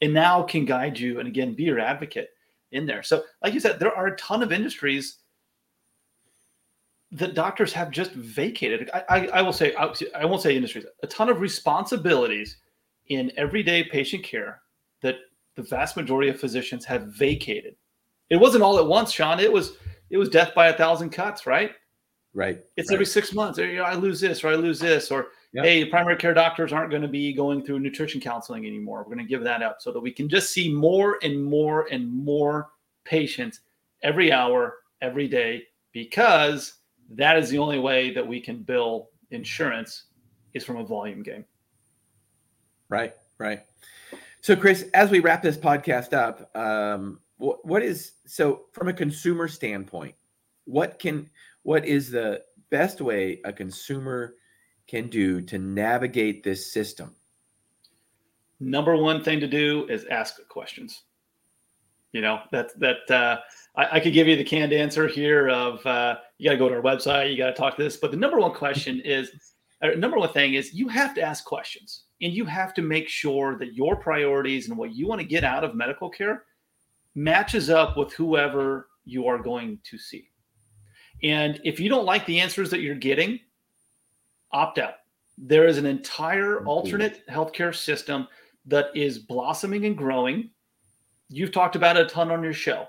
and 0.00 0.14
now 0.14 0.42
can 0.42 0.64
guide 0.64 0.98
you 0.98 1.18
and 1.18 1.28
again 1.28 1.54
be 1.54 1.64
your 1.64 1.80
advocate 1.80 2.30
in 2.72 2.86
there. 2.86 3.02
So, 3.02 3.22
like 3.42 3.54
you 3.54 3.60
said, 3.60 3.78
there 3.78 3.94
are 3.94 4.06
a 4.06 4.16
ton 4.16 4.42
of 4.42 4.52
industries 4.52 5.18
that 7.12 7.34
doctors 7.34 7.72
have 7.72 7.90
just 7.90 8.12
vacated. 8.12 8.88
I, 8.94 9.04
I, 9.08 9.26
I 9.26 9.42
will 9.42 9.52
say, 9.52 9.74
I, 9.74 9.92
I 10.16 10.24
won't 10.24 10.42
say 10.42 10.54
industries, 10.54 10.86
a 11.02 11.06
ton 11.06 11.28
of 11.28 11.40
responsibilities 11.40 12.58
in 13.10 13.30
everyday 13.36 13.84
patient 13.84 14.24
care 14.24 14.62
that 15.02 15.16
the 15.56 15.62
vast 15.62 15.96
majority 15.96 16.30
of 16.30 16.40
physicians 16.40 16.84
have 16.86 17.08
vacated. 17.08 17.76
It 18.30 18.36
wasn't 18.36 18.62
all 18.62 18.78
at 18.78 18.86
once, 18.86 19.12
Shawn. 19.12 19.38
It 19.38 19.52
was 19.52 19.76
it 20.08 20.16
was 20.16 20.28
death 20.28 20.54
by 20.54 20.68
a 20.68 20.76
thousand 20.76 21.10
cuts, 21.10 21.46
right? 21.46 21.72
Right. 22.32 22.60
It's 22.76 22.90
right. 22.90 22.94
every 22.94 23.06
six 23.06 23.32
months. 23.32 23.58
Or, 23.58 23.66
you 23.66 23.78
know, 23.78 23.84
I 23.84 23.94
lose 23.94 24.20
this 24.20 24.42
or 24.42 24.48
I 24.48 24.54
lose 24.54 24.80
this 24.80 25.10
or 25.10 25.28
Yep. 25.52 25.64
Hey, 25.64 25.84
primary 25.84 26.16
care 26.16 26.32
doctors 26.32 26.72
aren't 26.72 26.90
going 26.90 27.02
to 27.02 27.08
be 27.08 27.32
going 27.32 27.64
through 27.64 27.80
nutrition 27.80 28.20
counseling 28.20 28.66
anymore. 28.66 29.00
We're 29.00 29.16
going 29.16 29.26
to 29.26 29.28
give 29.28 29.42
that 29.42 29.62
up 29.62 29.78
so 29.80 29.90
that 29.90 29.98
we 29.98 30.12
can 30.12 30.28
just 30.28 30.52
see 30.52 30.72
more 30.72 31.18
and 31.24 31.42
more 31.42 31.88
and 31.90 32.08
more 32.08 32.68
patients 33.04 33.60
every 34.04 34.30
hour, 34.30 34.76
every 35.02 35.26
day, 35.26 35.64
because 35.92 36.74
that 37.10 37.36
is 37.36 37.50
the 37.50 37.58
only 37.58 37.80
way 37.80 38.14
that 38.14 38.24
we 38.24 38.40
can 38.40 38.62
bill 38.62 39.08
insurance 39.32 40.04
is 40.54 40.64
from 40.64 40.76
a 40.76 40.84
volume 40.84 41.24
game. 41.24 41.44
Right, 42.90 43.14
right. 43.38 43.60
So, 44.42 44.56
Chris, 44.56 44.86
as 44.94 45.10
we 45.10 45.20
wrap 45.20 45.42
this 45.42 45.56
podcast 45.56 46.12
up, 46.12 46.54
um, 46.56 47.20
what, 47.38 47.82
is 47.82 48.12
so 48.26 48.62
from 48.72 48.88
a 48.88 48.92
consumer 48.92 49.48
standpoint? 49.48 50.14
What 50.64 50.98
can 50.98 51.30
what 51.62 51.86
is 51.86 52.10
the 52.10 52.42
best 52.70 53.00
way 53.00 53.40
a 53.44 53.52
consumer 53.52 54.34
can 54.86 55.08
do 55.08 55.40
to 55.42 55.58
navigate 55.58 56.42
this 56.42 56.72
system? 56.72 57.14
Number 58.58 58.96
one 58.96 59.22
thing 59.22 59.40
to 59.40 59.46
do 59.46 59.86
is 59.88 60.04
ask 60.06 60.36
questions. 60.48 61.02
You 62.12 62.22
know 62.22 62.40
that 62.50 62.78
that 62.80 63.08
uh, 63.08 63.40
I, 63.76 63.96
I, 63.96 64.00
could 64.00 64.12
give 64.12 64.26
you 64.26 64.34
the 64.34 64.44
canned 64.44 64.72
answer 64.72 65.06
here 65.06 65.48
of 65.48 65.84
uh, 65.86 66.16
you 66.38 66.46
got 66.46 66.52
to 66.52 66.58
go 66.58 66.68
to 66.68 66.74
our 66.74 66.82
website, 66.82 67.30
you 67.30 67.38
got 67.38 67.46
to 67.46 67.54
talk 67.54 67.76
to 67.76 67.82
this. 67.84 67.96
But 67.96 68.10
the 68.10 68.16
number 68.16 68.40
one 68.40 68.52
question 68.52 69.00
is, 69.00 69.30
uh, 69.80 69.90
number 69.96 70.18
one 70.18 70.32
thing 70.32 70.54
is 70.54 70.74
you 70.74 70.88
have 70.88 71.14
to 71.14 71.22
ask 71.22 71.44
questions, 71.44 72.06
and 72.22 72.32
you 72.32 72.44
have 72.44 72.74
to 72.74 72.82
make 72.82 73.08
sure 73.08 73.56
that 73.58 73.74
your 73.74 73.96
priorities 73.96 74.68
and 74.68 74.76
what 74.76 74.94
you 74.94 75.06
want 75.06 75.20
to 75.20 75.26
get 75.26 75.44
out 75.44 75.64
of 75.64 75.74
medical 75.74 76.10
care 76.10 76.44
matches 77.14 77.70
up 77.70 77.96
with 77.96 78.12
whoever 78.12 78.88
you 79.04 79.26
are 79.26 79.38
going 79.38 79.78
to 79.84 79.98
see. 79.98 80.28
And 81.22 81.60
if 81.64 81.80
you 81.80 81.88
don't 81.88 82.04
like 82.04 82.26
the 82.26 82.40
answers 82.40 82.70
that 82.70 82.80
you're 82.80 82.94
getting, 82.94 83.40
opt 84.52 84.78
out. 84.78 84.94
There 85.38 85.66
is 85.66 85.78
an 85.78 85.86
entire 85.86 86.64
alternate 86.66 87.26
healthcare 87.28 87.74
system 87.74 88.28
that 88.66 88.86
is 88.94 89.18
blossoming 89.18 89.86
and 89.86 89.96
growing. 89.96 90.50
You've 91.28 91.52
talked 91.52 91.76
about 91.76 91.96
it 91.96 92.06
a 92.06 92.08
ton 92.08 92.30
on 92.30 92.42
your 92.42 92.52
show. 92.52 92.86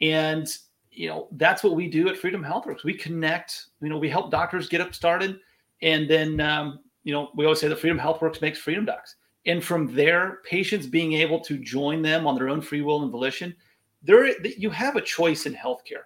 And 0.00 0.48
you 0.90 1.08
know, 1.08 1.28
that's 1.32 1.64
what 1.64 1.74
we 1.74 1.88
do 1.88 2.08
at 2.08 2.16
Freedom 2.16 2.42
HealthWorks. 2.42 2.84
We 2.84 2.94
connect, 2.94 3.66
you 3.80 3.88
know, 3.88 3.98
we 3.98 4.08
help 4.08 4.30
doctors 4.30 4.68
get 4.68 4.80
up 4.80 4.94
started. 4.94 5.40
And 5.82 6.08
then 6.08 6.40
um, 6.40 6.80
you 7.04 7.12
know, 7.12 7.30
we 7.34 7.44
always 7.44 7.60
say 7.60 7.68
that 7.68 7.78
Freedom 7.78 7.98
HealthWorks 7.98 8.42
makes 8.42 8.58
freedom 8.58 8.84
docs. 8.84 9.16
And 9.46 9.62
from 9.62 9.94
there, 9.94 10.38
patients 10.44 10.86
being 10.86 11.12
able 11.12 11.38
to 11.40 11.58
join 11.58 12.02
them 12.02 12.26
on 12.26 12.34
their 12.34 12.48
own 12.48 12.62
free 12.62 12.80
will 12.80 13.02
and 13.02 13.12
volition, 13.12 13.54
there 14.02 14.38
you 14.42 14.70
have 14.70 14.96
a 14.96 15.00
choice 15.00 15.46
in 15.46 15.54
healthcare. 15.54 16.04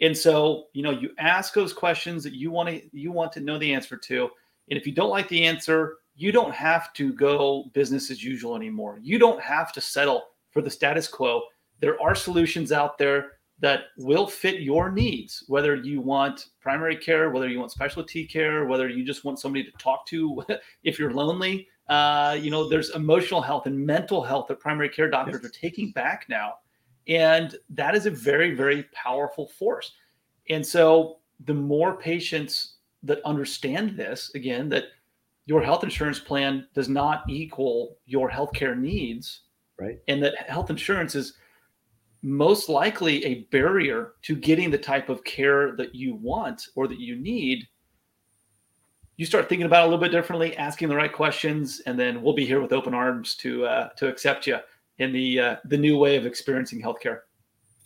And 0.00 0.16
so, 0.16 0.66
you 0.72 0.82
know, 0.82 0.90
you 0.90 1.10
ask 1.18 1.54
those 1.54 1.72
questions 1.72 2.24
that 2.24 2.34
you 2.34 2.50
want 2.50 2.68
to 2.68 2.82
you 2.92 3.12
want 3.12 3.32
to 3.32 3.40
know 3.40 3.58
the 3.58 3.72
answer 3.72 3.96
to. 3.96 4.30
And 4.68 4.78
if 4.78 4.86
you 4.86 4.92
don't 4.92 5.10
like 5.10 5.28
the 5.28 5.44
answer, 5.44 5.98
you 6.16 6.32
don't 6.32 6.54
have 6.54 6.92
to 6.94 7.12
go 7.12 7.70
business 7.72 8.10
as 8.10 8.22
usual 8.22 8.56
anymore. 8.56 8.98
You 9.02 9.18
don't 9.18 9.40
have 9.40 9.72
to 9.72 9.80
settle 9.80 10.24
for 10.50 10.62
the 10.62 10.70
status 10.70 11.06
quo. 11.06 11.42
There 11.80 12.00
are 12.00 12.14
solutions 12.14 12.72
out 12.72 12.98
there 12.98 13.32
that 13.60 13.84
will 13.98 14.26
fit 14.26 14.60
your 14.60 14.90
needs, 14.90 15.44
whether 15.46 15.74
you 15.74 16.00
want 16.00 16.46
primary 16.60 16.96
care, 16.96 17.30
whether 17.30 17.48
you 17.48 17.58
want 17.58 17.70
specialty 17.70 18.24
care, 18.24 18.64
whether 18.64 18.88
you 18.88 19.04
just 19.04 19.24
want 19.24 19.38
somebody 19.38 19.64
to 19.64 19.72
talk 19.72 20.06
to 20.06 20.42
if 20.82 20.98
you're 20.98 21.12
lonely. 21.12 21.68
Uh, 21.88 22.38
you 22.40 22.50
know, 22.50 22.68
there's 22.68 22.90
emotional 22.90 23.42
health 23.42 23.66
and 23.66 23.78
mental 23.78 24.22
health 24.22 24.46
that 24.48 24.60
primary 24.60 24.88
care 24.88 25.10
doctors 25.10 25.40
yes. 25.42 25.50
are 25.50 25.52
taking 25.52 25.90
back 25.92 26.26
now. 26.28 26.54
And 27.06 27.56
that 27.70 27.94
is 27.94 28.06
a 28.06 28.10
very, 28.10 28.54
very 28.54 28.84
powerful 28.92 29.48
force. 29.48 29.92
And 30.48 30.64
so 30.64 31.18
the 31.44 31.54
more 31.54 31.96
patients 31.96 32.74
that 33.02 33.20
understand 33.24 33.96
this 33.96 34.30
again 34.34 34.68
that 34.68 34.84
your 35.46 35.62
health 35.62 35.82
insurance 35.82 36.18
plan 36.18 36.66
does 36.74 36.88
not 36.88 37.24
equal 37.28 37.96
your 38.04 38.30
healthcare 38.30 38.78
needs 38.78 39.42
right 39.78 39.98
and 40.08 40.22
that 40.22 40.36
health 40.48 40.70
insurance 40.70 41.14
is 41.14 41.34
most 42.22 42.68
likely 42.68 43.24
a 43.24 43.46
barrier 43.50 44.12
to 44.22 44.36
getting 44.36 44.70
the 44.70 44.78
type 44.78 45.08
of 45.08 45.24
care 45.24 45.74
that 45.76 45.94
you 45.94 46.14
want 46.16 46.68
or 46.74 46.86
that 46.86 47.00
you 47.00 47.16
need. 47.16 47.66
You 49.16 49.26
start 49.26 49.48
thinking 49.48 49.66
about 49.66 49.82
it 49.82 49.82
a 49.82 49.90
little 49.90 50.00
bit 50.00 50.12
differently 50.12 50.56
asking 50.56 50.88
the 50.88 50.96
right 50.96 51.12
questions 51.12 51.80
and 51.86 51.98
then 51.98 52.22
we'll 52.22 52.34
be 52.34 52.46
here 52.46 52.60
with 52.60 52.72
open 52.72 52.94
arms 52.94 53.34
to 53.36 53.66
uh, 53.66 53.88
to 53.90 54.08
accept 54.08 54.46
you 54.46 54.58
in 54.98 55.12
the 55.12 55.40
uh, 55.40 55.56
the 55.66 55.76
new 55.76 55.98
way 55.98 56.16
of 56.16 56.26
experiencing 56.26 56.82
healthcare. 56.82 57.20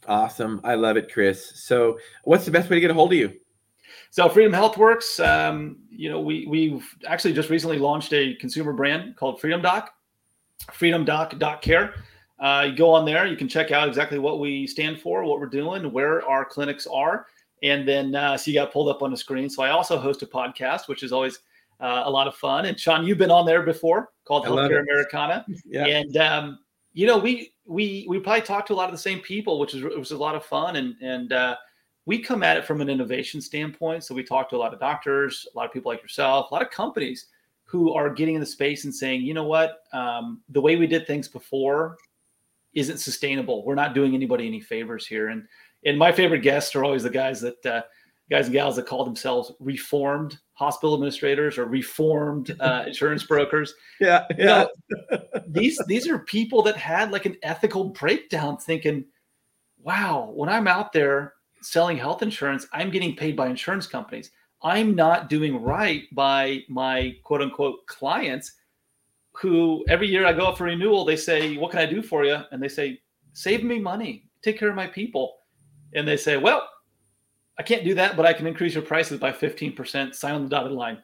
Awesome. 0.06 0.60
I 0.64 0.74
love 0.74 0.96
it 0.96 1.12
chris. 1.12 1.52
So 1.54 1.98
what's 2.24 2.44
the 2.44 2.50
best 2.50 2.70
way 2.70 2.76
to 2.76 2.80
get 2.80 2.90
a 2.90 2.94
hold 2.94 3.12
of 3.12 3.18
you? 3.18 3.32
So 4.10 4.28
Freedom 4.28 4.52
HealthWorks, 4.52 5.24
um, 5.26 5.78
you 5.90 6.08
know, 6.08 6.20
we 6.20 6.46
we've 6.46 6.86
actually 7.06 7.32
just 7.32 7.50
recently 7.50 7.78
launched 7.78 8.12
a 8.12 8.34
consumer 8.36 8.72
brand 8.72 9.16
called 9.16 9.40
Freedom 9.40 9.60
Doc, 9.60 9.92
freedomdoc.care. 10.70 11.94
Uh, 12.44 12.66
you 12.68 12.76
go 12.76 12.92
on 12.92 13.06
there, 13.06 13.26
you 13.26 13.36
can 13.36 13.48
check 13.48 13.70
out 13.70 13.88
exactly 13.88 14.18
what 14.18 14.38
we 14.38 14.66
stand 14.66 15.00
for, 15.00 15.24
what 15.24 15.40
we're 15.40 15.46
doing, 15.46 15.90
where 15.90 16.22
our 16.28 16.44
clinics 16.44 16.86
are, 16.86 17.24
and 17.62 17.88
then 17.88 18.14
uh, 18.14 18.36
so 18.36 18.50
you 18.50 18.54
got 18.54 18.70
pulled 18.70 18.90
up 18.90 19.00
on 19.00 19.10
the 19.10 19.16
screen. 19.16 19.48
So 19.48 19.62
I 19.62 19.70
also 19.70 19.96
host 19.96 20.20
a 20.22 20.26
podcast, 20.26 20.86
which 20.86 21.02
is 21.02 21.10
always 21.10 21.38
uh, 21.80 22.02
a 22.04 22.10
lot 22.10 22.26
of 22.26 22.34
fun. 22.34 22.66
And 22.66 22.78
Shawn, 22.78 23.06
you've 23.06 23.16
been 23.16 23.30
on 23.30 23.46
there 23.46 23.62
before, 23.62 24.10
called 24.26 24.44
Healthcare 24.44 24.82
Americana, 24.82 25.46
yeah. 25.64 25.86
and 25.86 26.18
um, 26.18 26.58
you 26.92 27.06
know 27.06 27.16
we 27.16 27.54
we 27.64 28.04
we 28.10 28.20
probably 28.20 28.42
talk 28.42 28.66
to 28.66 28.74
a 28.74 28.76
lot 28.76 28.90
of 28.90 28.92
the 28.92 28.98
same 28.98 29.20
people, 29.20 29.58
which 29.58 29.72
is 29.72 29.82
which 29.82 29.96
was 29.96 30.10
a 30.10 30.18
lot 30.18 30.34
of 30.34 30.44
fun, 30.44 30.76
and 30.76 30.96
and 31.00 31.32
uh, 31.32 31.56
we 32.04 32.18
come 32.18 32.42
at 32.42 32.58
it 32.58 32.66
from 32.66 32.82
an 32.82 32.90
innovation 32.90 33.40
standpoint. 33.40 34.04
So 34.04 34.14
we 34.14 34.22
talk 34.22 34.50
to 34.50 34.56
a 34.56 34.58
lot 34.58 34.74
of 34.74 34.80
doctors, 34.80 35.46
a 35.54 35.56
lot 35.56 35.64
of 35.64 35.72
people 35.72 35.90
like 35.90 36.02
yourself, 36.02 36.50
a 36.50 36.54
lot 36.54 36.62
of 36.62 36.68
companies 36.68 37.24
who 37.64 37.94
are 37.94 38.10
getting 38.10 38.34
in 38.34 38.40
the 38.40 38.46
space 38.46 38.84
and 38.84 38.94
saying, 38.94 39.22
you 39.22 39.32
know 39.32 39.44
what, 39.44 39.78
um, 39.94 40.42
the 40.50 40.60
way 40.60 40.76
we 40.76 40.86
did 40.86 41.06
things 41.06 41.26
before 41.26 41.96
isn't 42.74 42.98
sustainable. 42.98 43.64
We're 43.64 43.74
not 43.74 43.94
doing 43.94 44.14
anybody 44.14 44.46
any 44.46 44.60
favors 44.60 45.06
here. 45.06 45.28
And 45.28 45.46
and 45.84 45.98
my 45.98 46.12
favorite 46.12 46.40
guests 46.40 46.74
are 46.74 46.84
always 46.84 47.02
the 47.02 47.10
guys 47.10 47.40
that 47.40 47.66
uh, 47.66 47.82
guys 48.30 48.46
and 48.46 48.52
gals 48.52 48.76
that 48.76 48.86
call 48.86 49.04
themselves 49.04 49.52
reformed 49.60 50.38
hospital 50.54 50.94
administrators 50.94 51.58
or 51.58 51.66
reformed 51.66 52.56
uh, 52.60 52.84
insurance 52.86 53.24
brokers. 53.24 53.74
Yeah, 54.00 54.24
yeah. 54.38 54.66
You 54.88 54.96
know, 55.10 55.18
these 55.46 55.80
these 55.86 56.08
are 56.08 56.18
people 56.20 56.62
that 56.62 56.76
had 56.76 57.10
like 57.12 57.26
an 57.26 57.36
ethical 57.42 57.90
breakdown, 57.90 58.56
thinking, 58.56 59.04
"Wow, 59.78 60.32
when 60.34 60.48
I'm 60.48 60.68
out 60.68 60.92
there 60.92 61.34
selling 61.62 61.96
health 61.96 62.22
insurance, 62.22 62.66
I'm 62.72 62.90
getting 62.90 63.16
paid 63.16 63.36
by 63.36 63.48
insurance 63.48 63.86
companies. 63.86 64.30
I'm 64.62 64.94
not 64.94 65.28
doing 65.28 65.62
right 65.62 66.04
by 66.12 66.62
my 66.68 67.16
quote 67.22 67.42
unquote 67.42 67.86
clients." 67.86 68.52
Who 69.40 69.84
every 69.88 70.08
year 70.08 70.26
I 70.26 70.32
go 70.32 70.46
up 70.46 70.58
for 70.58 70.64
renewal, 70.64 71.04
they 71.04 71.16
say, 71.16 71.56
"What 71.56 71.70
can 71.70 71.80
I 71.80 71.86
do 71.86 72.02
for 72.02 72.24
you?" 72.24 72.38
And 72.52 72.62
they 72.62 72.68
say, 72.68 73.00
"Save 73.32 73.64
me 73.64 73.78
money, 73.78 74.28
take 74.42 74.58
care 74.58 74.68
of 74.70 74.76
my 74.76 74.86
people." 74.86 75.38
And 75.94 76.06
they 76.06 76.16
say, 76.16 76.36
"Well, 76.36 76.68
I 77.58 77.62
can't 77.62 77.84
do 77.84 77.94
that, 77.94 78.16
but 78.16 78.26
I 78.26 78.32
can 78.32 78.46
increase 78.46 78.74
your 78.74 78.82
prices 78.82 79.18
by 79.20 79.32
15%, 79.32 80.14
sign 80.14 80.34
on 80.34 80.44
the 80.44 80.48
dotted 80.48 80.72
line. 80.72 81.02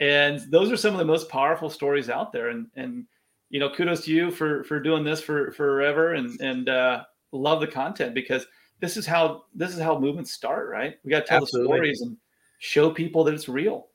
And 0.00 0.40
those 0.50 0.70
are 0.70 0.76
some 0.76 0.92
of 0.92 0.98
the 0.98 1.04
most 1.04 1.28
powerful 1.28 1.68
stories 1.68 2.08
out 2.08 2.32
there. 2.32 2.48
And, 2.50 2.68
and, 2.76 3.04
you 3.50 3.58
know, 3.60 3.70
kudos 3.70 4.04
to 4.04 4.12
you 4.12 4.30
for, 4.30 4.64
for 4.64 4.80
doing 4.80 5.04
this 5.04 5.20
for 5.20 5.50
forever 5.52 6.14
and, 6.14 6.40
and, 6.40 6.68
uh, 6.68 7.04
love 7.32 7.60
the 7.60 7.66
content 7.66 8.14
because 8.14 8.46
this 8.80 8.96
is 8.96 9.06
how, 9.06 9.44
this 9.54 9.74
is 9.74 9.80
how 9.80 9.98
movements 9.98 10.32
start, 10.32 10.68
right? 10.70 10.96
We 11.04 11.10
got 11.10 11.20
to 11.20 11.26
tell 11.26 11.42
Absolutely. 11.42 11.68
the 11.68 11.74
stories 11.74 12.00
and 12.02 12.16
show 12.58 12.90
people 12.90 13.24
that 13.24 13.34
it's 13.34 13.48
real. 13.48 13.88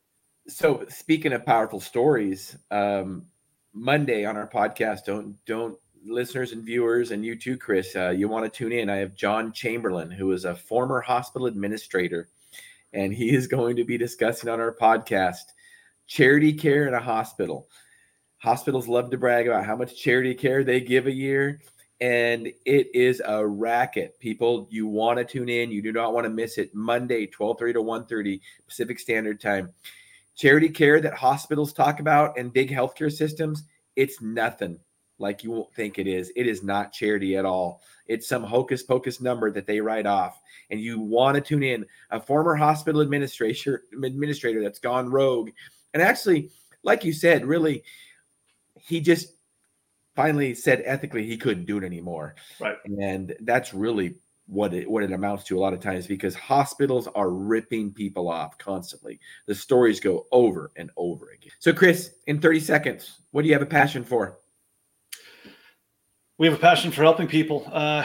So 0.46 0.84
speaking 0.88 1.32
of 1.32 1.44
powerful 1.46 1.80
stories, 1.80 2.56
um, 2.70 3.26
Monday 3.80 4.24
on 4.24 4.36
our 4.36 4.48
podcast, 4.48 5.04
don't, 5.06 5.36
don't 5.46 5.78
listeners 6.04 6.52
and 6.52 6.64
viewers, 6.64 7.10
and 7.10 7.24
you 7.24 7.36
too, 7.36 7.56
Chris, 7.56 7.94
uh, 7.96 8.10
you 8.10 8.28
want 8.28 8.44
to 8.44 8.50
tune 8.50 8.72
in. 8.72 8.90
I 8.90 8.96
have 8.96 9.14
John 9.14 9.52
Chamberlain, 9.52 10.10
who 10.10 10.32
is 10.32 10.44
a 10.44 10.54
former 10.54 11.00
hospital 11.00 11.46
administrator, 11.46 12.28
and 12.92 13.12
he 13.12 13.34
is 13.34 13.46
going 13.46 13.76
to 13.76 13.84
be 13.84 13.98
discussing 13.98 14.48
on 14.48 14.60
our 14.60 14.74
podcast 14.74 15.52
charity 16.06 16.52
care 16.52 16.88
in 16.88 16.94
a 16.94 17.00
hospital. 17.00 17.68
Hospitals 18.38 18.88
love 18.88 19.10
to 19.10 19.18
brag 19.18 19.46
about 19.46 19.66
how 19.66 19.76
much 19.76 20.00
charity 20.00 20.34
care 20.34 20.64
they 20.64 20.80
give 20.80 21.06
a 21.06 21.12
year, 21.12 21.60
and 22.00 22.48
it 22.64 22.94
is 22.94 23.20
a 23.26 23.46
racket. 23.46 24.18
People, 24.20 24.68
you 24.70 24.86
want 24.86 25.18
to 25.18 25.24
tune 25.24 25.48
in. 25.48 25.70
You 25.70 25.82
do 25.82 25.92
not 25.92 26.14
want 26.14 26.24
to 26.24 26.30
miss 26.30 26.58
it. 26.58 26.74
Monday, 26.74 27.26
12:30 27.26 27.74
to 27.74 27.82
1:30 27.82 28.40
Pacific 28.66 28.98
Standard 28.98 29.40
Time. 29.40 29.72
Charity 30.38 30.68
care 30.68 31.00
that 31.00 31.14
hospitals 31.14 31.72
talk 31.72 31.98
about 31.98 32.38
and 32.38 32.52
big 32.52 32.70
healthcare 32.70 33.12
systems, 33.12 33.64
it's 33.96 34.22
nothing 34.22 34.78
like 35.18 35.42
you 35.42 35.50
won't 35.50 35.74
think 35.74 35.98
it 35.98 36.06
is. 36.06 36.32
It 36.36 36.46
is 36.46 36.62
not 36.62 36.92
charity 36.92 37.36
at 37.36 37.44
all. 37.44 37.82
It's 38.06 38.28
some 38.28 38.44
hocus 38.44 38.84
pocus 38.84 39.20
number 39.20 39.50
that 39.50 39.66
they 39.66 39.80
write 39.80 40.06
off. 40.06 40.40
And 40.70 40.80
you 40.80 41.00
want 41.00 41.34
to 41.34 41.40
tune 41.40 41.64
in 41.64 41.84
a 42.10 42.20
former 42.20 42.54
hospital 42.54 43.00
administrator 43.00 43.82
administrator 43.92 44.62
that's 44.62 44.78
gone 44.78 45.10
rogue. 45.10 45.50
And 45.92 46.02
actually, 46.02 46.50
like 46.84 47.04
you 47.04 47.12
said, 47.12 47.44
really, 47.44 47.82
he 48.74 49.00
just 49.00 49.34
finally 50.14 50.54
said 50.54 50.82
ethically 50.84 51.26
he 51.26 51.36
couldn't 51.36 51.64
do 51.64 51.78
it 51.78 51.84
anymore. 51.84 52.36
Right. 52.60 52.76
And 52.84 53.34
that's 53.40 53.74
really 53.74 54.14
what 54.48 54.72
it 54.74 54.90
what 54.90 55.02
it 55.02 55.12
amounts 55.12 55.44
to 55.44 55.58
a 55.58 55.60
lot 55.60 55.74
of 55.74 55.80
times 55.80 56.06
because 56.06 56.34
hospitals 56.34 57.06
are 57.14 57.30
ripping 57.30 57.92
people 57.92 58.28
off 58.28 58.56
constantly. 58.58 59.20
The 59.46 59.54
stories 59.54 60.00
go 60.00 60.26
over 60.32 60.70
and 60.76 60.90
over 60.96 61.30
again. 61.30 61.52
So 61.58 61.72
Chris, 61.72 62.14
in 62.26 62.40
30 62.40 62.60
seconds, 62.60 63.20
what 63.30 63.42
do 63.42 63.48
you 63.48 63.54
have 63.54 63.62
a 63.62 63.66
passion 63.66 64.04
for? 64.04 64.38
we 66.38 66.46
have 66.46 66.56
a 66.56 66.60
passion 66.60 66.90
for 66.90 67.02
helping 67.02 67.26
people. 67.26 67.68
Uh, 67.70 68.04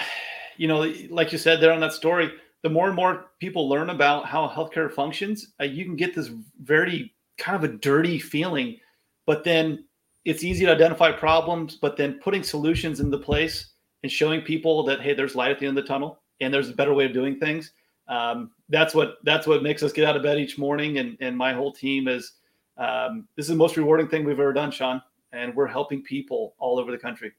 you 0.58 0.68
know, 0.68 0.92
like 1.10 1.32
you 1.32 1.38
said 1.38 1.62
there 1.62 1.72
on 1.72 1.80
that 1.80 1.94
story, 1.94 2.32
the 2.64 2.70
more 2.70 2.88
and 2.88 2.96
more 2.96 3.32
people 3.40 3.70
learn 3.70 3.90
about 3.90 4.26
how 4.26 4.48
healthcare 4.48 4.92
functions, 4.92 5.54
uh, 5.62 5.66
you 5.66 5.86
can 5.86 5.96
get 5.96 6.16
this 6.16 6.32
very 6.62 7.14
kind 7.38 7.56
of 7.56 7.64
a 7.64 7.74
dirty 7.78 8.20
feeling. 8.20 8.78
But 9.26 9.44
then 9.44 9.86
it's 10.26 10.44
easy 10.44 10.66
to 10.66 10.72
identify 10.72 11.12
problems, 11.12 11.76
but 11.76 11.96
then 11.96 12.20
putting 12.24 12.44
solutions 12.44 13.00
into 13.00 13.18
place 13.18 13.74
and 14.02 14.12
showing 14.12 14.42
people 14.42 14.84
that 14.84 15.02
hey, 15.02 15.14
there's 15.14 15.36
light 15.36 15.52
at 15.52 15.60
the 15.60 15.68
end 15.68 15.78
of 15.78 15.84
the 15.84 15.88
tunnel 15.88 16.23
and 16.44 16.54
there's 16.54 16.70
a 16.70 16.74
better 16.74 16.94
way 16.94 17.06
of 17.06 17.14
doing 17.14 17.40
things. 17.40 17.72
Um, 18.08 18.52
that's 18.70 18.94
what 18.94 19.16
that's 19.24 19.48
what 19.48 19.64
makes 19.64 19.84
us 19.84 19.94
get 19.94 20.06
out 20.06 20.16
of 20.16 20.24
bed 20.24 20.38
each 20.38 20.58
morning. 20.58 20.98
And 20.98 21.18
and 21.22 21.38
my 21.38 21.54
whole 21.54 21.72
team 21.72 22.08
is 22.08 22.34
um, 22.78 23.28
this 23.36 23.46
is 23.46 23.50
the 23.50 23.56
most 23.56 23.78
rewarding 23.78 24.08
thing 24.08 24.24
we've 24.24 24.40
ever 24.40 24.54
done, 24.54 24.72
Shawn. 24.72 25.02
And 25.32 25.56
we're 25.56 25.68
helping 25.68 26.04
people 26.04 26.54
all 26.60 26.80
over 26.80 26.92
the 26.92 26.98
country. 26.98 27.32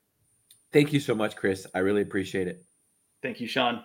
Thank 0.73 0.93
you 0.93 0.99
so 0.99 1.15
much, 1.15 1.37
Chris. 1.37 1.67
I 1.75 1.79
really 1.79 2.03
appreciate 2.03 2.49
it. 2.49 2.65
Thank 3.23 3.41
you, 3.41 3.47
Shawn. 3.47 3.85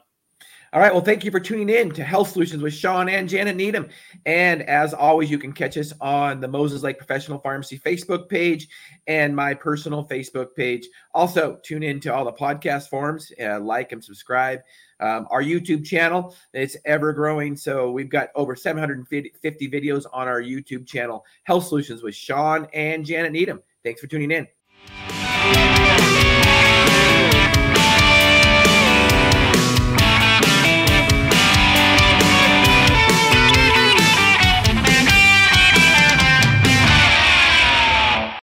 All 0.72 0.80
right. 0.80 0.94
Well, 0.94 1.04
thank 1.04 1.24
you 1.24 1.32
for 1.32 1.40
tuning 1.40 1.70
in 1.70 1.92
to 1.94 2.04
Health 2.04 2.30
Solutions 2.30 2.62
with 2.62 2.76
Shawn 2.76 3.10
and 3.10 3.28
Janet 3.28 3.56
Needham. 3.56 3.90
And 4.28 4.62
as 4.64 4.94
always, 4.94 5.32
you 5.32 5.40
can 5.40 5.52
catch 5.52 5.78
us 5.78 5.94
on 6.00 6.40
the 6.40 6.48
Moses 6.48 6.84
Lake 6.84 7.00
Professional 7.00 7.40
Pharmacy 7.40 7.80
Facebook 7.80 8.30
page 8.30 8.68
and 9.08 9.36
my 9.36 9.56
personal 9.56 10.08
Facebook 10.08 10.54
page. 10.56 10.88
Also, 11.16 11.60
tune 11.64 11.82
in 11.82 12.00
to 12.02 12.14
all 12.14 12.24
the 12.24 12.34
podcast 12.34 12.88
forums, 12.90 13.32
uh, 13.44 13.60
like 13.60 13.94
and 13.94 14.04
subscribe. 14.04 14.60
Um, 15.00 15.28
our 15.32 15.42
YouTube 15.42 15.86
channel, 15.86 16.36
it's 16.54 16.78
ever 16.86 17.14
growing. 17.14 17.56
So 17.56 17.90
we've 17.90 18.10
got 18.10 18.30
over 18.36 18.56
750 18.56 19.70
videos 19.72 20.06
on 20.14 20.28
our 20.28 20.42
YouTube 20.42 20.86
channel, 20.86 21.26
Health 21.46 21.66
Solutions 21.66 22.04
with 22.04 22.14
Shawn 22.14 22.68
and 22.74 23.04
Janet 23.04 23.32
Needham. 23.32 23.64
Thanks 23.84 24.02
for 24.02 24.08
tuning 24.08 24.30
in. 24.30 24.48